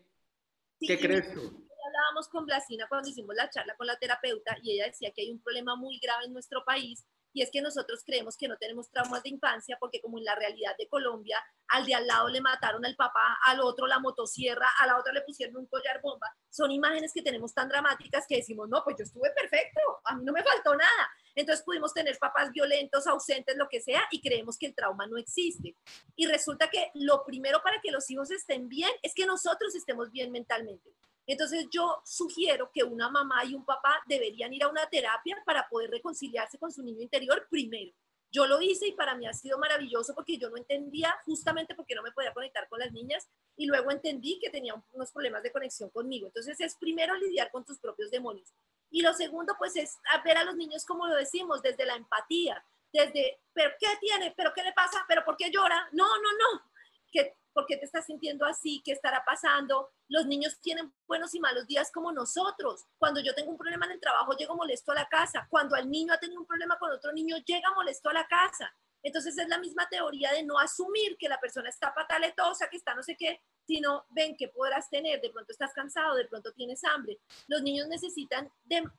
¿qué 0.80 0.99
crees 0.99 1.32
tú? 1.34 1.65
hablábamos 1.95 2.28
con 2.28 2.45
Blasina 2.45 2.88
cuando 2.88 3.10
hicimos 3.10 3.36
la 3.36 3.49
charla 3.49 3.75
con 3.75 3.88
la 3.88 3.97
terapeuta 3.97 4.58
y 4.62 4.73
ella 4.73 4.88
decía 4.88 5.12
que 5.12 5.21
hay 5.21 5.32
un 5.32 5.39
problema 5.39 5.75
muy 5.75 5.99
grave 5.99 6.25
en 6.25 6.34
nuestro 6.34 6.63
país 6.65 7.06
y 7.35 7.41
es 7.41 7.51
que 7.51 7.61
nosotros 7.61 8.01
creemos 8.05 8.37
que 8.37 8.47
no 8.47 8.57
tenemos 8.57 8.89
traumas 8.89 9.21
de 9.21 9.29
infancia 9.29 9.77
porque 9.77 9.99
como 9.99 10.17
en 10.17 10.23
la 10.23 10.35
realidad 10.35 10.73
de 10.79 10.87
Colombia, 10.87 11.37
al 11.67 11.85
de 11.85 11.93
al 11.93 12.07
lado 12.07 12.29
le 12.29 12.39
mataron 12.39 12.85
al 12.85 12.95
papá, 12.95 13.37
al 13.45 13.59
otro 13.59 13.87
la 13.87 13.99
motosierra, 13.99 14.65
a 14.79 14.87
la 14.87 14.97
otra 14.97 15.11
le 15.11 15.21
pusieron 15.21 15.57
un 15.57 15.65
collar 15.67 15.99
bomba, 16.01 16.33
son 16.49 16.71
imágenes 16.71 17.11
que 17.13 17.21
tenemos 17.21 17.53
tan 17.53 17.67
dramáticas 17.67 18.25
que 18.25 18.37
decimos, 18.37 18.69
no, 18.69 18.81
pues 18.85 18.95
yo 18.97 19.03
estuve 19.03 19.31
perfecto, 19.31 19.81
a 20.05 20.15
mí 20.15 20.23
no 20.23 20.31
me 20.31 20.43
faltó 20.43 20.73
nada. 20.75 21.09
Entonces 21.35 21.65
pudimos 21.65 21.93
tener 21.93 22.17
papás 22.17 22.51
violentos, 22.53 23.05
ausentes, 23.05 23.57
lo 23.57 23.67
que 23.67 23.81
sea, 23.81 24.01
y 24.11 24.21
creemos 24.21 24.57
que 24.57 24.67
el 24.67 24.75
trauma 24.75 25.05
no 25.05 25.17
existe. 25.17 25.75
Y 26.15 26.27
resulta 26.27 26.69
que 26.69 26.91
lo 26.93 27.25
primero 27.25 27.61
para 27.61 27.81
que 27.81 27.91
los 27.91 28.09
hijos 28.09 28.31
estén 28.31 28.69
bien 28.69 28.91
es 29.01 29.13
que 29.13 29.25
nosotros 29.25 29.75
estemos 29.75 30.09
bien 30.09 30.31
mentalmente. 30.31 30.95
Entonces 31.27 31.67
yo 31.71 32.01
sugiero 32.05 32.69
que 32.73 32.83
una 32.83 33.09
mamá 33.09 33.43
y 33.45 33.55
un 33.55 33.65
papá 33.65 34.01
deberían 34.05 34.53
ir 34.53 34.63
a 34.63 34.69
una 34.69 34.88
terapia 34.88 35.41
para 35.45 35.67
poder 35.67 35.89
reconciliarse 35.89 36.57
con 36.57 36.71
su 36.71 36.83
niño 36.83 37.01
interior 37.01 37.47
primero. 37.49 37.91
Yo 38.31 38.45
lo 38.45 38.61
hice 38.61 38.88
y 38.88 38.91
para 38.91 39.15
mí 39.15 39.25
ha 39.27 39.33
sido 39.33 39.57
maravilloso 39.57 40.13
porque 40.13 40.38
yo 40.38 40.49
no 40.49 40.57
entendía 40.57 41.15
justamente 41.25 41.73
porque 41.73 41.95
no 41.95 42.03
me 42.03 42.11
podía 42.11 42.33
conectar 42.33 42.67
con 42.67 42.79
las 42.79 42.91
niñas 42.91 43.27
y 43.55 43.65
luego 43.65 43.91
entendí 43.91 44.39
que 44.39 44.49
tenía 44.49 44.75
unos 44.91 45.11
problemas 45.11 45.41
de 45.41 45.51
conexión 45.51 45.89
conmigo. 45.89 46.27
Entonces 46.27 46.59
es 46.59 46.75
primero 46.75 47.15
lidiar 47.15 47.49
con 47.49 47.63
tus 47.63 47.79
propios 47.79 48.11
demonios. 48.11 48.53
Y 48.91 49.01
lo 49.01 49.13
segundo 49.13 49.55
pues 49.57 49.75
es 49.77 49.97
ver 50.23 50.38
a 50.38 50.43
los 50.43 50.55
niños 50.55 50.85
como 50.85 51.07
lo 51.07 51.15
decimos, 51.15 51.61
desde 51.61 51.85
la 51.85 51.95
empatía, 51.95 52.63
desde, 52.91 53.39
¿pero 53.53 53.71
qué 53.79 53.88
tiene? 53.99 54.33
¿Pero 54.35 54.53
qué 54.53 54.63
le 54.63 54.73
pasa? 54.73 55.05
¿Pero 55.07 55.23
por 55.23 55.38
qué 55.38 55.49
llora? 55.49 55.88
No, 55.91 56.05
no, 56.05 56.31
no. 56.33 56.71
Que 57.11 57.38
¿Por 57.55 57.65
qué 57.67 57.77
te 57.77 57.85
estás 57.85 58.05
sintiendo 58.05 58.45
así? 58.45 58.81
¿Qué 58.83 58.91
estará 58.91 59.23
pasando? 59.25 59.89
Los 60.09 60.25
niños 60.25 60.59
tienen 60.59 60.93
buenos 61.07 61.33
y 61.35 61.39
malos 61.39 61.65
días 61.65 61.89
como 61.89 62.11
nosotros. 62.11 62.83
Cuando 62.97 63.21
yo 63.21 63.33
tengo 63.33 63.49
un 63.49 63.57
problema 63.57 63.85
en 63.85 63.93
el 63.93 63.99
trabajo, 64.01 64.33
llego 64.33 64.57
molesto 64.57 64.91
a 64.91 64.95
la 64.95 65.07
casa. 65.07 65.47
Cuando 65.49 65.77
el 65.77 65.89
niño 65.89 66.13
ha 66.13 66.19
tenido 66.19 66.41
un 66.41 66.45
problema 66.45 66.77
con 66.77 66.91
otro 66.91 67.13
niño, 67.13 67.37
llega 67.45 67.73
molesto 67.73 68.09
a 68.09 68.13
la 68.13 68.27
casa. 68.27 68.75
Entonces 69.01 69.37
es 69.37 69.47
la 69.47 69.57
misma 69.57 69.87
teoría 69.87 70.33
de 70.33 70.43
no 70.43 70.59
asumir 70.59 71.15
que 71.17 71.29
la 71.29 71.39
persona 71.39 71.69
está 71.69 71.93
pataletosa, 71.93 72.67
que 72.69 72.75
está 72.75 72.93
no 72.93 73.03
sé 73.03 73.15
qué, 73.15 73.39
sino 73.65 74.05
ven 74.09 74.35
que 74.35 74.49
podrás 74.49 74.89
tener, 74.89 75.21
de 75.21 75.29
pronto 75.29 75.53
estás 75.53 75.71
cansado, 75.71 76.15
de 76.15 76.25
pronto 76.25 76.51
tienes 76.51 76.83
hambre. 76.83 77.19
Los 77.47 77.61
niños 77.61 77.87
necesitan, 77.87 78.51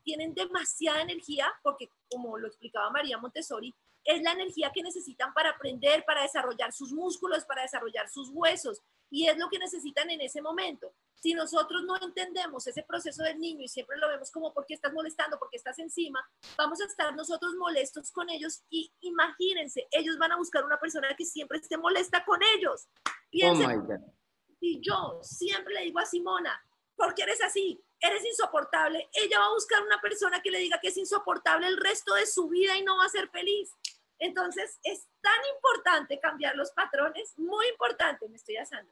tienen 0.02 0.32
demasiada 0.32 1.02
energía 1.02 1.52
porque, 1.62 1.90
como 2.08 2.38
lo 2.38 2.46
explicaba 2.46 2.88
María 2.88 3.18
Montessori, 3.18 3.74
es 4.06 4.22
la 4.22 4.32
energía 4.32 4.70
que 4.72 4.82
necesitan 4.82 5.34
para 5.34 5.50
aprender, 5.50 6.04
para 6.04 6.22
desarrollar 6.22 6.72
sus 6.72 6.92
músculos, 6.92 7.44
para 7.44 7.62
desarrollar 7.62 8.08
sus 8.08 8.30
huesos. 8.32 8.80
Y 9.10 9.26
es 9.26 9.36
lo 9.36 9.48
que 9.48 9.58
necesitan 9.58 10.08
en 10.10 10.20
ese 10.20 10.40
momento. 10.40 10.94
Si 11.14 11.34
nosotros 11.34 11.82
no 11.84 11.96
entendemos 12.00 12.66
ese 12.66 12.82
proceso 12.82 13.22
del 13.22 13.38
niño 13.38 13.64
y 13.64 13.68
siempre 13.68 13.98
lo 13.98 14.08
vemos 14.08 14.30
como 14.30 14.54
porque 14.54 14.74
estás 14.74 14.92
molestando, 14.92 15.38
porque 15.38 15.56
estás 15.56 15.78
encima, 15.78 16.24
vamos 16.56 16.80
a 16.80 16.84
estar 16.84 17.14
nosotros 17.14 17.54
molestos 17.56 18.10
con 18.10 18.30
ellos 18.30 18.62
y 18.70 18.92
imagínense, 19.00 19.86
ellos 19.90 20.18
van 20.18 20.32
a 20.32 20.36
buscar 20.36 20.64
una 20.64 20.78
persona 20.78 21.08
que 21.16 21.24
siempre 21.24 21.58
esté 21.58 21.76
molesta 21.76 22.24
con 22.24 22.40
ellos. 22.56 22.88
Piensen, 23.30 23.80
oh 23.80 24.16
y 24.60 24.80
yo 24.80 25.20
siempre 25.22 25.74
le 25.74 25.82
digo 25.82 25.98
a 25.98 26.06
Simona, 26.06 26.60
¿por 26.96 27.14
qué 27.14 27.22
eres 27.22 27.42
así? 27.42 27.80
Eres 28.00 28.24
insoportable. 28.24 29.08
Ella 29.12 29.38
va 29.38 29.46
a 29.46 29.54
buscar 29.54 29.82
una 29.82 30.00
persona 30.00 30.42
que 30.42 30.50
le 30.50 30.58
diga 30.58 30.80
que 30.80 30.88
es 30.88 30.96
insoportable 30.96 31.66
el 31.66 31.76
resto 31.76 32.14
de 32.14 32.26
su 32.26 32.48
vida 32.48 32.76
y 32.76 32.82
no 32.82 32.96
va 32.96 33.04
a 33.04 33.10
ser 33.10 33.28
feliz. 33.28 33.72
Entonces, 34.18 34.78
es 34.82 35.06
tan 35.20 35.38
importante 35.54 36.18
cambiar 36.20 36.56
los 36.56 36.70
patrones, 36.72 37.32
muy 37.36 37.66
importante, 37.68 38.28
me 38.28 38.36
estoy 38.36 38.56
asando. 38.56 38.90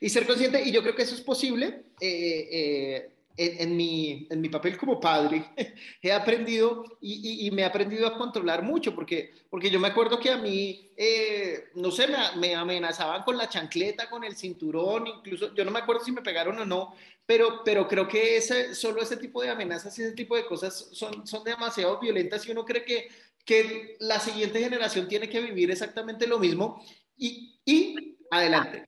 Y 0.00 0.08
ser 0.08 0.26
consciente, 0.26 0.62
y 0.62 0.72
yo 0.72 0.82
creo 0.82 0.94
que 0.94 1.02
eso 1.02 1.14
es 1.14 1.20
posible. 1.20 1.84
Eh, 2.00 2.48
eh, 2.50 3.10
en, 3.36 3.76
mi, 3.76 4.28
en 4.30 4.40
mi 4.40 4.48
papel 4.48 4.76
como 4.76 5.00
padre, 5.00 5.44
he 6.02 6.12
aprendido 6.12 6.84
y, 7.00 7.50
me 7.50 7.62
he 7.62 7.64
aprendido 7.64 8.06
a 8.06 8.16
controlar 8.16 8.62
mucho, 8.62 8.94
porque, 8.94 9.32
porque 9.50 9.70
yo 9.70 9.80
me 9.80 9.88
acuerdo 9.88 10.20
que 10.20 10.30
a 10.30 10.36
mí, 10.36 10.92
eh, 10.96 11.70
no 11.74 11.90
sé, 11.90 12.06
me, 12.06 12.16
me, 12.36 12.54
amenazaban 12.54 13.22
con 13.24 13.36
la 13.36 13.48
chancleta, 13.48 14.08
con 14.08 14.22
el 14.22 14.36
cinturón, 14.36 15.06
incluso, 15.08 15.52
yo 15.52 15.64
no 15.64 15.72
me 15.72 15.80
acuerdo 15.80 16.04
si 16.04 16.12
me 16.12 16.22
pegaron 16.22 16.58
o 16.60 16.64
no, 16.64 16.94
pero, 17.26 17.62
pero 17.64 17.88
creo 17.88 18.06
que 18.06 18.36
ese, 18.36 18.74
solo 18.74 19.00
ese 19.00 19.16
tipo 19.16 19.42
de 19.42 19.50
amenazas 19.50 19.98
y 19.98 20.02
ese 20.02 20.12
tipo 20.12 20.36
de 20.36 20.44
cosas 20.44 20.90
son, 20.92 21.26
son 21.26 21.42
demasiado 21.42 21.98
violentas 21.98 22.46
y 22.46 22.52
uno 22.52 22.64
cree 22.64 22.84
que 22.84 23.08
que 23.44 23.96
la 24.00 24.18
siguiente 24.20 24.60
generación 24.60 25.08
tiene 25.08 25.28
que 25.28 25.40
vivir 25.40 25.70
exactamente 25.70 26.26
lo 26.26 26.38
mismo 26.38 26.82
y, 27.16 27.60
y 27.64 28.18
adelante. 28.30 28.86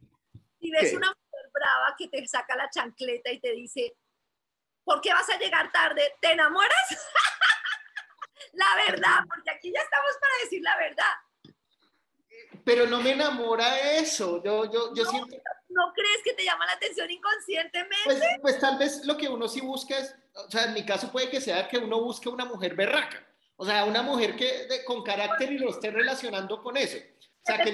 Si 0.61 0.71
ves 0.71 0.95
una 0.95 1.09
mujer 1.09 1.51
brava 1.53 1.95
que 1.99 2.09
te 2.09 2.27
saca 2.27 2.57
la 2.57 2.71
chancleta 2.71 3.31
y 3.31 3.41
te 3.41 3.53
dice, 3.53 3.95
¿por 4.85 5.01
qué 5.01 5.13
vas 5.13 5.29
a 5.29 5.39
llegar 5.39 5.71
tarde? 5.71 6.15
¿Te 6.21 6.33
enamoras? 6.33 6.89
la 8.53 8.77
verdad, 8.87 9.19
porque 9.29 9.51
aquí 9.51 9.73
ya 9.73 9.81
estamos 9.81 10.11
para 10.21 10.35
decir 10.45 10.63
la 10.63 10.77
verdad. 10.77 11.15
Pero 12.65 12.87
no 12.87 13.01
me 13.01 13.13
enamora 13.13 13.79
eso, 13.93 14.43
yo, 14.43 14.65
yo, 14.73 14.95
yo 14.95 15.05
no, 15.05 15.11
siento... 15.11 15.37
¿No 15.69 15.93
crees 15.95 16.23
que 16.25 16.33
te 16.33 16.45
llama 16.45 16.67
la 16.67 16.73
atención 16.73 17.11
inconscientemente? 17.11 18.05
Pues, 18.05 18.21
pues 18.41 18.59
tal 18.59 18.79
vez 18.79 19.05
lo 19.05 19.17
que 19.17 19.29
uno 19.29 19.47
sí 19.47 19.61
busca 19.61 19.99
es, 19.99 20.15
o 20.35 20.51
sea, 20.51 20.65
en 20.65 20.75
mi 20.75 20.85
caso 20.85 21.13
puede 21.13 21.31
que 21.31 21.41
sea 21.41 21.69
que 21.69 21.79
uno 21.79 22.01
busque 22.01 22.29
una 22.29 22.45
mujer 22.45 22.75
berraca. 22.75 23.26
O 23.57 23.65
sea, 23.65 23.85
una 23.85 24.03
mujer 24.03 24.37
que 24.37 24.69
con 24.85 25.03
carácter 25.03 25.53
y 25.53 25.59
lo 25.59 25.71
esté 25.71 25.91
relacionando 25.91 26.63
con 26.63 26.77
eso. 26.77 26.99
O 26.99 27.47
sea, 27.47 27.65
que, 27.65 27.73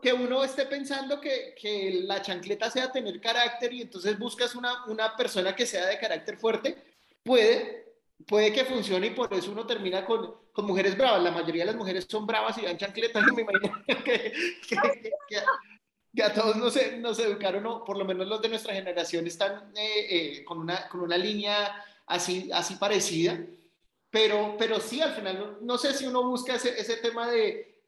que, 0.00 0.12
uno, 0.12 0.44
esté 0.44 0.66
pensando 0.66 1.20
que, 1.20 1.54
que, 1.60 2.02
la 2.04 2.22
chancleta 2.22 2.70
sea 2.70 2.92
tener 2.92 3.20
carácter 3.20 3.72
y 3.72 3.82
entonces 3.82 4.18
buscas 4.18 4.54
una, 4.54 4.84
una 4.86 5.16
persona 5.16 5.54
que 5.54 5.66
sea 5.66 5.86
de 5.86 5.98
carácter 5.98 6.36
fuerte, 6.38 6.76
puede, 7.22 7.96
puede 8.26 8.52
que 8.52 8.64
funcione 8.64 9.08
y 9.08 9.10
por 9.10 9.32
eso 9.34 9.50
uno 9.50 9.66
termina 9.66 10.06
con, 10.06 10.32
con 10.52 10.64
mujeres 10.64 10.96
bravas. 10.96 11.22
La 11.22 11.32
mayoría 11.32 11.62
de 11.62 11.72
las 11.72 11.76
mujeres 11.76 12.06
son 12.08 12.24
bravas 12.24 12.56
y 12.58 12.62
dan 12.62 12.78
chancletas 12.78 13.24
y 13.26 13.34
me 13.34 13.42
imagino 13.42 13.82
que, 14.04 14.32
que 16.14 16.22
a 16.22 16.32
todos 16.32 16.56
nos, 16.56 16.78
nos, 16.98 17.18
educaron, 17.18 17.66
o 17.66 17.84
por 17.84 17.98
lo 17.98 18.04
menos 18.04 18.28
los 18.28 18.40
de 18.40 18.48
nuestra 18.48 18.74
generación 18.74 19.26
están 19.26 19.72
eh, 19.76 20.06
eh, 20.08 20.44
con, 20.44 20.58
una, 20.58 20.88
con 20.88 21.00
una 21.00 21.16
línea 21.16 21.84
así, 22.06 22.50
así 22.52 22.76
parecida, 22.76 23.38
pero, 24.10 24.56
pero 24.58 24.80
sí, 24.80 25.00
al 25.00 25.14
final, 25.14 25.58
no, 25.60 25.78
sé 25.78 25.92
si 25.92 26.06
uno 26.06 26.22
busca 26.22 26.54
ese, 26.54 26.78
ese, 26.80 26.96
tema 26.98 27.30
de, 27.30 27.82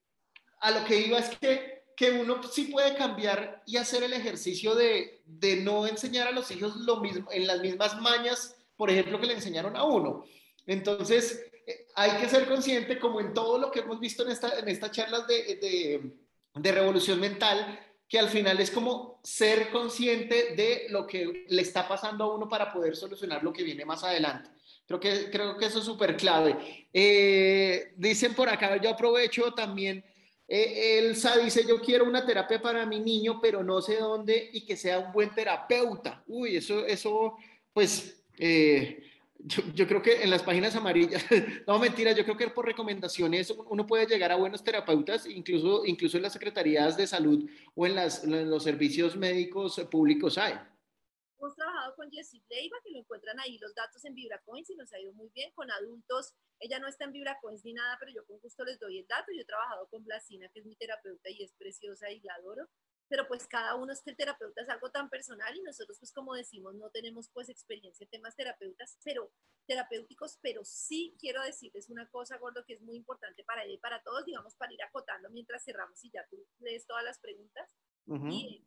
a 0.60 0.72
lo 0.72 0.84
que 0.84 0.98
iba 0.98 1.18
es 1.18 1.36
que, 1.38 1.84
que 1.96 2.10
uno 2.10 2.42
sí 2.42 2.64
puede 2.64 2.96
cambiar 2.96 3.62
y 3.64 3.76
hacer 3.76 4.02
el 4.02 4.12
ejercicio 4.12 4.74
de, 4.74 5.22
de 5.24 5.56
no 5.56 5.86
enseñar 5.86 6.26
a 6.28 6.32
los 6.32 6.50
hijos 6.50 6.76
lo 6.76 6.96
mismo, 7.00 7.30
en 7.30 7.46
las 7.46 7.60
mismas 7.60 8.00
mañas, 8.00 8.56
por 8.76 8.90
ejemplo, 8.90 9.20
que 9.20 9.28
le 9.28 9.34
enseñaron 9.34 9.76
a 9.76 9.84
uno. 9.84 10.24
Entonces, 10.66 11.46
eh, 11.66 11.86
hay 11.94 12.20
que 12.20 12.28
ser 12.28 12.48
consciente, 12.48 12.98
como 12.98 13.20
en 13.20 13.32
todo 13.32 13.58
lo 13.58 13.70
que 13.70 13.80
hemos 13.80 14.00
visto 14.00 14.24
en, 14.24 14.32
esta, 14.32 14.58
en 14.58 14.68
estas 14.68 14.90
charlas 14.90 15.26
de, 15.28 15.36
de, 15.56 16.12
de 16.54 16.72
revolución 16.72 17.20
mental, 17.20 17.78
que 18.08 18.18
al 18.18 18.28
final 18.28 18.60
es 18.60 18.70
como 18.70 19.20
ser 19.22 19.70
consciente 19.70 20.54
de 20.54 20.86
lo 20.90 21.06
que 21.06 21.44
le 21.48 21.62
está 21.62 21.88
pasando 21.88 22.24
a 22.24 22.34
uno 22.34 22.48
para 22.48 22.72
poder 22.72 22.94
solucionar 22.94 23.42
lo 23.42 23.52
que 23.52 23.64
viene 23.64 23.84
más 23.84 24.04
adelante. 24.04 24.50
Creo 24.86 25.00
que, 25.00 25.30
creo 25.30 25.56
que 25.56 25.66
eso 25.66 25.80
es 25.80 25.84
súper 25.84 26.16
clave. 26.16 26.88
Eh, 26.92 27.92
dicen 27.96 28.34
por 28.34 28.48
acá, 28.48 28.80
yo 28.80 28.90
aprovecho 28.90 29.52
también, 29.52 30.04
eh, 30.46 30.98
Elsa 30.98 31.36
dice, 31.38 31.64
yo 31.66 31.80
quiero 31.80 32.04
una 32.04 32.24
terapia 32.24 32.62
para 32.62 32.86
mi 32.86 33.00
niño, 33.00 33.40
pero 33.40 33.64
no 33.64 33.82
sé 33.82 33.96
dónde 33.96 34.50
y 34.52 34.64
que 34.64 34.76
sea 34.76 35.00
un 35.00 35.12
buen 35.12 35.34
terapeuta. 35.34 36.22
Uy, 36.28 36.56
eso, 36.56 36.86
eso, 36.86 37.36
pues, 37.72 38.22
eh, 38.38 39.02
yo, 39.38 39.86
creo 39.86 40.02
que 40.02 40.22
en 40.22 40.30
las 40.30 40.42
páginas 40.42 40.74
amarillas, 40.76 41.24
no 41.66 41.78
mentira, 41.78 42.12
yo 42.12 42.24
creo 42.24 42.36
que 42.36 42.48
por 42.48 42.66
recomendaciones 42.66 43.50
uno 43.50 43.86
puede 43.86 44.06
llegar 44.06 44.32
a 44.32 44.36
buenos 44.36 44.64
terapeutas, 44.64 45.26
incluso, 45.26 45.84
incluso 45.84 46.16
en 46.16 46.24
las 46.24 46.32
secretarías 46.32 46.96
de 46.96 47.06
salud 47.06 47.48
o 47.74 47.86
en, 47.86 47.94
las, 47.94 48.24
los 48.24 48.62
servicios 48.62 49.16
médicos 49.16 49.78
públicos 49.90 50.38
hay. 50.38 50.54
Hemos 51.38 51.54
trabajado 51.54 51.94
con 51.96 52.10
Jessie 52.10 52.42
Leiva, 52.48 52.78
que 52.82 52.90
lo 52.90 52.98
encuentran 52.98 53.38
ahí 53.40 53.58
los 53.58 53.74
datos 53.74 54.04
en 54.04 54.14
VibraCoins 54.14 54.70
y 54.70 54.74
nos 54.74 54.92
ha 54.92 54.98
ido 54.98 55.12
muy 55.12 55.28
bien. 55.34 55.52
Con 55.54 55.70
adultos, 55.70 56.34
ella 56.58 56.78
no 56.78 56.88
está 56.88 57.04
en 57.04 57.12
VibraCoins 57.12 57.64
ni 57.64 57.74
nada, 57.74 57.96
pero 58.00 58.10
yo 58.10 58.24
con 58.24 58.40
gusto 58.40 58.64
les 58.64 58.80
doy 58.80 58.98
el 58.98 59.06
dato. 59.06 59.32
Yo 59.32 59.42
he 59.42 59.44
trabajado 59.44 59.86
con 59.88 60.02
Blasina, 60.02 60.48
que 60.48 60.60
es 60.60 60.66
mi 60.66 60.76
terapeuta 60.76 61.28
y 61.30 61.42
es 61.42 61.52
preciosa 61.52 62.10
y 62.10 62.20
la 62.20 62.34
adoro. 62.34 62.66
Pero 63.08 63.26
pues 63.28 63.46
cada 63.46 63.74
uno 63.76 63.92
es 63.92 64.02
que 64.02 64.10
el 64.10 64.16
terapeuta 64.16 64.62
es 64.62 64.68
algo 64.68 64.90
tan 64.90 65.08
personal 65.08 65.56
y 65.56 65.62
nosotros 65.62 65.98
pues 65.98 66.12
como 66.12 66.34
decimos 66.34 66.74
no 66.74 66.90
tenemos 66.90 67.28
pues 67.30 67.48
experiencia 67.48 68.04
en 68.04 68.10
temas 68.10 68.34
terapeutas, 68.34 68.98
pero 69.04 69.30
terapéuticos, 69.66 70.38
pero 70.40 70.64
sí 70.64 71.14
quiero 71.18 71.42
decirles 71.42 71.88
una 71.90 72.08
cosa, 72.08 72.38
Gordo, 72.38 72.64
que 72.64 72.74
es 72.74 72.80
muy 72.80 72.96
importante 72.96 73.44
para 73.44 73.64
ella 73.64 73.74
y 73.74 73.78
para 73.78 74.02
todos, 74.02 74.24
digamos, 74.24 74.54
para 74.54 74.72
ir 74.72 74.82
acotando 74.82 75.28
mientras 75.30 75.64
cerramos 75.64 76.02
y 76.04 76.10
ya 76.10 76.26
tú 76.30 76.36
lees 76.60 76.86
todas 76.86 77.04
las 77.04 77.18
preguntas. 77.18 77.70
Y 78.30 78.64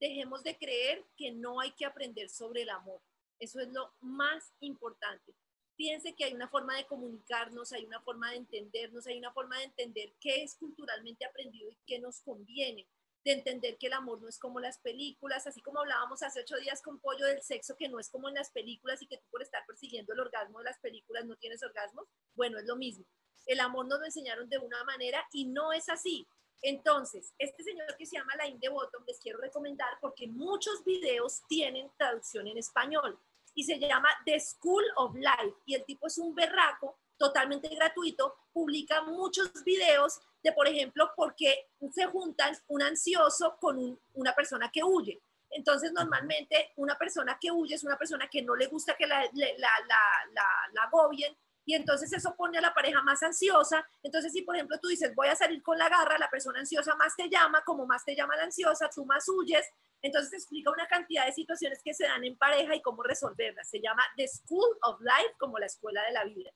dejemos 0.00 0.42
de 0.42 0.56
creer 0.56 1.04
que 1.16 1.32
no 1.32 1.60
hay 1.60 1.72
que 1.72 1.84
aprender 1.84 2.30
sobre 2.30 2.62
el 2.62 2.70
amor. 2.70 3.02
Eso 3.38 3.60
es 3.60 3.68
lo 3.68 3.92
más 4.00 4.54
importante. 4.60 5.34
Piense 5.76 6.14
que 6.14 6.24
hay 6.24 6.32
una 6.32 6.48
forma 6.48 6.76
de 6.76 6.86
comunicarnos, 6.86 7.72
hay 7.72 7.84
una 7.84 8.00
forma 8.00 8.30
de 8.30 8.38
entendernos, 8.38 9.06
hay 9.06 9.18
una 9.18 9.32
forma 9.32 9.58
de 9.58 9.64
entender 9.64 10.14
qué 10.18 10.42
es 10.42 10.56
culturalmente 10.56 11.26
aprendido 11.26 11.70
y 11.70 11.78
qué 11.86 11.98
nos 11.98 12.20
conviene 12.22 12.88
de 13.28 13.34
entender 13.34 13.76
que 13.78 13.88
el 13.88 13.92
amor 13.92 14.20
no 14.22 14.28
es 14.28 14.38
como 14.38 14.58
las 14.58 14.78
películas, 14.78 15.46
así 15.46 15.60
como 15.60 15.80
hablábamos 15.80 16.22
hace 16.22 16.40
ocho 16.40 16.56
días 16.56 16.80
con 16.82 16.98
Pollo 16.98 17.26
del 17.26 17.42
sexo, 17.42 17.76
que 17.76 17.88
no 17.88 18.00
es 18.00 18.08
como 18.08 18.28
en 18.28 18.34
las 18.34 18.50
películas 18.50 19.02
y 19.02 19.06
que 19.06 19.18
tú 19.18 19.26
por 19.30 19.42
estar 19.42 19.64
persiguiendo 19.66 20.12
el 20.14 20.20
orgasmo 20.20 20.58
de 20.58 20.64
las 20.64 20.78
películas 20.78 21.26
no 21.26 21.36
tienes 21.36 21.62
orgasmo, 21.62 22.06
bueno, 22.34 22.58
es 22.58 22.64
lo 22.64 22.76
mismo. 22.76 23.04
El 23.46 23.60
amor 23.60 23.86
nos 23.86 23.98
lo 24.00 24.06
enseñaron 24.06 24.48
de 24.48 24.58
una 24.58 24.82
manera 24.84 25.26
y 25.32 25.46
no 25.46 25.72
es 25.72 25.88
así. 25.88 26.26
Entonces, 26.62 27.34
este 27.38 27.62
señor 27.62 27.94
que 27.96 28.06
se 28.06 28.16
llama 28.16 28.34
Lain 28.36 28.58
de 28.58 28.68
Bottom, 28.68 29.04
les 29.06 29.20
quiero 29.20 29.38
recomendar 29.38 29.98
porque 30.00 30.26
muchos 30.26 30.82
videos 30.84 31.42
tienen 31.48 31.90
traducción 31.96 32.46
en 32.48 32.58
español 32.58 33.18
y 33.54 33.64
se 33.64 33.78
llama 33.78 34.08
The 34.24 34.40
School 34.40 34.84
of 34.96 35.14
Life 35.14 35.56
y 35.66 35.74
el 35.74 35.84
tipo 35.84 36.06
es 36.06 36.18
un 36.18 36.34
berraco 36.34 36.98
totalmente 37.18 37.68
gratuito, 37.68 38.36
publica 38.52 39.02
muchos 39.02 39.52
videos 39.64 40.20
de, 40.42 40.52
por 40.52 40.68
ejemplo, 40.68 41.10
por 41.16 41.34
qué 41.34 41.68
se 41.92 42.06
juntan 42.06 42.56
un 42.68 42.82
ansioso 42.82 43.56
con 43.60 44.00
una 44.14 44.32
persona 44.34 44.70
que 44.70 44.84
huye. 44.84 45.20
Entonces, 45.50 45.92
normalmente 45.92 46.72
una 46.76 46.96
persona 46.96 47.38
que 47.40 47.50
huye 47.50 47.74
es 47.74 47.84
una 47.84 47.96
persona 47.96 48.28
que 48.28 48.42
no 48.42 48.54
le 48.54 48.66
gusta 48.66 48.94
que 48.96 49.06
la, 49.06 49.22
la, 49.32 49.48
la, 49.58 49.70
la, 50.32 50.82
agobien 50.82 51.36
y 51.64 51.74
entonces 51.74 52.12
eso 52.12 52.34
pone 52.36 52.58
a 52.58 52.60
la 52.60 52.72
pareja 52.72 53.02
más 53.02 53.22
ansiosa. 53.22 53.86
Entonces, 54.02 54.32
si 54.32 54.42
por 54.42 54.56
ejemplo 54.56 54.78
tú 54.80 54.88
dices, 54.88 55.14
voy 55.14 55.28
a 55.28 55.36
salir 55.36 55.62
con 55.62 55.78
la 55.78 55.88
garra, 55.88 56.18
la 56.18 56.30
persona 56.30 56.60
ansiosa 56.60 56.94
más 56.96 57.14
te 57.16 57.28
llama, 57.28 57.62
como 57.64 57.86
más 57.86 58.04
te 58.04 58.14
llama 58.14 58.36
la 58.36 58.44
ansiosa, 58.44 58.88
tú 58.88 59.04
más 59.04 59.28
huyes. 59.28 59.66
Entonces 60.00 60.32
explica 60.32 60.70
una 60.70 60.86
cantidad 60.86 61.26
de 61.26 61.32
situaciones 61.32 61.82
que 61.82 61.92
se 61.92 62.04
dan 62.04 62.24
en 62.24 62.36
pareja 62.36 62.74
y 62.74 62.82
cómo 62.82 63.02
resolverlas. 63.02 63.68
Se 63.68 63.80
llama 63.80 64.02
The 64.16 64.28
School 64.28 64.78
of 64.82 65.00
Life, 65.00 65.34
como 65.38 65.58
la 65.58 65.66
escuela 65.66 66.02
de 66.04 66.12
la 66.12 66.24
vida. 66.24 66.50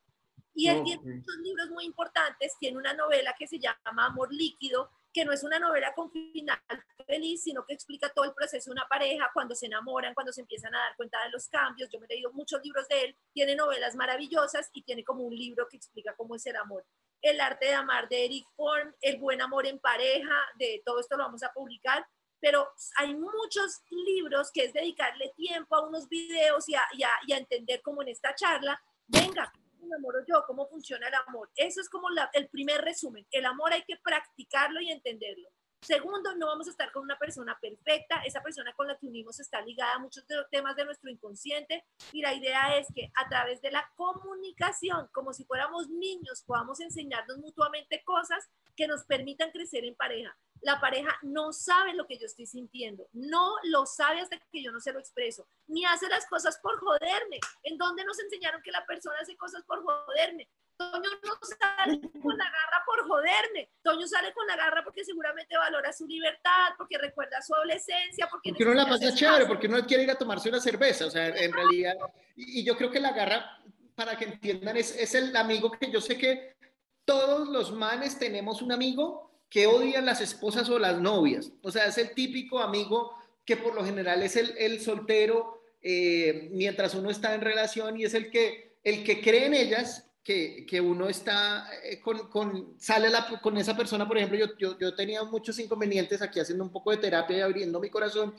Y 0.54 0.68
él 0.68 0.82
tiene 0.84 1.02
muchos 1.02 1.36
libros 1.38 1.70
muy 1.70 1.84
importantes, 1.84 2.56
tiene 2.58 2.76
una 2.76 2.92
novela 2.92 3.34
que 3.38 3.46
se 3.46 3.58
llama 3.58 4.06
Amor 4.06 4.32
Líquido, 4.32 4.90
que 5.12 5.24
no 5.24 5.32
es 5.32 5.42
una 5.44 5.58
novela 5.58 5.94
con 5.94 6.10
final 6.10 6.60
feliz, 7.06 7.42
sino 7.42 7.64
que 7.66 7.74
explica 7.74 8.10
todo 8.10 8.24
el 8.24 8.34
proceso 8.34 8.70
de 8.70 8.72
una 8.72 8.88
pareja, 8.88 9.30
cuando 9.32 9.54
se 9.54 9.66
enamoran, 9.66 10.14
cuando 10.14 10.32
se 10.32 10.40
empiezan 10.40 10.74
a 10.74 10.78
dar 10.78 10.96
cuenta 10.96 11.22
de 11.24 11.30
los 11.30 11.48
cambios. 11.48 11.90
Yo 11.90 12.00
me 12.00 12.06
he 12.06 12.14
leído 12.14 12.32
muchos 12.32 12.62
libros 12.62 12.88
de 12.88 13.04
él, 13.04 13.16
tiene 13.32 13.54
novelas 13.54 13.94
maravillosas 13.94 14.70
y 14.72 14.82
tiene 14.82 15.04
como 15.04 15.24
un 15.24 15.34
libro 15.34 15.66
que 15.68 15.76
explica 15.76 16.14
cómo 16.16 16.36
es 16.36 16.46
el 16.46 16.56
amor. 16.56 16.84
El 17.20 17.40
arte 17.40 17.66
de 17.66 17.74
amar 17.74 18.08
de 18.08 18.24
Eric 18.24 18.46
Form, 18.56 18.94
El 19.00 19.18
buen 19.18 19.40
amor 19.42 19.66
en 19.66 19.78
pareja, 19.78 20.36
de 20.58 20.82
todo 20.84 21.00
esto 21.00 21.16
lo 21.16 21.24
vamos 21.24 21.42
a 21.42 21.52
publicar, 21.52 22.06
pero 22.40 22.68
hay 22.96 23.14
muchos 23.14 23.82
libros 23.90 24.50
que 24.52 24.64
es 24.64 24.72
dedicarle 24.72 25.32
tiempo 25.36 25.76
a 25.76 25.86
unos 25.86 26.08
videos 26.08 26.68
y 26.68 26.74
a, 26.74 26.82
y 26.92 27.02
a, 27.04 27.10
y 27.26 27.32
a 27.32 27.38
entender 27.38 27.80
como 27.82 28.02
en 28.02 28.08
esta 28.08 28.34
charla, 28.34 28.82
venga, 29.06 29.52
enamoro 29.92 30.20
yo? 30.26 30.42
¿Cómo 30.46 30.66
funciona 30.68 31.08
el 31.08 31.14
amor? 31.26 31.50
Eso 31.56 31.80
es 31.80 31.88
como 31.88 32.08
el 32.32 32.48
primer 32.48 32.80
resumen. 32.80 33.26
El 33.30 33.46
amor 33.46 33.72
hay 33.72 33.82
que 33.82 33.96
practicarlo 34.02 34.80
y 34.80 34.90
entenderlo. 34.90 35.48
Segundo, 35.82 36.34
no 36.36 36.46
vamos 36.46 36.68
a 36.68 36.70
estar 36.70 36.92
con 36.92 37.02
una 37.02 37.18
persona 37.18 37.58
perfecta. 37.60 38.22
Esa 38.24 38.40
persona 38.40 38.72
con 38.72 38.86
la 38.86 38.96
que 38.96 39.06
unimos 39.06 39.40
está 39.40 39.60
ligada 39.60 39.94
a 39.94 39.98
muchos 39.98 40.24
de 40.28 40.36
los 40.36 40.48
temas 40.48 40.76
de 40.76 40.84
nuestro 40.84 41.10
inconsciente. 41.10 41.84
Y 42.12 42.22
la 42.22 42.34
idea 42.34 42.76
es 42.76 42.86
que 42.94 43.10
a 43.16 43.28
través 43.28 43.60
de 43.60 43.72
la 43.72 43.90
comunicación, 43.96 45.08
como 45.12 45.32
si 45.32 45.44
fuéramos 45.44 45.88
niños, 45.88 46.44
podamos 46.46 46.80
enseñarnos 46.80 47.38
mutuamente 47.38 48.04
cosas 48.04 48.48
que 48.76 48.86
nos 48.86 49.04
permitan 49.04 49.50
crecer 49.50 49.84
en 49.84 49.96
pareja 49.96 50.36
la 50.62 50.80
pareja 50.80 51.18
no 51.22 51.52
sabe 51.52 51.92
lo 51.92 52.06
que 52.06 52.18
yo 52.18 52.26
estoy 52.26 52.46
sintiendo, 52.46 53.08
no 53.12 53.56
lo 53.64 53.84
sabe 53.84 54.20
hasta 54.20 54.38
que 54.38 54.62
yo 54.62 54.70
no 54.70 54.80
se 54.80 54.92
lo 54.92 55.00
expreso, 55.00 55.46
ni 55.66 55.84
hace 55.84 56.08
las 56.08 56.26
cosas 56.26 56.58
por 56.62 56.78
joderme. 56.78 57.40
¿En 57.64 57.76
dónde 57.76 58.04
nos 58.04 58.18
enseñaron 58.20 58.62
que 58.62 58.70
la 58.70 58.86
persona 58.86 59.16
hace 59.20 59.36
cosas 59.36 59.64
por 59.64 59.82
joderme? 59.82 60.48
Toño 60.90 61.10
no 61.22 61.38
sale 61.42 62.00
con 62.00 62.36
la 62.36 62.44
garra 62.44 62.82
por 62.84 63.06
joderme. 63.06 63.70
Toño 63.82 64.06
sale 64.06 64.32
con 64.32 64.46
la 64.46 64.56
garra 64.56 64.82
porque 64.82 65.04
seguramente 65.04 65.56
valora 65.56 65.92
su 65.92 66.06
libertad, 66.06 66.70
porque 66.76 66.98
recuerda 66.98 67.40
su 67.42 67.54
adolescencia, 67.54 68.28
porque, 68.30 68.50
porque 68.50 68.64
no 68.64 68.74
la 68.74 68.86
pasa 68.86 69.14
chévere, 69.14 69.46
porque 69.46 69.68
no 69.68 69.84
quiere 69.86 70.04
ir 70.04 70.10
a 70.10 70.18
tomarse 70.18 70.48
una 70.48 70.60
cerveza. 70.60 71.06
O 71.06 71.10
sea, 71.10 71.28
en 71.28 71.52
realidad, 71.52 71.94
y, 72.36 72.64
yo 72.64 72.76
creo 72.76 72.90
que 72.90 73.00
la 73.00 73.12
garra, 73.12 73.58
para 73.94 74.16
que 74.16 74.24
entiendan, 74.24 74.76
es, 74.76 74.96
es 74.96 75.14
el 75.14 75.34
amigo 75.36 75.70
que 75.70 75.90
yo 75.90 76.00
sé 76.00 76.18
que 76.18 76.56
todos 77.04 77.48
los 77.48 77.72
manes 77.72 78.18
tenemos 78.18 78.62
un 78.62 78.72
amigo 78.72 79.30
que 79.48 79.66
odian 79.66 80.06
las 80.06 80.20
esposas 80.20 80.68
o 80.70 80.78
las 80.78 80.98
novias. 80.98 81.52
O 81.62 81.70
sea, 81.70 81.86
es 81.86 81.98
el 81.98 82.14
típico 82.14 82.60
amigo 82.60 83.14
que 83.44 83.56
por 83.56 83.74
lo 83.74 83.84
general 83.84 84.22
es 84.22 84.36
el, 84.36 84.80
soltero 84.80 85.62
eh, 85.82 86.48
mientras 86.52 86.94
uno 86.94 87.10
está 87.10 87.34
en 87.34 87.40
relación 87.40 87.98
y 87.98 88.04
es 88.04 88.14
el 88.14 88.30
que, 88.30 88.78
el 88.84 89.04
que 89.04 89.20
cree 89.20 89.46
en 89.46 89.54
ellas, 89.54 90.10
que, 90.22 90.80
uno 90.80 91.08
está 91.08 91.68
eh, 91.82 92.00
con, 92.00 92.74
sale 92.78 93.08
con 93.42 93.56
esa 93.56 93.76
persona, 93.76 94.06
por 94.06 94.16
ejemplo, 94.16 94.38
yo, 94.58 94.78
yo, 94.78 94.94
tenía 94.94 95.24
muchos 95.24 95.58
inconvenientes 95.58 96.22
aquí 96.22 96.40
haciendo 96.40 96.64
un 96.64 96.70
poco 96.70 96.90
de 96.90 96.98
terapia 96.98 97.38
y 97.38 97.40
abriendo 97.40 97.80
mi 97.80 97.90
corazón, 97.90 98.34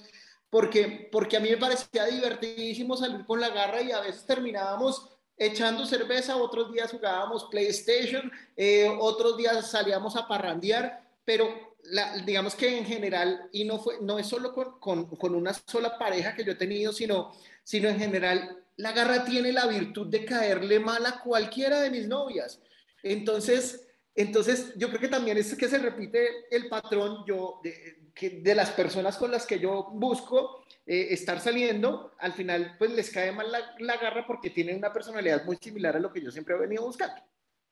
porque, 0.49 1.09
porque 1.11 1.37
a 1.37 1.39
mí 1.39 1.49
me 1.49 1.57
parecía 1.57 2.05
divertidísimo 2.05 2.95
salir 2.95 3.25
con 3.25 3.41
la 3.41 3.49
garra 3.49 3.81
y 3.81 3.91
a 3.91 4.01
veces 4.01 4.25
terminábamos 4.25 5.09
echando 5.35 5.85
cerveza, 5.85 6.37
otros 6.37 6.71
días 6.71 6.91
jugábamos 6.91 7.45
PlayStation, 7.45 8.31
eh, 8.55 8.87
otros 8.99 9.35
días 9.37 9.71
salíamos 9.71 10.15
a 10.15 10.27
parrandear 10.27 11.03
pero 11.25 11.75
digamos 12.25 12.55
que 12.55 12.77
en 12.77 12.85
general, 12.85 13.49
y 13.51 13.65
no, 13.65 13.79
fue, 13.79 13.95
no 14.01 14.17
es 14.17 14.27
solo 14.27 14.53
con, 14.53 15.05
con, 15.05 15.35
una 15.35 15.53
sola 15.53 15.97
pareja 15.97 16.33
que 16.33 16.43
yo 16.43 16.53
he 16.53 16.55
tenido, 16.55 16.93
sino, 16.93 17.33
sino 17.63 17.89
en 17.89 17.99
general, 17.99 18.62
la 18.77 18.91
garra 18.91 19.23
tiene 19.25 19.51
la 19.51 19.67
virtud 19.67 20.07
de 20.07 20.25
caerle 20.25 20.79
mal 20.79 21.05
a 21.05 21.19
cualquiera 21.19 21.79
de 21.81 21.91
mis 21.91 22.07
novias. 22.07 22.61
Entonces, 23.01 23.87
entonces 24.15 24.73
yo 24.75 24.89
creo 24.89 25.01
que 25.01 25.07
también 25.07 25.37
es 25.37 25.55
que 25.55 25.67
se 25.67 25.77
repite 25.77 26.45
el 26.49 26.69
patrón 26.69 27.23
yo, 27.27 27.61
de, 27.63 28.55
las 28.55 28.71
personas 28.71 29.17
con 29.17 29.31
las 29.31 29.45
que 29.45 29.59
yo 29.59 29.89
busco 29.91 30.65
eh, 30.85 31.07
estar 31.11 31.39
saliendo, 31.39 32.13
al 32.19 32.33
final 32.33 32.75
pues 32.77 32.91
les 32.91 33.09
cae 33.09 33.31
mal 33.31 33.51
la, 33.51 33.75
la 33.79 33.97
garra 33.97 34.25
porque 34.25 34.49
tienen 34.49 34.77
una 34.77 34.93
personalidad 34.93 35.43
muy 35.45 35.57
similar 35.57 35.95
a 35.95 35.99
lo 35.99 36.11
que 36.11 36.21
yo 36.21 36.31
siempre 36.31 36.55
he 36.55 36.59
venido 36.59 36.85
buscando. 36.85 37.21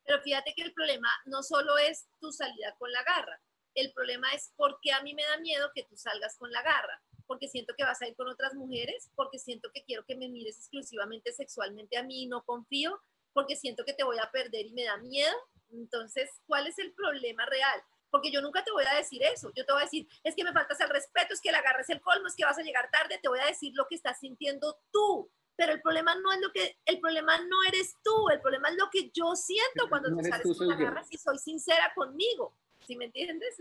Pero 0.03 0.21
fíjate 0.21 0.53
que 0.55 0.63
el 0.63 0.73
problema 0.73 1.09
no 1.25 1.43
solo 1.43 1.77
es 1.77 2.07
tu 2.19 2.31
salida 2.31 2.75
con 2.77 2.91
la 2.91 3.03
garra, 3.03 3.39
el 3.75 3.93
problema 3.93 4.33
es 4.33 4.51
por 4.55 4.79
qué 4.81 4.91
a 4.91 5.01
mí 5.01 5.13
me 5.13 5.23
da 5.23 5.37
miedo 5.37 5.71
que 5.73 5.83
tú 5.83 5.95
salgas 5.95 6.37
con 6.37 6.51
la 6.51 6.61
garra, 6.61 7.01
porque 7.31 7.47
siento 7.47 7.73
que 7.77 7.85
vas 7.85 8.01
a 8.01 8.09
ir 8.09 8.15
con 8.17 8.27
otras 8.27 8.53
mujeres, 8.55 9.09
porque 9.15 9.39
siento 9.39 9.71
que 9.73 9.85
quiero 9.85 10.03
que 10.03 10.17
me 10.17 10.27
mires 10.27 10.57
exclusivamente 10.57 11.31
sexualmente 11.31 11.95
a 11.95 12.03
mí 12.03 12.23
y 12.23 12.27
no 12.27 12.43
confío, 12.43 13.01
porque 13.31 13.55
siento 13.55 13.85
que 13.85 13.93
te 13.93 14.03
voy 14.03 14.17
a 14.19 14.29
perder 14.31 14.65
y 14.65 14.73
me 14.73 14.83
da 14.83 14.97
miedo. 14.97 15.33
Entonces, 15.69 16.29
¿cuál 16.45 16.67
es 16.67 16.77
el 16.77 16.91
problema 16.91 17.45
real? 17.45 17.81
Porque 18.09 18.33
yo 18.33 18.41
nunca 18.41 18.65
te 18.65 18.71
voy 18.71 18.83
a 18.83 18.97
decir 18.97 19.23
eso. 19.23 19.49
Yo 19.55 19.65
te 19.65 19.71
voy 19.71 19.81
a 19.81 19.85
decir, 19.85 20.09
es 20.25 20.35
que 20.35 20.43
me 20.43 20.51
faltas 20.51 20.77
el 20.81 20.89
respeto, 20.89 21.33
es 21.33 21.39
que 21.39 21.53
la 21.53 21.61
garra 21.61 21.79
es 21.79 21.89
el 21.89 22.01
colmo, 22.01 22.27
es 22.27 22.35
que 22.35 22.43
vas 22.43 22.59
a 22.59 22.63
llegar 22.63 22.91
tarde. 22.91 23.17
Te 23.23 23.29
voy 23.29 23.39
a 23.39 23.45
decir 23.45 23.71
lo 23.75 23.87
que 23.87 23.95
estás 23.95 24.19
sintiendo 24.19 24.77
tú 24.91 25.31
pero 25.55 25.73
el 25.73 25.81
problema 25.81 26.15
no 26.15 26.31
es 26.33 26.41
lo 26.41 26.51
que, 26.51 26.79
el 26.85 26.99
problema 26.99 27.37
no 27.37 27.63
eres 27.67 27.95
tú, 28.03 28.29
el 28.29 28.41
problema 28.41 28.69
es 28.69 28.77
lo 28.77 28.89
que 28.89 29.11
yo 29.13 29.35
siento 29.35 29.87
cuando 29.89 30.09
tú 30.09 30.23
sales 30.23 30.57
con 30.57 30.67
la 30.67 30.75
garra 30.75 31.03
si 31.03 31.17
soy 31.17 31.37
sincera 31.37 31.93
conmigo, 31.93 32.55
¿sí 32.87 32.95
me 32.95 33.05
entiendes? 33.05 33.59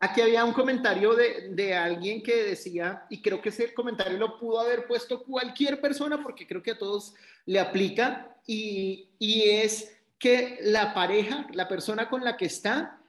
Aquí 0.00 0.20
había 0.20 0.44
un 0.44 0.52
comentario 0.52 1.14
de, 1.14 1.74
alguien 1.74 2.22
que 2.22 2.36
decía, 2.36 3.04
y 3.10 3.20
creo 3.20 3.42
que 3.42 3.48
ese 3.48 3.74
comentario 3.74 4.16
lo 4.16 4.38
pudo 4.38 4.60
haber 4.60 4.86
puesto 4.86 5.24
cualquier 5.24 5.80
persona 5.80 6.22
porque 6.22 6.46
creo 6.46 6.62
que 6.62 6.70
a 6.72 6.78
todos 6.78 7.14
le 7.46 7.58
aplica, 7.58 8.36
y, 8.46 9.10
y 9.18 9.50
es 9.50 9.96
que 10.18 10.58
la 10.62 10.94
pareja, 10.94 11.46
la 11.52 11.66
persona 11.66 12.08
con 12.08 12.24
la 12.24 12.36
que 12.36 12.46
está, 12.46 13.00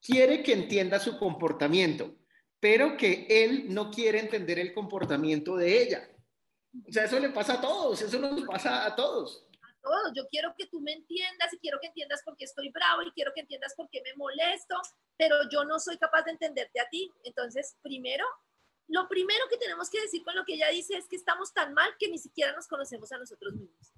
quiere 0.00 0.42
que 0.42 0.52
entienda 0.52 0.98
su 0.98 1.18
comportamiento, 1.18 2.14
pero 2.60 2.96
que 2.96 3.26
él 3.28 3.66
no 3.68 3.90
quiere 3.90 4.20
entender 4.20 4.58
el 4.58 4.72
comportamiento 4.72 5.56
de 5.56 5.82
ella. 5.82 6.08
O 6.86 6.92
sea, 6.92 7.04
eso 7.04 7.18
le 7.18 7.30
pasa 7.30 7.54
a 7.54 7.60
todos, 7.60 8.02
eso 8.02 8.18
nos 8.18 8.42
pasa 8.42 8.86
a 8.86 8.94
todos. 8.94 9.47
Todos. 9.88 10.12
Yo 10.14 10.28
quiero 10.28 10.54
que 10.56 10.66
tú 10.66 10.80
me 10.80 10.92
entiendas 10.92 11.52
y 11.52 11.58
quiero 11.58 11.78
que 11.80 11.86
entiendas 11.86 12.22
por 12.22 12.36
qué 12.36 12.44
estoy 12.44 12.70
bravo 12.70 13.02
y 13.02 13.12
quiero 13.12 13.32
que 13.32 13.40
entiendas 13.40 13.74
por 13.74 13.88
qué 13.88 14.02
me 14.02 14.14
molesto, 14.14 14.74
pero 15.16 15.36
yo 15.50 15.64
no 15.64 15.78
soy 15.78 15.96
capaz 15.96 16.22
de 16.22 16.32
entenderte 16.32 16.80
a 16.80 16.88
ti. 16.88 17.10
Entonces, 17.24 17.76
primero, 17.82 18.26
lo 18.88 19.08
primero 19.08 19.44
que 19.48 19.56
tenemos 19.56 19.88
que 19.88 20.00
decir 20.02 20.22
con 20.24 20.36
lo 20.36 20.44
que 20.44 20.54
ella 20.54 20.68
dice 20.68 20.96
es 20.96 21.06
que 21.08 21.16
estamos 21.16 21.54
tan 21.54 21.72
mal 21.72 21.94
que 21.98 22.08
ni 22.08 22.18
siquiera 22.18 22.52
nos 22.52 22.68
conocemos 22.68 23.10
a 23.12 23.18
nosotros 23.18 23.54
mismos. 23.54 23.92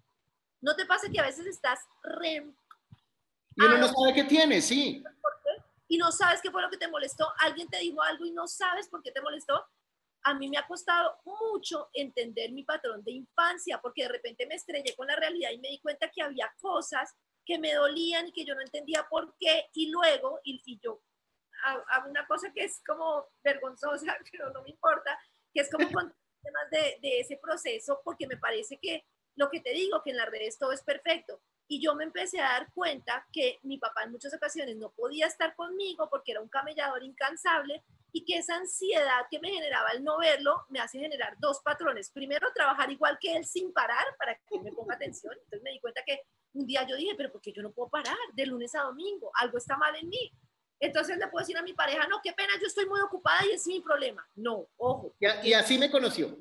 ¿No 0.61 0.77
te 0.77 0.87
pasa 0.87 1.11
que 1.11 1.19
a 1.19 1.25
veces 1.25 1.47
estás 1.47 1.81
re... 2.03 2.47
Y 3.57 3.65
uno 3.65 3.79
no 3.79 3.89
sabe 3.89 4.15
qué 4.15 4.25
tiene, 4.25 4.63
sí. 4.63 5.03
¿Por 5.03 5.33
qué? 5.43 5.63
y 5.91 5.99
no 5.99 6.13
sabes 6.13 6.41
qué 6.41 6.53
fue 6.53 6.63
lo 6.63 6.71
que 6.71 6.77
te 6.77 6.87
molestó, 6.87 7.27
alguien 7.41 7.69
te 7.69 7.79
dijo 7.79 8.01
algo 8.01 8.25
y 8.25 8.31
no 8.31 8.47
sabes 8.47 8.89
por 8.89 9.03
qué 9.03 9.11
te 9.11 9.21
molestó, 9.21 9.67
a 10.23 10.35
mí 10.35 10.49
me 10.49 10.59
ha 10.59 10.67
costado 10.67 11.19
mucho 11.25 11.89
entender 11.93 12.53
mi 12.53 12.65
patrón 12.65 13.03
de 13.05 13.13
infancia, 13.13 13.81
porque 13.81 14.03
de 14.03 14.09
repente 14.09 14.47
me 14.47 14.55
estrellé 14.55 14.95
con 14.95 15.07
la 15.07 15.17
realidad 15.17 15.51
y 15.51 15.59
me 15.59 15.69
di 15.69 15.81
cuenta 15.81 16.11
que 16.11 16.23
había 16.23 16.53
cosas 16.61 17.15
que 17.45 17.59
me 17.59 17.75
dolían 17.75 18.29
y 18.29 18.33
que 18.33 18.45
yo 18.45 18.55
no 18.55 18.61
entendía 18.61 19.07
por 19.09 19.35
qué, 19.39 19.69
y 19.75 19.91
luego, 19.91 20.41
y, 20.45 20.79
yo 20.81 21.03
hago 21.63 22.09
una 22.09 22.27
cosa 22.27 22.53
que 22.53 22.65
es 22.65 22.83
como 22.87 23.27
vergonzosa, 23.43 24.17
pero 24.33 24.51
no 24.51 24.63
me 24.63 24.71
importa, 24.71 25.19
que 25.53 25.63
es 25.63 25.71
como 25.71 25.91
con 25.91 26.15
temas 26.43 26.71
de, 26.71 26.99
de 27.01 27.21
ese 27.21 27.37
proceso, 27.37 28.01
porque 28.05 28.27
me 28.27 28.37
parece 28.37 28.79
que 28.79 29.05
lo 29.37 29.51
que 29.51 29.61
te 29.61 29.71
digo, 29.71 30.03
que 30.03 30.11
en 30.11 30.17
las 30.17 30.29
redes 30.29 30.59
todo 30.59 30.73
es 30.73 30.83
perfecto. 30.83 31.41
Y 31.67 31.81
yo 31.81 31.95
me 31.95 32.05
empecé 32.05 32.41
a 32.41 32.51
dar 32.51 32.73
cuenta 32.75 33.27
que 33.33 33.59
mi 33.63 33.79
papá 33.79 34.03
en 34.03 34.11
muchas 34.11 34.35
ocasiones 34.35 34.77
no 34.77 34.91
podía 34.91 35.27
estar 35.27 35.55
conmigo 35.55 36.09
porque 36.11 36.33
era 36.33 36.41
un 36.41 36.49
camellador 36.49 37.03
incansable 37.05 37.85
y 38.13 38.25
que 38.25 38.39
esa 38.39 38.57
ansiedad 38.57 39.27
que 39.31 39.39
me 39.41 39.51
generaba 39.51 39.91
el 39.91 40.03
no 40.03 40.19
verlo 40.19 40.65
me 40.69 40.81
hace 40.81 40.99
generar 40.99 41.37
dos 41.39 41.61
patrones. 41.61 42.11
Primero, 42.11 42.49
trabajar 42.55 42.91
igual 42.91 43.19
que 43.21 43.37
él 43.37 43.45
sin 43.45 43.73
parar 43.73 44.05
para 44.19 44.35
que 44.49 44.61
me 44.61 44.73
ponga 44.73 44.95
atención. 44.95 45.35
Entonces 45.35 45.63
me 45.63 45.71
di 45.71 45.81
cuenta 45.81 46.03
que 46.05 46.21
un 46.53 46.67
día 46.67 46.87
yo 46.87 46.97
dije, 46.97 47.15
pero 47.17 47.31
¿por 47.31 47.41
qué 47.41 47.53
yo 47.53 47.63
no 47.63 47.73
puedo 47.73 47.89
parar 47.89 48.17
de 48.33 48.47
lunes 48.47 48.75
a 48.75 48.83
domingo? 48.83 49.31
Algo 49.35 49.59
está 49.59 49.77
mal 49.77 49.95
en 49.97 50.09
mí. 50.09 50.33
Entonces 50.81 51.19
le 51.19 51.29
puedo 51.29 51.43
decir 51.43 51.59
a 51.59 51.63
mi 51.63 51.75
pareja, 51.75 52.09
no, 52.09 52.21
qué 52.23 52.33
pena, 52.33 52.55
yo 52.61 52.67
estoy 52.67 52.87
muy 52.87 53.01
ocupada 53.01 53.45
y 53.47 53.53
es 53.53 53.67
mi 53.67 53.81
problema. 53.81 54.27
No, 54.35 54.67
ojo. 54.77 55.15
Y, 55.21 55.53
así 55.53 55.79
me 55.79 55.91
conoció. 55.91 56.39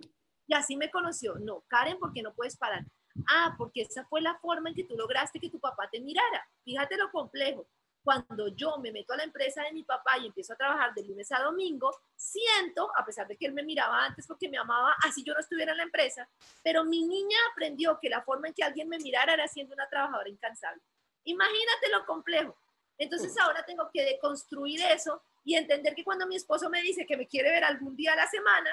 Y 0.47 0.53
así 0.53 0.78
me 0.78 0.89
conoció. 0.89 1.36
No, 1.36 1.63
Karen, 1.67 1.99
¿por 1.99 2.13
qué 2.13 2.22
no 2.22 2.34
puedes 2.34 2.57
parar? 2.57 2.86
Ah, 3.28 3.53
porque 3.57 3.82
esa 3.82 4.05
fue 4.05 4.22
la 4.22 4.39
forma 4.39 4.70
en 4.70 4.76
que 4.76 4.86
tú 4.86 4.95
lograste 4.95 5.39
que 5.39 5.49
tu 5.49 5.59
papá 5.59 5.89
te 5.91 5.99
mirara. 5.99 6.47
Fíjate 6.63 6.95
lo 6.95 7.11
complejo 7.11 7.67
cuando 8.10 8.47
yo 8.47 8.80
me 8.80 8.91
meto 8.91 9.14
a 9.14 9.18
la 9.18 9.24
empresa 9.24 9.62
de 9.62 9.72
mi 9.72 9.84
papá 9.84 10.18
y 10.18 10.26
empiezo 10.26 10.53
a 10.53 10.55
trabajar 10.55 10.95
de 10.95 11.03
lunes 11.03 11.32
a 11.32 11.43
domingo, 11.43 11.95
siento, 12.16 12.89
a 12.97 13.05
pesar 13.05 13.28
de 13.28 13.38
que 13.38 13.45
él 13.45 13.53
me 13.53 13.62
miraba 13.62 14.03
antes 14.03 14.26
porque 14.26 14.49
me 14.49 14.57
amaba, 14.57 14.95
así 15.05 15.24
yo 15.24 15.36
no 15.36 15.39
estuviera 15.39 15.74
en 15.74 15.78
la 15.78 15.84
empresa, 15.84 16.28
pero 16.64 16.84
mi 16.84 17.05
niña 17.05 17.38
aprendió 17.51 17.99
que 18.01 18.10
la 18.10 18.24
forma 18.24 18.47
en 18.47 18.55
que 18.55 18.64
alguien 18.64 18.89
me 18.89 18.97
mirara 18.97 19.36
era 19.36 19.47
siendo 19.47 19.76
una 19.76 19.88
trabajadora 19.88 20.28
incansable. 20.28 20.82
Imagínate 21.26 21.91
lo 21.91 22.03
complejo. 22.07 22.57
Entonces 22.97 23.38
ahora 23.38 23.64
tengo 23.64 23.88
que 23.93 24.03
deconstruir 24.03 24.82
eso 24.82 25.22
y 25.43 25.53
entender 25.53 25.93
que 25.93 26.03
cuando 26.03 26.26
mi 26.26 26.36
esposo 26.36 26.68
me 26.68 26.82
dice 26.82 27.05
que 27.05 27.16
me 27.16 27.28
quiere 27.28 27.51
ver 27.51 27.64
algún 27.64 27.95
día 27.95 28.14
a 28.14 28.16
la 28.16 28.26
semana, 28.26 28.72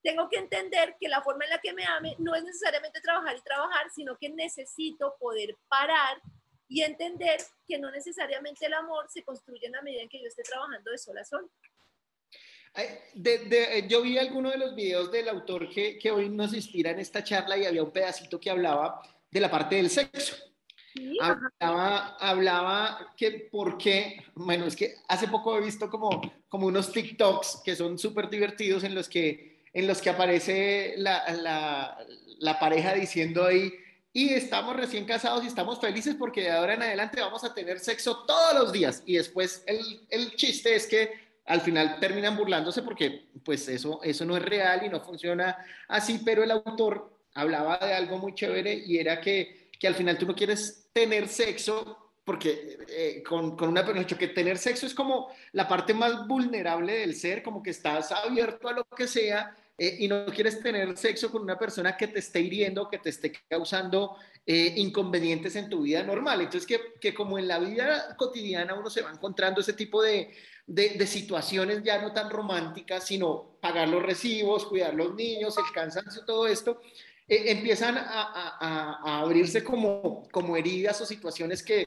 tengo 0.00 0.28
que 0.28 0.38
entender 0.38 0.94
que 1.00 1.08
la 1.08 1.22
forma 1.22 1.42
en 1.42 1.50
la 1.50 1.58
que 1.58 1.72
me 1.72 1.84
ame 1.86 2.14
no 2.20 2.36
es 2.36 2.44
necesariamente 2.44 3.00
trabajar 3.00 3.36
y 3.36 3.40
trabajar, 3.40 3.90
sino 3.90 4.16
que 4.16 4.28
necesito 4.28 5.16
poder 5.18 5.58
parar 5.66 6.22
y 6.70 6.82
entender 6.82 7.40
que 7.66 7.78
no 7.78 7.90
necesariamente 7.90 8.64
el 8.64 8.74
amor 8.74 9.06
se 9.10 9.24
construye 9.24 9.66
en 9.66 9.72
la 9.72 9.82
medida 9.82 10.02
en 10.02 10.08
que 10.08 10.20
yo 10.20 10.28
esté 10.28 10.44
trabajando 10.44 10.90
de 10.90 10.98
sol 10.98 11.18
a 11.18 11.24
sol. 11.24 11.50
yo 13.88 14.02
vi 14.02 14.16
alguno 14.18 14.50
de 14.50 14.58
los 14.58 14.74
videos 14.76 15.10
del 15.10 15.28
autor 15.28 15.68
que, 15.68 15.98
que, 15.98 16.12
hoy 16.12 16.28
nos 16.28 16.54
inspira 16.54 16.92
en 16.92 17.00
esta 17.00 17.24
charla 17.24 17.58
y 17.58 17.66
había 17.66 17.82
un 17.82 17.90
pedacito 17.90 18.38
que 18.38 18.50
hablaba 18.50 19.02
de 19.32 19.40
la 19.40 19.50
parte 19.50 19.74
del 19.74 19.90
sexo. 19.90 20.36
hablaba, 21.20 22.16
hablaba 22.20 23.14
que 23.16 23.48
por 23.50 23.76
qué, 23.76 24.22
bueno, 24.36 24.66
es 24.66 24.76
que 24.76 24.94
hace 25.08 25.26
poco 25.26 25.58
he 25.58 25.60
visto 25.60 25.90
como, 25.90 26.22
como 26.48 26.68
unos 26.68 26.92
TikToks 26.92 27.62
que 27.64 27.74
son 27.74 27.98
súper 27.98 28.30
divertidos 28.30 28.84
en 28.84 28.94
los 28.94 29.08
que, 29.08 29.64
en 29.72 29.88
los 29.88 30.00
que 30.00 30.10
aparece 30.10 30.94
la, 30.98 31.28
la, 31.32 31.98
la 32.38 32.60
pareja 32.60 32.94
diciendo 32.94 33.44
ahí, 33.44 33.72
y 34.12 34.34
estamos 34.34 34.76
recién 34.76 35.04
casados 35.04 35.44
y 35.44 35.46
estamos 35.46 35.80
felices 35.80 36.16
porque 36.18 36.42
de 36.42 36.50
ahora 36.50 36.74
en 36.74 36.82
adelante 36.82 37.20
vamos 37.20 37.44
a 37.44 37.54
tener 37.54 37.78
sexo 37.78 38.24
todos 38.26 38.54
los 38.54 38.72
días. 38.72 39.02
Y 39.06 39.16
después 39.16 39.62
el, 39.66 39.80
el 40.08 40.34
chiste 40.34 40.74
es 40.74 40.86
que 40.86 41.30
al 41.46 41.60
final 41.60 41.98
terminan 42.00 42.36
burlándose 42.36 42.82
porque 42.82 43.28
pues 43.44 43.68
eso, 43.68 44.00
eso 44.02 44.24
no 44.24 44.36
es 44.36 44.42
real 44.42 44.84
y 44.84 44.88
no 44.88 45.00
funciona 45.00 45.56
así, 45.88 46.20
pero 46.24 46.42
el 46.42 46.50
autor 46.50 47.12
hablaba 47.34 47.78
de 47.78 47.94
algo 47.94 48.18
muy 48.18 48.34
chévere 48.34 48.74
y 48.74 48.98
era 48.98 49.20
que, 49.20 49.70
que 49.78 49.86
al 49.86 49.94
final 49.94 50.18
tú 50.18 50.26
no 50.26 50.34
quieres 50.34 50.88
tener 50.92 51.28
sexo 51.28 51.96
porque 52.24 52.78
eh, 52.88 53.22
con, 53.26 53.56
con, 53.56 53.70
una 53.70 53.84
persona, 53.84 54.06
que 54.06 54.28
tener 54.28 54.58
sexo 54.58 54.86
es 54.86 54.94
como 54.94 55.28
la 55.52 55.66
parte 55.66 55.94
más 55.94 56.26
vulnerable 56.26 56.98
del 56.98 57.14
ser, 57.14 57.42
como 57.42 57.62
que 57.62 57.70
estás 57.70 58.12
abierto 58.12 58.68
a 58.68 58.72
lo 58.72 58.84
que 58.84 59.08
sea 59.08 59.56
eh, 59.82 59.96
y 60.00 60.08
no 60.08 60.26
quieres 60.26 60.62
tener 60.62 60.94
sexo 60.98 61.30
con 61.30 61.40
una 61.40 61.58
persona 61.58 61.96
que 61.96 62.08
te 62.08 62.18
esté 62.18 62.38
hiriendo, 62.40 62.90
que 62.90 62.98
te 62.98 63.08
esté 63.08 63.32
causando 63.48 64.18
eh, 64.44 64.74
inconvenientes 64.76 65.56
en 65.56 65.70
tu 65.70 65.80
vida 65.80 66.02
normal. 66.02 66.42
Entonces, 66.42 66.66
que, 66.66 66.98
que, 67.00 67.14
como 67.14 67.38
en 67.38 67.48
la 67.48 67.58
vida 67.58 68.14
cotidiana 68.18 68.74
uno 68.74 68.90
se 68.90 69.00
va 69.00 69.10
encontrando 69.10 69.62
ese 69.62 69.72
tipo 69.72 70.02
de, 70.02 70.34
de, 70.66 71.06
situaciones 71.06 71.82
ya 71.82 71.98
no 71.98 72.12
tan 72.12 72.28
románticas, 72.28 73.06
sino 73.06 73.56
pagar 73.62 73.88
los 73.88 74.02
recibos, 74.02 74.66
cuidar 74.66 74.92
los 74.92 75.14
niños, 75.14 75.56
el 75.56 75.72
cansancio, 75.72 76.26
todo 76.26 76.46
esto, 76.46 76.82
eh, 77.26 77.44
empiezan 77.46 77.96
a, 77.96 78.02
a, 78.02 78.98
a, 79.00 79.20
abrirse 79.20 79.64
como, 79.64 80.28
como 80.30 80.58
heridas 80.58 81.00
o 81.00 81.06
situaciones 81.06 81.62
que, 81.62 81.86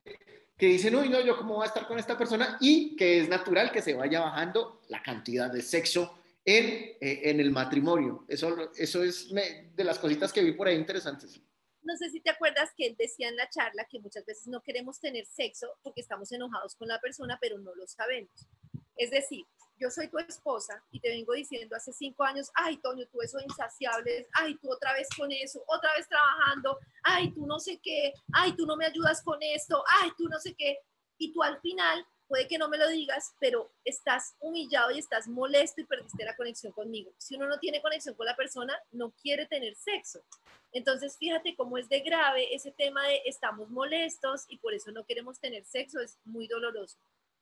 que 0.58 0.66
dicen, 0.66 0.96
uy, 0.96 1.10
no, 1.10 1.22
yo 1.22 1.38
cómo 1.38 1.58
voy 1.58 1.64
a 1.66 1.68
estar 1.68 1.88
con 1.88 2.00
esta 2.00 2.18
persona 2.18 2.58
y 2.60 2.96
que 2.96 3.20
es 3.20 3.30
natural 3.30 3.72
que 3.72 3.84
se 3.84 3.94
vaya 3.94 4.20
bajando 4.22 4.82
la 4.90 5.04
cantidad 5.04 5.52
de 5.52 5.62
sexo 5.62 6.23
en, 6.46 6.66
eh, 7.00 7.22
en 7.30 7.40
el 7.40 7.52
matrimonio. 7.52 8.26
Eso, 8.28 8.72
eso 8.76 9.04
es 9.04 9.30
de 9.32 9.84
las 9.84 10.00
cositas 10.00 10.32
que 10.34 10.44
vi 10.44 10.54
por 10.54 10.68
ahí 10.68 10.76
interesantes. 10.76 11.42
No 11.82 11.98
sé 11.98 12.10
si 12.10 12.22
te 12.22 12.30
acuerdas 12.30 12.72
que 12.78 12.88
él 12.88 12.96
decía 12.98 13.28
en 13.28 13.36
la 13.36 13.50
charla 13.50 13.86
que 13.90 14.00
muchas 14.00 14.26
veces 14.26 14.48
no 14.48 14.62
queremos 14.62 15.00
tener 15.00 15.26
sexo 15.26 15.68
porque 15.82 16.02
estamos 16.02 16.32
enojados 16.32 16.76
con 16.76 16.88
la 16.88 17.00
persona, 17.00 17.38
pero 17.42 17.58
no 17.58 17.76
lo 17.76 17.86
sabemos. 17.88 18.48
Es 18.96 19.12
decir, 19.12 19.46
yo 19.78 19.90
soy 19.90 20.08
tu 20.08 20.18
esposa 20.20 20.82
y 20.92 21.00
te 21.02 21.10
vengo 21.10 21.34
diciendo 21.34 21.76
hace 21.76 21.92
cinco 21.92 22.24
años, 22.24 22.50
ay, 22.54 22.78
Toño, 22.78 23.06
tú 23.12 23.22
eso 23.22 23.38
insaciable, 23.40 24.28
ay, 24.34 24.58
tú 24.62 24.72
otra 24.72 24.94
vez 24.94 25.08
con 25.18 25.30
eso, 25.32 25.62
otra 25.68 25.92
vez 25.98 26.08
trabajando, 26.08 26.80
ay, 27.04 27.34
tú 27.34 27.46
no 27.46 27.60
sé 27.60 27.80
qué, 27.84 28.14
ay, 28.32 28.54
tú 28.56 28.66
no 28.66 28.78
me 28.78 28.86
ayudas 28.86 29.22
con 29.22 29.40
esto, 29.42 29.84
ay, 30.02 30.12
tú 30.18 30.30
no 30.30 30.40
sé 30.40 30.56
qué. 30.58 30.78
Y 31.18 31.34
tú 31.34 31.44
al 31.44 31.60
final 31.60 32.06
puede 32.28 32.48
que 32.48 32.58
no 32.58 32.70
me 32.70 32.78
lo 32.78 32.88
digas, 32.88 33.34
pero 33.40 33.72
estás 33.84 34.36
humillado 34.40 34.92
y 34.92 35.00
estás 35.00 35.28
molesto 35.28 35.82
y 35.82 35.86
perdiste 35.86 36.26
la 36.26 36.36
conexión 36.36 36.72
conmigo. 36.72 37.14
Si 37.18 37.36
uno 37.36 37.48
no 37.48 37.60
tiene 37.60 37.82
conexión 37.82 38.16
con 38.16 38.26
la 38.26 38.36
persona, 38.36 38.78
no 38.92 39.12
quiere 39.12 39.46
tener 39.46 39.76
sexo. 39.76 40.24
Entonces, 40.72 41.18
fíjate 41.18 41.56
cómo 41.56 41.78
es 41.78 41.88
de 41.90 42.00
grave 42.00 42.54
ese 42.54 42.72
tema 42.72 43.08
de 43.08 43.22
estamos 43.26 43.70
molestos 43.70 44.46
y 44.48 44.58
por 44.58 44.74
eso 44.74 44.92
no 44.92 45.06
queremos 45.06 45.40
tener 45.40 45.66
sexo, 45.66 46.00
es 46.00 46.18
muy 46.26 46.48
doloroso. 46.48 46.98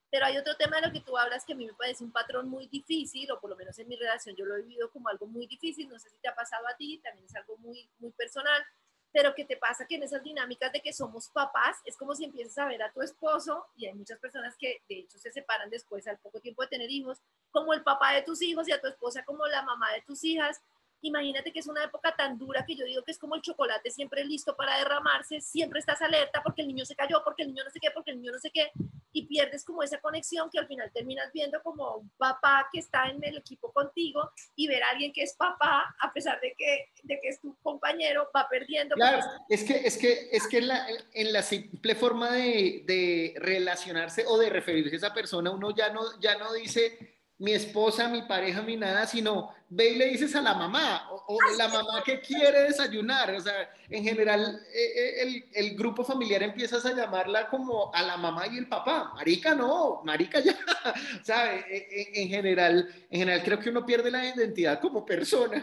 Pero 0.10 0.26
hay 0.26 0.38
otro 0.38 0.58
tema 0.58 0.76
de 0.76 0.88
lo 0.88 0.94
que 0.94 1.00
tú 1.00 1.18
hablas 1.18 1.46
que 1.46 1.54
a 1.54 1.56
mí 1.56 1.66
me 1.66 1.74
parece 1.74 2.04
un 2.04 2.12
patrón 2.12 2.50
muy 2.50 2.68
difícil, 2.68 3.32
o 3.32 3.40
por 3.40 3.50
lo 3.50 3.56
menos 3.56 3.80
en 3.80 3.88
mi 3.88 3.96
relación 3.96 4.36
yo 4.36 4.46
lo 4.46 4.58
he 4.58 4.62
vivido 4.62 4.92
como 4.92 5.08
algo 5.08 5.26
muy 5.26 5.48
difícil, 5.48 5.88
no 5.88 5.98
sé 5.98 6.10
si 6.10 6.18
te 6.18 6.28
ha 6.28 6.36
pasado 6.36 6.68
a 6.68 6.76
ti, 6.76 7.00
también 7.02 7.26
es 7.26 7.36
algo 7.36 7.58
muy, 7.60 7.90
muy 8.00 8.12
personal, 8.12 8.62
pero 9.12 9.34
¿qué 9.36 9.46
te 9.46 9.58
pasa 9.58 9.86
que 9.86 9.96
en 9.96 10.04
esas 10.04 10.24
dinámicas 10.24 10.72
de 10.72 10.82
que 10.82 10.94
somos 10.94 11.30
papás 11.30 11.78
es 11.86 11.98
como 11.98 12.16
si 12.16 12.26
empiezas 12.26 12.58
a 12.58 12.66
ver 12.66 12.82
a 12.82 12.92
tu 12.92 13.02
esposo, 13.02 13.68
y 13.76 13.86
hay 13.86 13.94
muchas 13.94 14.20
personas 14.20 14.56
que 14.58 14.82
de 14.88 15.00
hecho 15.00 15.20
se 15.20 15.32
separan 15.32 15.70
después 15.70 16.08
al 16.08 16.18
poco 16.20 16.40
tiempo 16.40 16.62
de 16.62 16.70
tener 16.70 16.90
hijos, 16.90 17.20
como 17.52 17.74
el 17.74 17.84
papá 17.84 18.14
de 18.14 18.22
tus 18.22 18.42
hijos 18.42 18.68
y 18.68 18.72
a 18.72 18.82
tu 18.82 18.88
esposa 18.88 19.26
como 19.26 19.46
la 19.48 19.64
mamá 19.64 19.92
de 19.94 20.02
tus 20.02 20.24
hijas, 20.24 20.62
imagínate 21.02 21.52
que 21.52 21.60
es 21.60 21.68
una 21.68 21.84
época 21.84 22.16
tan 22.16 22.38
dura 22.38 22.66
que 22.66 22.76
yo 22.76 22.86
digo 22.86 23.04
que 23.04 23.12
es 23.12 23.20
como 23.20 23.36
el 23.36 23.42
chocolate 23.42 23.92
siempre 23.92 24.24
listo 24.24 24.56
para 24.56 24.78
derramarse, 24.78 25.42
siempre 25.42 25.80
estás 25.80 26.02
alerta 26.02 26.42
porque 26.44 26.62
el 26.62 26.68
niño 26.68 26.86
se 26.86 26.96
cayó, 26.96 27.22
porque 27.24 27.44
el 27.44 27.50
niño 27.50 27.64
no 27.64 27.70
sé 27.70 27.80
qué, 27.80 27.92
porque 27.92 28.12
el 28.12 28.18
niño 28.18 28.32
no 28.32 28.40
sé 28.40 28.52
qué, 28.52 28.72
y 29.14 29.26
pierdes 29.26 29.66
como 29.66 29.84
esa 29.84 30.00
conexión 30.00 30.50
que 30.50 30.60
al 30.60 30.68
final 30.68 30.92
terminas 30.94 31.32
viendo 31.34 31.62
como 31.64 31.98
un 31.98 32.10
papá 32.18 32.68
que 32.72 32.80
está 32.80 33.10
en 33.10 33.24
el 33.24 33.38
equipo 33.38 33.72
contigo 33.72 34.32
y 34.56 34.68
ver 34.68 34.84
a 34.84 34.90
alguien 34.90 35.12
que 35.12 35.24
es 35.24 35.34
papá, 35.34 35.96
a 36.00 36.14
pesar 36.14 36.40
de 36.40 36.54
que, 36.58 36.90
de 37.04 37.20
que 37.20 37.30
es 37.30 37.42
tu 37.42 37.56
compañero, 37.62 38.30
va 38.36 38.48
perdiendo. 38.50 38.96
Claro, 38.96 39.24
es 39.50 39.64
que, 39.64 39.76
es 39.76 39.98
que, 39.98 40.30
es 40.32 40.48
que 40.48 40.60
en, 40.60 40.68
la, 40.68 40.88
en 41.14 41.34
la 41.34 41.42
simple 41.42 41.96
forma 41.96 42.32
de, 42.32 42.84
de 42.86 43.34
relacionarse 43.38 44.26
o 44.28 44.38
de 44.38 44.50
referirse 44.50 44.96
a 44.96 44.98
esa 44.98 45.14
persona, 45.14 45.52
uno 45.52 45.76
ya 45.76 45.90
no, 45.90 46.20
ya 46.20 46.38
no 46.38 46.54
dice 46.54 47.21
mi 47.42 47.54
esposa, 47.54 48.08
mi 48.08 48.22
pareja, 48.22 48.62
mi 48.62 48.78
nada, 48.78 49.08
sino 49.08 49.52
ve 49.68 49.90
y 49.90 49.96
le 49.96 50.06
dices 50.10 50.36
a 50.36 50.42
la 50.42 50.54
mamá, 50.54 51.10
o, 51.10 51.40
la 51.58 51.68
mamá 51.70 52.04
que 52.04 52.22
quiere 52.22 52.62
desayunar. 52.66 53.34
O 53.34 53.42
sea, 53.42 53.68
en 53.90 54.04
general, 54.04 54.62
eh, 54.72 54.92
eh, 54.96 55.22
el, 55.24 55.50
el, 55.52 55.76
grupo 55.76 56.04
familiar 56.04 56.44
empiezas 56.44 56.86
a 56.86 56.94
llamarla 56.94 57.50
como 57.50 57.92
a 57.96 58.04
la 58.04 58.16
mamá 58.16 58.46
y 58.46 58.60
el 58.60 58.68
papá. 58.70 59.12
Marica 59.16 59.56
no, 59.56 60.04
marica 60.04 60.40
ya. 60.40 60.56
O 61.20 61.24
sea, 61.24 61.58
eh, 61.58 62.12
en, 62.14 62.30
general, 62.30 62.88
en 63.10 63.20
general 63.20 63.44
creo 63.44 63.60
que 63.60 63.72
uno 63.72 63.88
pierde 63.88 64.12
la 64.12 64.24
identidad 64.24 64.80
como 64.80 65.04
persona. 65.04 65.58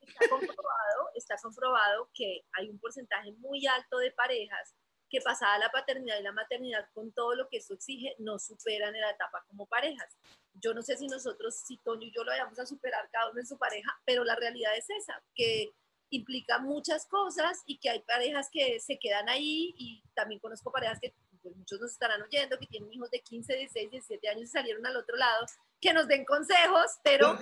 Está 0.00 0.30
comprobado, 0.30 1.10
está 1.14 1.36
comprobado 1.42 2.10
que 2.14 2.46
hay 2.52 2.70
un 2.70 2.78
porcentaje 2.78 3.32
muy 3.32 3.66
alto 3.66 3.98
de 3.98 4.12
parejas 4.12 4.74
que 5.10 5.20
pasada 5.20 5.58
la 5.58 5.70
paternidad 5.70 6.18
y 6.18 6.22
la 6.22 6.32
maternidad 6.32 6.88
con 6.92 7.12
todo 7.12 7.34
lo 7.34 7.48
que 7.48 7.58
eso 7.58 7.74
exige, 7.74 8.14
no 8.18 8.38
superan 8.38 8.94
en 8.94 9.00
la 9.00 9.10
etapa 9.10 9.44
como 9.48 9.66
parejas. 9.66 10.16
Yo 10.60 10.74
no 10.74 10.82
sé 10.82 10.96
si 10.96 11.06
nosotros, 11.06 11.54
si 11.66 11.76
Toño 11.78 12.06
y 12.06 12.12
yo 12.12 12.24
lo 12.24 12.30
vayamos 12.30 12.58
a 12.58 12.66
superar 12.66 13.08
cada 13.10 13.30
uno 13.30 13.40
en 13.40 13.46
su 13.46 13.58
pareja, 13.58 13.90
pero 14.04 14.24
la 14.24 14.36
realidad 14.36 14.76
es 14.76 14.88
esa, 14.90 15.22
que 15.34 15.72
implica 16.10 16.58
muchas 16.58 17.06
cosas 17.06 17.62
y 17.66 17.78
que 17.78 17.90
hay 17.90 18.00
parejas 18.00 18.48
que 18.50 18.80
se 18.80 18.98
quedan 18.98 19.28
ahí 19.28 19.74
y 19.76 20.02
también 20.14 20.40
conozco 20.40 20.72
parejas 20.72 20.98
que 21.00 21.14
pues, 21.42 21.54
muchos 21.56 21.80
nos 21.80 21.92
estarán 21.92 22.22
oyendo, 22.22 22.58
que 22.58 22.66
tienen 22.66 22.92
hijos 22.92 23.10
de 23.10 23.20
15, 23.20 23.56
16, 23.56 23.90
17 23.90 24.28
años 24.28 24.42
y 24.44 24.46
salieron 24.46 24.86
al 24.86 24.96
otro 24.96 25.16
lado, 25.16 25.46
que 25.80 25.92
nos 25.92 26.08
den 26.08 26.24
consejos, 26.24 26.98
pero... 27.02 27.38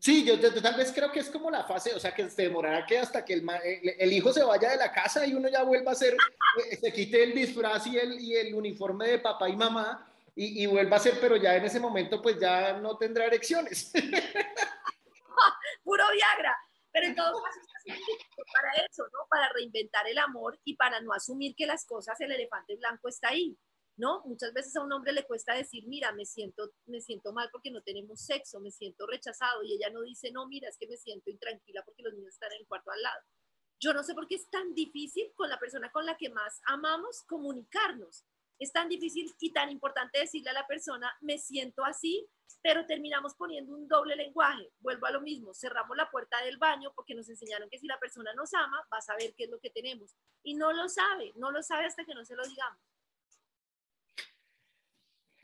Sí, 0.00 0.24
yo, 0.24 0.38
tal 0.38 0.76
vez 0.76 0.92
creo 0.92 1.10
que 1.10 1.18
es 1.18 1.28
como 1.28 1.50
la 1.50 1.64
fase, 1.64 1.92
o 1.92 1.98
sea, 1.98 2.14
que 2.14 2.30
se 2.30 2.42
demorará 2.42 2.86
que 2.86 2.98
hasta 2.98 3.24
que 3.24 3.34
el, 3.34 3.44
el, 3.98 4.12
hijo 4.12 4.32
se 4.32 4.44
vaya 4.44 4.70
de 4.70 4.76
la 4.76 4.92
casa 4.92 5.26
y 5.26 5.34
uno 5.34 5.48
ya 5.48 5.64
vuelva 5.64 5.90
a 5.90 5.96
ser, 5.96 6.14
eh, 6.70 6.76
se 6.76 6.92
quite 6.92 7.24
el 7.24 7.34
disfraz 7.34 7.84
y 7.88 7.98
el, 7.98 8.20
y 8.20 8.36
el 8.36 8.54
uniforme 8.54 9.08
de 9.08 9.18
papá 9.18 9.48
y 9.48 9.56
mamá 9.56 10.07
y, 10.38 10.62
y, 10.62 10.66
vuelva 10.66 10.98
a 10.98 11.00
ser, 11.00 11.18
pero 11.20 11.34
ya 11.36 11.56
en 11.56 11.64
ese 11.64 11.80
momento 11.80 12.22
pues 12.22 12.38
ya 12.38 12.74
no 12.74 12.96
tendrá 12.96 13.26
erecciones. 13.26 13.90
Puro 15.82 16.04
Viagra. 16.12 16.56
Pero 16.92 17.06
en 17.06 17.16
todo 17.16 17.42
caso, 17.42 17.60
para 18.52 18.72
eso, 18.88 19.02
¿no? 19.12 19.26
Para 19.28 19.52
reinventar 19.52 20.06
el 20.06 20.18
amor 20.18 20.58
y 20.64 20.76
para 20.76 21.00
no 21.00 21.12
asumir 21.12 21.54
que 21.56 21.66
las 21.66 21.84
cosas, 21.84 22.20
el 22.20 22.30
elefante 22.30 22.76
blanco 22.76 23.08
está 23.08 23.28
ahí. 23.30 23.58
¿no? 23.96 24.22
Muchas 24.26 24.52
veces 24.52 24.76
a 24.76 24.82
un 24.82 24.92
hombre 24.92 25.12
le 25.12 25.24
cuesta 25.24 25.54
decir, 25.54 25.84
mira, 25.88 26.12
me 26.12 26.24
siento, 26.24 26.70
me 26.86 27.00
siento 27.00 27.32
mal 27.32 27.48
porque 27.50 27.72
no 27.72 27.82
tenemos 27.82 28.20
sexo, 28.20 28.60
me 28.60 28.70
siento 28.70 29.08
rechazado, 29.08 29.64
y 29.64 29.74
ella 29.74 29.90
no 29.90 30.02
dice, 30.02 30.30
no, 30.30 30.46
mira, 30.46 30.68
es 30.68 30.78
que 30.78 30.86
me 30.86 30.96
siento 30.96 31.30
intranquila 31.30 31.82
porque 31.84 32.04
los 32.04 32.14
niños 32.14 32.34
están 32.34 32.52
en 32.52 32.60
el 32.60 32.66
cuarto 32.68 32.92
al 32.92 33.02
lado. 33.02 33.20
Yo 33.80 33.92
no 33.92 34.04
sé 34.04 34.14
por 34.14 34.28
qué 34.28 34.36
es 34.36 34.48
tan 34.50 34.72
difícil 34.72 35.32
con 35.34 35.50
la 35.50 35.58
persona 35.58 35.90
con 35.90 36.06
la 36.06 36.16
que 36.16 36.30
más 36.30 36.60
amamos 36.66 37.24
comunicarnos. 37.24 38.24
Es 38.58 38.72
tan 38.72 38.88
difícil 38.88 39.32
y 39.40 39.52
tan 39.52 39.70
importante 39.70 40.18
decirle 40.18 40.50
a 40.50 40.54
la 40.54 40.66
persona, 40.66 41.12
me 41.20 41.38
siento 41.38 41.84
así, 41.84 42.28
pero 42.62 42.86
terminamos 42.86 43.34
poniendo 43.34 43.74
un 43.74 43.86
doble 43.86 44.16
lenguaje. 44.16 44.70
Vuelvo 44.80 45.06
a 45.06 45.12
lo 45.12 45.20
mismo, 45.20 45.54
cerramos 45.54 45.96
la 45.96 46.10
puerta 46.10 46.42
del 46.44 46.58
baño 46.58 46.92
porque 46.94 47.14
nos 47.14 47.28
enseñaron 47.28 47.70
que 47.70 47.78
si 47.78 47.86
la 47.86 47.98
persona 47.98 48.32
nos 48.34 48.52
ama, 48.54 48.84
va 48.92 48.98
a 48.98 49.02
saber 49.02 49.34
qué 49.36 49.44
es 49.44 49.50
lo 49.50 49.60
que 49.60 49.70
tenemos. 49.70 50.16
Y 50.42 50.54
no 50.54 50.72
lo 50.72 50.88
sabe, 50.88 51.32
no 51.36 51.50
lo 51.50 51.62
sabe 51.62 51.86
hasta 51.86 52.04
que 52.04 52.14
no 52.14 52.24
se 52.24 52.34
lo 52.34 52.42
digamos. 52.46 52.80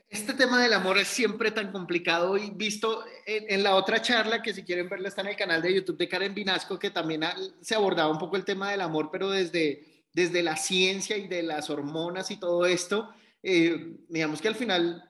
Este 0.07 0.33
tema 0.33 0.61
del 0.61 0.73
amor 0.73 0.97
es 0.97 1.07
siempre 1.07 1.51
tan 1.51 1.71
complicado 1.71 2.37
y 2.37 2.51
visto 2.51 3.03
en, 3.25 3.63
la 3.63 3.75
otra 3.75 4.01
charla, 4.01 4.41
que 4.41 4.53
si 4.53 4.63
quieren 4.63 4.87
verla 4.87 5.09
está 5.09 5.21
en 5.21 5.27
el 5.27 5.35
canal 5.35 5.61
de 5.61 5.73
YouTube 5.73 5.97
de 5.97 6.07
Karen 6.07 6.33
Vinasco, 6.33 6.77
que 6.77 6.91
también 6.91 7.23
se 7.59 7.75
abordaba 7.75 8.11
un 8.11 8.19
poco 8.19 8.37
el 8.37 8.45
tema 8.45 8.71
del 8.71 8.81
amor, 8.81 9.09
pero 9.11 9.29
desde, 9.29 9.94
desde 10.15 10.41
la 10.41 10.55
ciencia 10.55 11.17
y 11.17 11.27
de 11.27 11.43
las 11.43 11.69
hormonas 11.69 12.31
y 12.31 12.37
todo 12.37 12.65
esto, 12.65 13.13
eh, 13.43 13.97
digamos 14.07 14.41
que 14.41 14.47
al 14.47 14.55
final, 14.55 15.09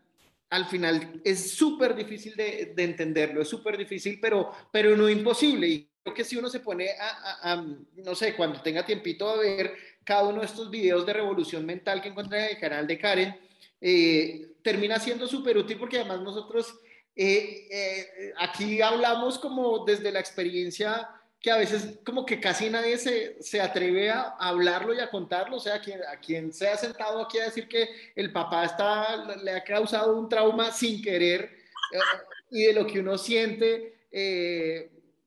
al 0.50 0.66
final 0.66 1.22
es 1.24 1.52
súper 1.52 1.96
difícil 1.96 2.36
de, 2.36 2.74
entenderlo, 2.76 3.44
es 3.44 3.48
súper 3.48 3.78
difícil, 3.78 4.18
pero, 4.20 4.52
pero 4.72 4.98
no 4.98 5.08
imposible. 5.08 5.68
Y 5.68 5.88
creo 6.02 6.16
que 6.16 6.24
si 6.24 6.38
uno 6.38 6.50
se 6.50 6.60
pone 6.60 6.90
a, 7.00 7.64
no 7.98 8.16
sé, 8.16 8.36
cuando 8.36 8.64
tenga 8.64 8.84
tiempito 8.84 9.30
a 9.30 9.38
ver 9.38 9.76
cada 10.04 10.28
uno 10.28 10.40
de 10.40 10.48
estos 10.48 10.72
videos 10.72 11.06
de 11.06 11.14
revolución 11.14 11.68
mental 11.68 12.02
que 12.02 12.10
encuentra 12.10 12.44
en 12.44 12.56
el 12.56 12.60
canal 12.60 12.88
de 12.88 12.98
Karen, 12.98 13.40
eh, 13.80 14.56
termina 14.64 14.98
siendo 14.98 15.28
súper 15.28 15.56
útil 15.56 15.78
porque 15.78 16.00
además 16.00 16.22
nosotros 16.22 16.80
eh, 17.16 17.68
eh, 17.70 18.34
aquí 18.40 18.82
hablamos 18.82 19.38
como 19.38 19.86
desde 19.86 20.12
la 20.12 20.20
experiencia 20.20 21.08
que 21.46 21.52
a 21.52 21.58
veces 21.58 22.00
como 22.04 22.26
que 22.26 22.40
casi 22.40 22.72
nadie 22.72 22.98
se, 22.98 23.38
se 23.40 23.62
atreve 23.62 24.10
a 24.10 24.36
hablarlo 24.40 24.96
y 24.96 25.00
a 25.00 25.12
contarlo, 25.12 25.58
o 25.58 25.60
sea, 25.60 25.76
a 25.76 25.80
quien, 25.80 26.02
a 26.04 26.20
quien 26.20 26.52
se 26.52 26.68
ha 26.68 26.76
sentado 26.76 27.22
aquí 27.22 27.38
a 27.38 27.44
decir 27.44 27.68
que 27.68 27.88
el 28.16 28.32
papá 28.32 28.66
está, 28.66 29.36
le 29.44 29.52
ha 29.52 29.64
causado 29.64 30.18
un 30.18 30.28
trauma 30.28 30.72
sin 30.72 31.04
querer 31.04 31.56
y 32.50 32.64
de 32.64 32.74
lo 32.74 32.88
que 32.88 33.00
uno 33.00 33.20
siente 33.20 33.94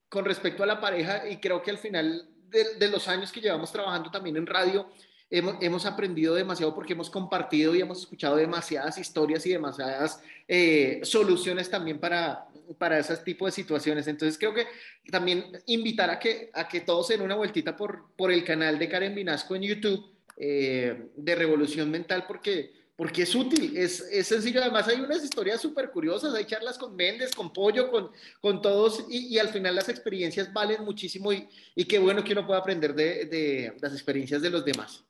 con 0.08 0.24
respecto 0.24 0.64
a 0.64 0.66
la 0.66 0.80
pareja 0.80 1.28
y 1.28 1.36
creo 1.36 1.62
que 1.62 1.70
al 1.70 1.78
final 1.78 2.28
de 2.48 2.88
los 2.88 3.06
años 3.06 3.30
que 3.30 3.40
llevamos 3.40 3.70
trabajando 3.70 4.10
también 4.10 4.38
en 4.38 4.46
radio, 4.48 4.90
hemos, 5.30 5.86
aprendido 5.86 6.34
demasiado 6.34 6.74
porque 6.74 6.94
hemos 6.94 7.10
compartido 7.10 7.74
y 7.74 7.80
hemos 7.80 8.00
escuchado 8.00 8.36
demasiadas 8.36 8.98
historias 8.98 9.44
y 9.46 9.50
demasiadas 9.50 10.20
eh, 10.46 11.00
soluciones 11.02 11.68
también 11.68 11.98
para, 11.98 12.46
para 12.78 12.98
ese 12.98 13.16
tipo 13.18 13.46
de 13.46 13.52
situaciones. 13.52 14.06
Entonces 14.06 14.38
creo 14.38 14.54
que 14.54 14.66
también 15.10 15.44
invitar 15.66 16.10
a 16.10 16.18
que, 16.18 16.50
a 16.54 16.66
que 16.66 16.80
todos 16.80 17.08
den 17.08 17.20
una 17.20 17.34
vueltita 17.34 17.76
por, 17.76 18.06
por 18.16 18.32
el 18.32 18.44
canal 18.44 18.78
de 18.78 18.88
Karen 18.88 19.14
Vinasco 19.14 19.54
en 19.54 19.62
YouTube 19.62 20.10
eh, 20.36 21.08
de 21.16 21.34
Revolución 21.34 21.90
Mental 21.90 22.24
porque 22.26 22.78
porque 22.96 23.22
es 23.22 23.32
útil, 23.36 23.76
es, 23.76 24.00
es, 24.10 24.26
sencillo. 24.26 24.60
Además, 24.60 24.88
hay 24.88 25.00
unas 25.00 25.22
historias 25.22 25.60
súper 25.60 25.92
curiosas, 25.92 26.34
hay 26.34 26.46
charlas 26.46 26.76
con 26.76 26.96
Méndez, 26.96 27.30
con 27.32 27.52
Pollo, 27.52 27.92
con, 27.92 28.10
con 28.40 28.60
todos, 28.60 29.06
y, 29.08 29.28
y, 29.28 29.38
al 29.38 29.50
final 29.50 29.76
las 29.76 29.88
experiencias 29.88 30.52
valen 30.52 30.84
muchísimo 30.84 31.32
y, 31.32 31.48
y 31.76 31.84
qué 31.84 32.00
bueno 32.00 32.24
que 32.24 32.32
uno 32.32 32.44
pueda 32.44 32.58
aprender 32.58 32.96
de, 32.96 33.26
de, 33.26 33.72
las 33.80 33.92
experiencias 33.92 34.42
de 34.42 34.50
los 34.50 34.64
demás 34.64 35.04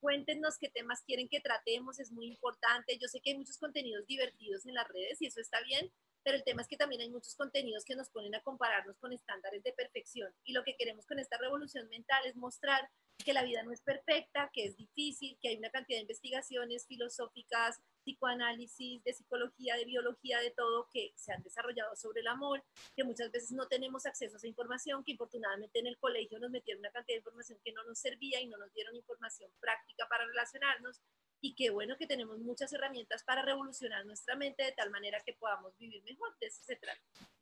cuéntenos 0.00 0.58
qué 0.58 0.68
temas 0.68 1.02
quieren 1.06 1.28
que 1.28 1.40
tratemos, 1.40 2.00
es 2.00 2.10
muy 2.10 2.26
importante. 2.26 2.98
Yo 2.98 3.08
sé 3.08 3.20
que 3.20 3.30
hay 3.30 3.38
muchos 3.38 3.58
contenidos 3.58 4.06
divertidos 4.06 4.66
en 4.66 4.74
las 4.74 4.88
redes 4.88 5.20
y 5.20 5.26
eso 5.26 5.40
está 5.40 5.62
bien, 5.62 5.92
pero 6.22 6.36
el 6.36 6.44
tema 6.44 6.62
es 6.62 6.68
que 6.68 6.76
también 6.76 7.00
hay 7.00 7.10
muchos 7.10 7.34
contenidos 7.34 7.84
que 7.84 7.96
nos 7.96 8.10
ponen 8.10 8.34
a 8.34 8.42
compararnos 8.42 8.98
con 8.98 9.12
estándares 9.12 9.62
de 9.62 9.72
perfección. 9.72 10.32
Y 10.44 10.52
lo 10.52 10.64
que 10.64 10.76
queremos 10.76 11.06
con 11.06 11.18
esta 11.18 11.38
revolución 11.38 11.88
mental 11.88 12.24
es 12.26 12.36
mostrar 12.36 12.88
que 13.24 13.32
la 13.32 13.42
vida 13.42 13.62
no 13.62 13.72
es 13.72 13.82
perfecta, 13.82 14.50
que 14.52 14.64
es 14.64 14.76
difícil, 14.76 15.38
que 15.40 15.48
hay 15.48 15.56
una 15.56 15.70
cantidad 15.70 15.98
de 15.98 16.02
investigaciones 16.02 16.86
filosóficas, 16.86 17.80
psicoanálisis, 18.02 19.02
de 19.04 19.12
psicología, 19.12 19.76
de 19.76 19.84
biología, 19.84 20.40
de 20.40 20.50
todo, 20.50 20.88
que 20.92 21.12
se 21.16 21.32
han 21.32 21.42
desarrollado 21.42 21.94
sobre 21.96 22.20
el 22.20 22.28
amor, 22.28 22.64
que 22.96 23.04
muchas 23.04 23.30
veces 23.30 23.52
no 23.52 23.68
tenemos 23.68 24.06
acceso 24.06 24.36
a 24.36 24.38
esa 24.38 24.48
información, 24.48 25.04
que 25.04 25.12
infortunadamente 25.12 25.78
en 25.78 25.86
el 25.86 25.98
colegio 25.98 26.38
nos 26.38 26.50
metieron 26.50 26.80
una 26.80 26.90
cantidad 26.90 27.16
de 27.16 27.20
información 27.20 27.58
que 27.62 27.72
no 27.72 27.84
nos 27.84 27.98
servía 27.98 28.40
y 28.40 28.46
no 28.46 28.56
nos 28.56 28.72
dieron 28.72 28.96
información 28.96 29.50
práctica 29.60 30.06
para 30.08 30.26
relacionarnos 30.26 31.00
y 31.40 31.54
qué 31.54 31.70
bueno 31.70 31.96
que 31.96 32.06
tenemos 32.06 32.38
muchas 32.38 32.72
herramientas 32.72 33.22
para 33.22 33.42
revolucionar 33.42 34.04
nuestra 34.04 34.36
mente 34.36 34.62
de 34.62 34.72
tal 34.72 34.90
manera 34.90 35.20
que 35.24 35.34
podamos 35.34 35.76
vivir 35.78 36.02
mejor. 36.04 36.34
De 36.40 36.46
eso 36.46 36.60
se 36.64 36.76
trata. 36.76 37.00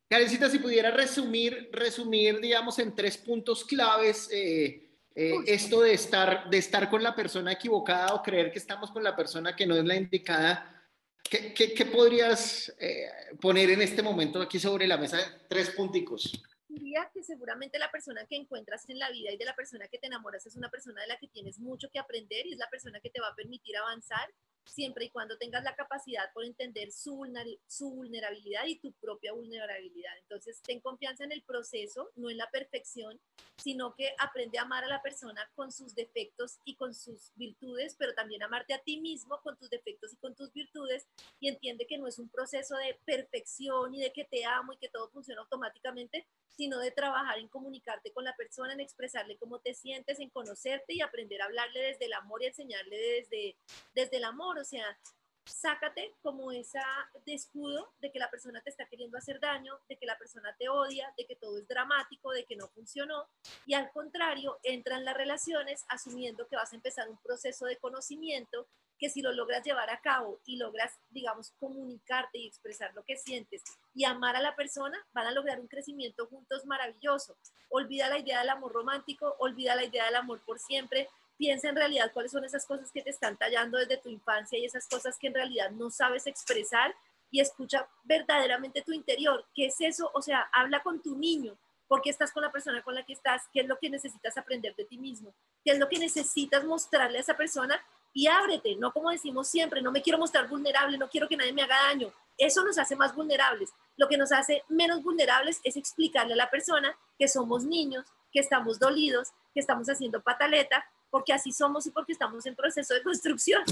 Karencita, 0.08 0.48
si 0.48 0.58
pudiera 0.58 0.90
resumir, 0.90 1.68
resumir, 1.72 2.40
digamos, 2.40 2.78
en 2.78 2.94
tres 2.94 3.18
puntos 3.18 3.64
claves 3.64 4.28
eh, 4.32 4.88
eh, 5.14 5.34
esto 5.46 5.82
de 5.82 5.92
estar, 5.92 6.48
de 6.48 6.58
estar 6.58 6.88
con 6.88 7.02
la 7.02 7.14
persona 7.14 7.52
equivocada 7.52 8.14
o 8.14 8.22
creer 8.22 8.50
que 8.50 8.58
estamos 8.58 8.90
con 8.90 9.02
la 9.02 9.16
persona 9.16 9.54
que 9.54 9.66
no 9.66 9.76
es 9.76 9.84
la 9.84 9.96
indicada, 9.96 10.82
¿qué, 11.22 11.52
qué, 11.52 11.86
podrías 11.86 12.74
eh, 12.78 13.06
poner 13.40 13.70
en 13.70 13.82
este 13.82 14.02
momento 14.02 14.40
aquí 14.40 14.58
sobre 14.58 14.86
la 14.86 14.96
mesa? 14.96 15.18
Tres 15.48 15.70
punticos 15.70 16.42
diría 16.78 17.10
que 17.12 17.22
seguramente 17.22 17.78
la 17.78 17.90
persona 17.90 18.24
que 18.26 18.36
encuentras 18.36 18.88
en 18.88 18.98
la 18.98 19.10
vida 19.10 19.32
y 19.32 19.36
de 19.36 19.44
la 19.44 19.54
persona 19.54 19.88
que 19.88 19.98
te 19.98 20.06
enamoras 20.06 20.46
es 20.46 20.56
una 20.56 20.70
persona 20.70 21.02
de 21.02 21.08
la 21.08 21.18
que 21.18 21.28
tienes 21.28 21.58
mucho 21.58 21.90
que 21.90 21.98
aprender 21.98 22.46
y 22.46 22.52
es 22.52 22.58
la 22.58 22.70
persona 22.70 23.00
que 23.00 23.10
te 23.10 23.20
va 23.20 23.28
a 23.28 23.34
permitir 23.34 23.76
avanzar 23.76 24.28
siempre 24.68 25.06
y 25.06 25.10
cuando 25.10 25.38
tengas 25.38 25.64
la 25.64 25.74
capacidad 25.74 26.32
por 26.32 26.44
entender 26.44 26.92
su, 26.92 27.16
vulnerabilidad 27.16 28.66
y 28.66 28.78
tu 28.78 28.92
propia 28.92 29.32
vulnerabilidad. 29.32 30.12
Entonces, 30.22 30.60
ten 30.62 30.80
confianza 30.80 31.24
en 31.24 31.32
el 31.32 31.42
proceso, 31.42 32.10
no 32.16 32.30
en 32.30 32.36
la 32.36 32.50
perfección, 32.50 33.20
sino 33.56 33.94
que 33.94 34.14
aprende 34.18 34.58
a 34.58 34.62
amar 34.62 34.84
a 34.84 34.88
la 34.88 35.02
persona 35.02 35.50
con 35.54 35.72
sus 35.72 35.94
defectos 35.94 36.58
y 36.64 36.76
con 36.76 36.94
sus 36.94 37.32
virtudes, 37.34 37.96
pero 37.98 38.14
también 38.14 38.42
amarte 38.42 38.74
a 38.74 38.78
ti 38.78 39.00
mismo 39.00 39.40
con 39.42 39.56
tus 39.56 39.68
defectos 39.70 40.12
y 40.12 40.16
con 40.16 40.34
tus 40.34 40.52
virtudes 40.52 41.08
y 41.40 41.48
entiende 41.48 41.86
que 41.86 41.98
no 41.98 42.06
es 42.06 42.18
un 42.18 42.28
proceso 42.28 42.76
de 42.76 42.98
perfección 43.04 43.94
y 43.94 44.00
de 44.00 44.12
que 44.12 44.24
te 44.24 44.44
amo 44.44 44.72
y 44.72 44.78
que 44.78 44.88
todo 44.88 45.08
funciona 45.08 45.40
automáticamente, 45.40 46.26
sino 46.58 46.78
de 46.78 46.90
trabajar 46.90 47.38
en 47.38 47.48
comunicarte 47.48 48.12
con 48.12 48.24
la 48.24 48.34
persona, 48.34 48.72
en 48.72 48.80
expresarle 48.80 49.36
cómo 49.36 49.60
te 49.60 49.74
sientes, 49.74 50.18
en 50.18 50.30
conocerte 50.30 50.94
y 50.94 51.00
aprender 51.00 51.40
a 51.40 51.44
hablarle 51.44 51.80
desde 51.80 52.06
el 52.06 52.12
amor 52.12 52.42
y 52.42 52.46
enseñarle 52.46 52.96
desde, 52.96 53.56
desde 53.94 54.16
el 54.16 54.24
amor 54.24 54.57
o 54.58 54.64
sea, 54.64 54.98
sácate 55.44 56.14
como 56.22 56.52
esa 56.52 56.84
de 57.24 57.34
escudo 57.34 57.92
de 58.00 58.12
que 58.12 58.18
la 58.18 58.30
persona 58.30 58.60
te 58.60 58.70
está 58.70 58.86
queriendo 58.86 59.18
hacer 59.18 59.40
daño, 59.40 59.78
de 59.88 59.96
que 59.96 60.06
la 60.06 60.18
persona 60.18 60.54
te 60.58 60.68
odia, 60.68 61.12
de 61.16 61.26
que 61.26 61.36
todo 61.36 61.58
es 61.58 61.66
dramático, 61.66 62.32
de 62.32 62.44
que 62.44 62.56
no 62.56 62.68
funcionó. 62.68 63.26
Y 63.66 63.74
al 63.74 63.90
contrario, 63.92 64.58
entra 64.62 64.96
en 64.96 65.04
las 65.04 65.16
relaciones 65.16 65.84
asumiendo 65.88 66.46
que 66.48 66.56
vas 66.56 66.72
a 66.72 66.76
empezar 66.76 67.08
un 67.08 67.18
proceso 67.18 67.66
de 67.66 67.78
conocimiento 67.78 68.66
que 68.98 69.08
si 69.08 69.22
lo 69.22 69.32
logras 69.32 69.64
llevar 69.64 69.90
a 69.90 70.00
cabo 70.00 70.40
y 70.44 70.56
logras, 70.56 70.98
digamos, 71.10 71.52
comunicarte 71.60 72.38
y 72.38 72.48
expresar 72.48 72.92
lo 72.94 73.04
que 73.04 73.16
sientes 73.16 73.62
y 73.94 74.04
amar 74.04 74.34
a 74.34 74.42
la 74.42 74.56
persona, 74.56 74.98
van 75.12 75.28
a 75.28 75.30
lograr 75.30 75.60
un 75.60 75.68
crecimiento 75.68 76.26
juntos 76.26 76.66
maravilloso. 76.66 77.36
Olvida 77.68 78.08
la 78.08 78.18
idea 78.18 78.40
del 78.40 78.50
amor 78.50 78.72
romántico, 78.72 79.36
olvida 79.38 79.76
la 79.76 79.84
idea 79.84 80.06
del 80.06 80.16
amor 80.16 80.40
por 80.44 80.58
siempre, 80.58 81.08
piensa 81.38 81.68
en 81.68 81.76
realidad 81.76 82.10
cuáles 82.12 82.32
son 82.32 82.44
esas 82.44 82.66
cosas 82.66 82.90
que 82.92 83.00
te 83.00 83.10
están 83.10 83.36
tallando 83.36 83.78
desde 83.78 83.96
tu 83.96 84.08
infancia 84.10 84.58
y 84.58 84.66
esas 84.66 84.86
cosas 84.88 85.16
que 85.18 85.28
en 85.28 85.34
realidad 85.34 85.70
no 85.70 85.90
sabes 85.90 86.26
expresar 86.26 86.94
y 87.30 87.40
escucha 87.40 87.88
verdaderamente 88.04 88.82
tu 88.82 88.92
interior. 88.92 89.46
¿Qué 89.54 89.66
es 89.66 89.80
eso? 89.80 90.10
O 90.14 90.20
sea, 90.20 90.50
habla 90.52 90.82
con 90.82 91.00
tu 91.00 91.16
niño. 91.16 91.56
¿Por 91.86 92.02
qué 92.02 92.10
estás 92.10 92.32
con 92.32 92.42
la 92.42 92.52
persona 92.52 92.82
con 92.82 92.94
la 92.94 93.04
que 93.04 93.14
estás? 93.14 93.44
¿Qué 93.52 93.60
es 93.60 93.66
lo 93.66 93.78
que 93.78 93.88
necesitas 93.88 94.36
aprender 94.36 94.74
de 94.76 94.84
ti 94.84 94.98
mismo? 94.98 95.32
¿Qué 95.64 95.72
es 95.72 95.78
lo 95.78 95.88
que 95.88 95.98
necesitas 95.98 96.64
mostrarle 96.64 97.18
a 97.18 97.20
esa 97.22 97.36
persona? 97.36 97.80
Y 98.12 98.26
ábrete, 98.26 98.76
no 98.76 98.92
como 98.92 99.10
decimos 99.10 99.48
siempre, 99.48 99.80
no 99.80 99.92
me 99.92 100.02
quiero 100.02 100.18
mostrar 100.18 100.48
vulnerable, 100.48 100.98
no 100.98 101.08
quiero 101.08 101.28
que 101.28 101.36
nadie 101.36 101.52
me 101.52 101.62
haga 101.62 101.76
daño. 101.86 102.12
Eso 102.36 102.64
nos 102.64 102.78
hace 102.78 102.96
más 102.96 103.14
vulnerables. 103.14 103.72
Lo 103.96 104.08
que 104.08 104.18
nos 104.18 104.32
hace 104.32 104.64
menos 104.68 105.02
vulnerables 105.02 105.60
es 105.64 105.76
explicarle 105.76 106.34
a 106.34 106.36
la 106.36 106.50
persona 106.50 106.96
que 107.18 107.28
somos 107.28 107.64
niños, 107.64 108.06
que 108.32 108.40
estamos 108.40 108.78
dolidos, 108.78 109.28
que 109.54 109.60
estamos 109.60 109.88
haciendo 109.88 110.20
pataleta, 110.22 110.84
porque 111.10 111.32
así 111.32 111.52
somos 111.52 111.86
y 111.86 111.90
porque 111.90 112.12
estamos 112.12 112.44
en 112.46 112.54
proceso 112.54 112.94
de 112.94 113.02
construcción. 113.02 113.62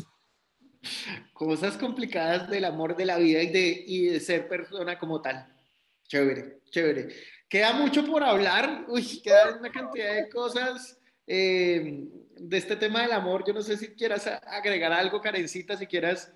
Cosas 1.32 1.76
complicadas 1.76 2.48
del 2.48 2.64
amor, 2.64 2.96
de 2.96 3.06
la 3.06 3.18
vida 3.18 3.42
y 3.42 3.48
de, 3.48 3.84
y 3.86 4.06
de 4.06 4.20
ser 4.20 4.48
persona 4.48 4.98
como 4.98 5.20
tal. 5.20 5.46
Chévere, 6.08 6.60
chévere. 6.70 7.08
Queda 7.48 7.72
mucho 7.72 8.04
por 8.06 8.22
hablar, 8.22 8.84
uy, 8.88 9.20
queda 9.22 9.56
una 9.58 9.70
cantidad 9.70 10.14
de 10.14 10.28
cosas 10.28 10.98
eh, 11.26 12.08
de 12.36 12.56
este 12.56 12.76
tema 12.76 13.02
del 13.02 13.12
amor. 13.12 13.44
Yo 13.46 13.52
no 13.52 13.62
sé 13.62 13.76
si 13.76 13.94
quieras 13.94 14.26
agregar 14.26 14.92
algo, 14.92 15.20
Karencita, 15.20 15.76
si 15.76 15.86
quieras. 15.86 16.32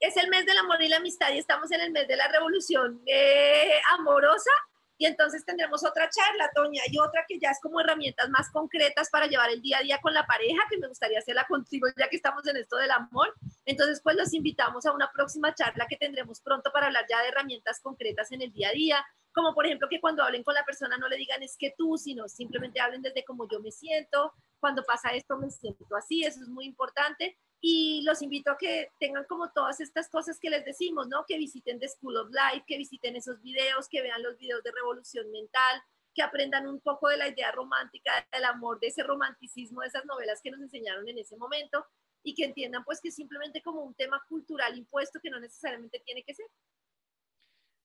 Es 0.00 0.16
el 0.16 0.30
mes 0.30 0.46
del 0.46 0.58
amor 0.58 0.80
y 0.80 0.88
la 0.88 0.98
amistad 0.98 1.32
y 1.32 1.38
estamos 1.38 1.70
en 1.72 1.80
el 1.80 1.90
mes 1.90 2.06
de 2.06 2.16
la 2.16 2.28
revolución 2.28 3.02
eh, 3.06 3.80
amorosa 3.98 4.50
y 4.98 5.06
entonces 5.06 5.44
tendremos 5.44 5.84
otra 5.84 6.10
charla, 6.10 6.50
Toña, 6.52 6.82
y 6.90 6.98
otra 6.98 7.24
que 7.26 7.38
ya 7.38 7.50
es 7.50 7.60
como 7.62 7.80
herramientas 7.80 8.28
más 8.30 8.50
concretas 8.50 9.08
para 9.10 9.28
llevar 9.28 9.48
el 9.50 9.62
día 9.62 9.78
a 9.78 9.82
día 9.82 10.00
con 10.00 10.12
la 10.12 10.26
pareja, 10.26 10.60
que 10.68 10.76
me 10.76 10.88
gustaría 10.88 11.20
hacerla 11.20 11.46
contigo 11.46 11.86
ya 11.96 12.08
que 12.08 12.16
estamos 12.16 12.44
en 12.48 12.56
esto 12.56 12.76
del 12.76 12.90
amor. 12.90 13.32
Entonces, 13.64 14.00
pues 14.02 14.16
los 14.16 14.34
invitamos 14.34 14.86
a 14.86 14.92
una 14.92 15.10
próxima 15.12 15.54
charla 15.54 15.86
que 15.88 15.96
tendremos 15.96 16.40
pronto 16.40 16.72
para 16.72 16.86
hablar 16.86 17.06
ya 17.08 17.22
de 17.22 17.28
herramientas 17.28 17.80
concretas 17.80 18.32
en 18.32 18.42
el 18.42 18.52
día 18.52 18.70
a 18.70 18.72
día, 18.72 19.06
como 19.32 19.54
por 19.54 19.66
ejemplo 19.66 19.88
que 19.88 20.00
cuando 20.00 20.24
hablen 20.24 20.42
con 20.42 20.54
la 20.54 20.64
persona 20.64 20.98
no 20.98 21.08
le 21.08 21.16
digan 21.16 21.44
es 21.44 21.56
que 21.56 21.72
tú, 21.78 21.96
sino 21.96 22.28
simplemente 22.28 22.80
hablen 22.80 23.02
desde 23.02 23.24
cómo 23.24 23.48
yo 23.48 23.60
me 23.60 23.70
siento, 23.70 24.32
cuando 24.58 24.82
pasa 24.82 25.10
esto 25.10 25.36
me 25.38 25.48
siento 25.50 25.94
así, 25.96 26.24
eso 26.24 26.42
es 26.42 26.48
muy 26.48 26.64
importante 26.64 27.38
y 27.60 28.02
los 28.02 28.22
invito 28.22 28.52
a 28.52 28.58
que 28.58 28.92
tengan 29.00 29.24
como 29.24 29.50
todas 29.50 29.80
estas 29.80 30.08
cosas 30.08 30.38
que 30.38 30.50
les 30.50 30.64
decimos, 30.64 31.08
¿no? 31.08 31.24
Que 31.26 31.38
visiten 31.38 31.80
The 31.80 31.88
School 31.88 32.16
of 32.16 32.30
Life, 32.30 32.64
que 32.66 32.78
visiten 32.78 33.16
esos 33.16 33.40
videos, 33.42 33.88
que 33.88 34.02
vean 34.02 34.22
los 34.22 34.38
videos 34.38 34.62
de 34.62 34.72
revolución 34.72 35.30
mental, 35.32 35.82
que 36.14 36.22
aprendan 36.22 36.66
un 36.68 36.80
poco 36.80 37.08
de 37.08 37.16
la 37.16 37.28
idea 37.28 37.50
romántica 37.52 38.12
del 38.32 38.44
amor, 38.44 38.78
de 38.80 38.88
ese 38.88 39.02
romanticismo, 39.02 39.80
de 39.80 39.88
esas 39.88 40.04
novelas 40.04 40.40
que 40.42 40.50
nos 40.50 40.60
enseñaron 40.60 41.08
en 41.08 41.18
ese 41.18 41.36
momento 41.36 41.84
y 42.22 42.34
que 42.34 42.44
entiendan 42.44 42.84
pues 42.84 43.00
que 43.00 43.10
simplemente 43.10 43.62
como 43.62 43.82
un 43.82 43.94
tema 43.94 44.22
cultural 44.28 44.76
impuesto 44.76 45.20
que 45.22 45.30
no 45.30 45.40
necesariamente 45.40 46.00
tiene 46.04 46.22
que 46.22 46.34
ser. 46.34 46.46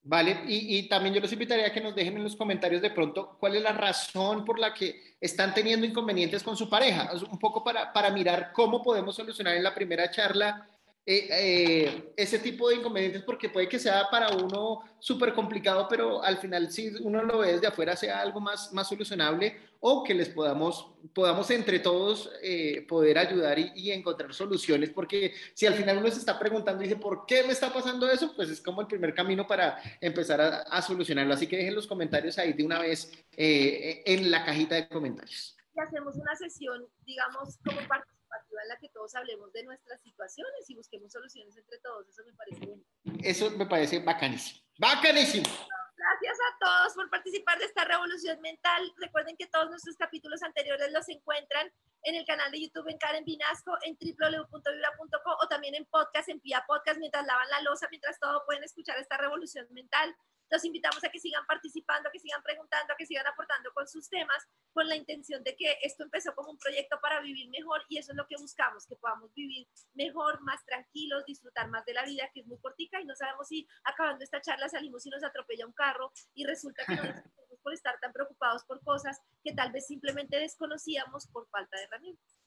Vale, 0.06 0.42
y, 0.46 0.86
también 0.86 1.14
yo 1.14 1.20
los 1.22 1.32
invitaría 1.32 1.66
a 1.66 1.72
que 1.72 1.80
nos 1.80 1.94
dejen 1.94 2.18
en 2.18 2.24
los 2.24 2.36
comentarios 2.36 2.82
de 2.82 2.90
pronto 2.90 3.38
cuál 3.40 3.56
es 3.56 3.62
la 3.62 3.72
razón 3.72 4.44
por 4.44 4.58
la 4.58 4.74
que 4.74 5.16
están 5.18 5.54
teniendo 5.54 5.86
inconvenientes 5.86 6.42
con 6.42 6.58
su 6.58 6.68
pareja, 6.68 7.10
un 7.30 7.38
poco 7.38 7.64
para, 7.64 7.90
para 7.90 8.10
mirar 8.10 8.52
cómo 8.52 8.82
podemos 8.82 9.16
solucionar 9.16 9.56
en 9.56 9.64
la 9.64 9.74
primera 9.74 10.10
charla 10.10 10.68
eh, 11.06 11.28
eh, 11.30 12.14
ese 12.16 12.38
tipo 12.38 12.70
de 12.70 12.76
inconvenientes 12.76 13.22
porque 13.22 13.50
puede 13.50 13.68
que 13.68 13.78
sea 13.78 14.08
para 14.10 14.34
uno 14.34 14.80
súper 14.98 15.34
complicado, 15.34 15.86
pero 15.86 16.22
al 16.22 16.38
final 16.38 16.70
si 16.70 16.94
uno 17.02 17.22
lo 17.22 17.40
ve 17.40 17.52
desde 17.52 17.66
afuera 17.66 17.94
sea 17.94 18.22
algo 18.22 18.40
más, 18.40 18.72
más 18.72 18.88
solucionable 18.88 19.54
o 19.80 20.02
que 20.02 20.14
les 20.14 20.30
podamos, 20.30 20.94
podamos 21.14 21.50
entre 21.50 21.78
todos 21.80 22.32
eh, 22.42 22.86
poder 22.88 23.18
ayudar 23.18 23.58
y, 23.58 23.92
encontrar 23.92 24.32
soluciones, 24.32 24.88
porque 24.88 25.34
si 25.52 25.66
al 25.66 25.74
final 25.74 25.98
uno 25.98 26.10
se 26.10 26.20
está 26.20 26.38
preguntando 26.38 26.82
y 26.82 26.88
dice, 26.88 26.98
¿por 26.98 27.26
qué 27.26 27.42
me 27.42 27.52
está 27.52 27.70
pasando 27.70 28.08
eso? 28.10 28.34
Pues 28.34 28.48
es 28.48 28.62
como 28.62 28.80
el 28.80 28.86
primer 28.86 29.12
camino 29.12 29.46
para 29.46 29.78
empezar 30.00 30.40
a, 30.40 30.62
a 30.62 30.80
solucionarlo. 30.80 31.34
Así 31.34 31.46
que 31.46 31.58
dejen 31.58 31.74
los 31.74 31.86
comentarios 31.86 32.38
ahí 32.38 32.54
de 32.54 32.64
una 32.64 32.78
vez 32.78 33.12
en 33.36 34.30
la 34.30 34.42
cajita 34.42 34.76
de 34.76 34.88
comentarios. 34.88 35.54
Y 35.76 35.80
hacemos 35.80 36.16
una 36.16 36.34
sesión, 36.34 36.86
digamos, 37.04 37.58
como 37.62 37.86
parte 37.86 38.13
en 38.62 38.68
la 38.68 38.78
que 38.78 38.88
todos 38.88 39.14
hablemos 39.14 39.52
de 39.52 39.62
nuestras 39.64 40.00
situaciones 40.02 40.68
y 40.68 40.74
busquemos 40.74 41.12
soluciones 41.12 41.56
entre 41.56 41.78
todos. 41.78 42.08
Eso 42.08 42.22
me 42.24 42.32
parece 42.32 42.66
bien. 42.66 42.84
Eso 43.22 43.50
me 43.50 43.66
parece 43.66 43.98
bacanísimo. 44.00 44.60
Bacanísimo. 44.78 45.48
Gracias 45.96 46.38
a 46.38 46.58
todos 46.58 46.94
por 46.94 47.08
participar 47.08 47.58
de 47.58 47.64
esta 47.64 47.84
revolución 47.84 48.40
mental. 48.40 48.92
Recuerden 48.98 49.36
que 49.36 49.46
todos 49.46 49.70
nuestros 49.70 49.96
capítulos 49.96 50.42
anteriores 50.42 50.92
los 50.92 51.08
encuentran 51.08 51.72
en 52.02 52.14
el 52.14 52.26
canal 52.26 52.50
de 52.50 52.60
YouTube 52.60 52.88
en 52.88 52.98
Karen 52.98 53.24
Vinasco, 53.24 53.78
en 53.82 53.96
www.vibra.co 53.96 55.36
o 55.40 55.48
también 55.48 55.74
en 55.74 55.86
podcast, 55.86 56.28
en 56.28 56.40
Pia 56.40 56.64
Podcast, 56.66 56.98
mientras 56.98 57.24
lavan 57.26 57.48
la 57.48 57.62
losa, 57.62 57.88
mientras 57.90 58.18
todo 58.18 58.44
pueden 58.44 58.64
escuchar 58.64 58.98
esta 58.98 59.16
revolución 59.16 59.66
mental. 59.70 60.14
Los 60.54 60.64
invitamos 60.64 61.02
a 61.02 61.08
que 61.08 61.18
sigan 61.18 61.44
participando, 61.46 62.08
a 62.08 62.12
que 62.12 62.20
sigan 62.20 62.40
preguntando, 62.40 62.92
a 62.92 62.96
que 62.96 63.06
sigan 63.06 63.26
aportando 63.26 63.72
con 63.74 63.88
sus 63.88 64.08
temas, 64.08 64.46
con 64.72 64.86
la 64.86 64.94
intención 64.94 65.42
de 65.42 65.56
que 65.56 65.78
esto 65.82 66.04
empezó 66.04 66.32
como 66.32 66.52
un 66.52 66.58
proyecto 66.58 66.96
para 67.02 67.20
vivir 67.20 67.48
mejor 67.50 67.82
y 67.88 67.98
eso 67.98 68.12
es 68.12 68.16
lo 68.16 68.24
que 68.28 68.36
buscamos, 68.38 68.86
que 68.86 68.94
podamos 68.94 69.34
vivir 69.34 69.66
mejor, 69.94 70.40
más 70.42 70.64
tranquilos, 70.64 71.24
disfrutar 71.26 71.68
más 71.70 71.84
de 71.86 71.94
la 71.94 72.04
vida, 72.04 72.30
que 72.32 72.38
es 72.42 72.46
muy 72.46 72.56
cortica 72.60 73.00
y 73.00 73.04
no 73.04 73.16
sabemos 73.16 73.48
si 73.48 73.66
acabando 73.82 74.22
esta 74.22 74.40
charla 74.40 74.68
salimos 74.68 75.04
y 75.04 75.10
nos 75.10 75.24
atropella 75.24 75.66
un 75.66 75.72
carro 75.72 76.12
y 76.34 76.44
resulta 76.44 76.84
que 76.86 76.94
no 76.94 77.02
nos 77.02 77.16
por 77.64 77.74
estar 77.74 77.98
tan 77.98 78.12
preocupados 78.12 78.62
por 78.62 78.80
cosas 78.84 79.20
que 79.42 79.54
tal 79.54 79.72
vez 79.72 79.88
simplemente 79.88 80.38
desconocíamos 80.38 81.26
por 81.26 81.48
falta 81.48 81.76
de 81.78 81.82
herramientas. 81.82 82.38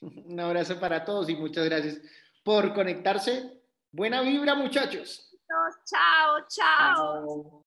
Un 0.00 0.40
abrazo 0.40 0.80
para 0.80 1.04
todos 1.04 1.28
y 1.28 1.36
muchas 1.36 1.64
gracias 1.66 2.00
por 2.42 2.74
conectarse. 2.74 3.62
Buena 3.92 4.22
vibra, 4.22 4.56
muchachos. 4.56 5.31
ciao, 5.84 6.44
ciao. 6.46 6.46
ciao. 6.48 7.60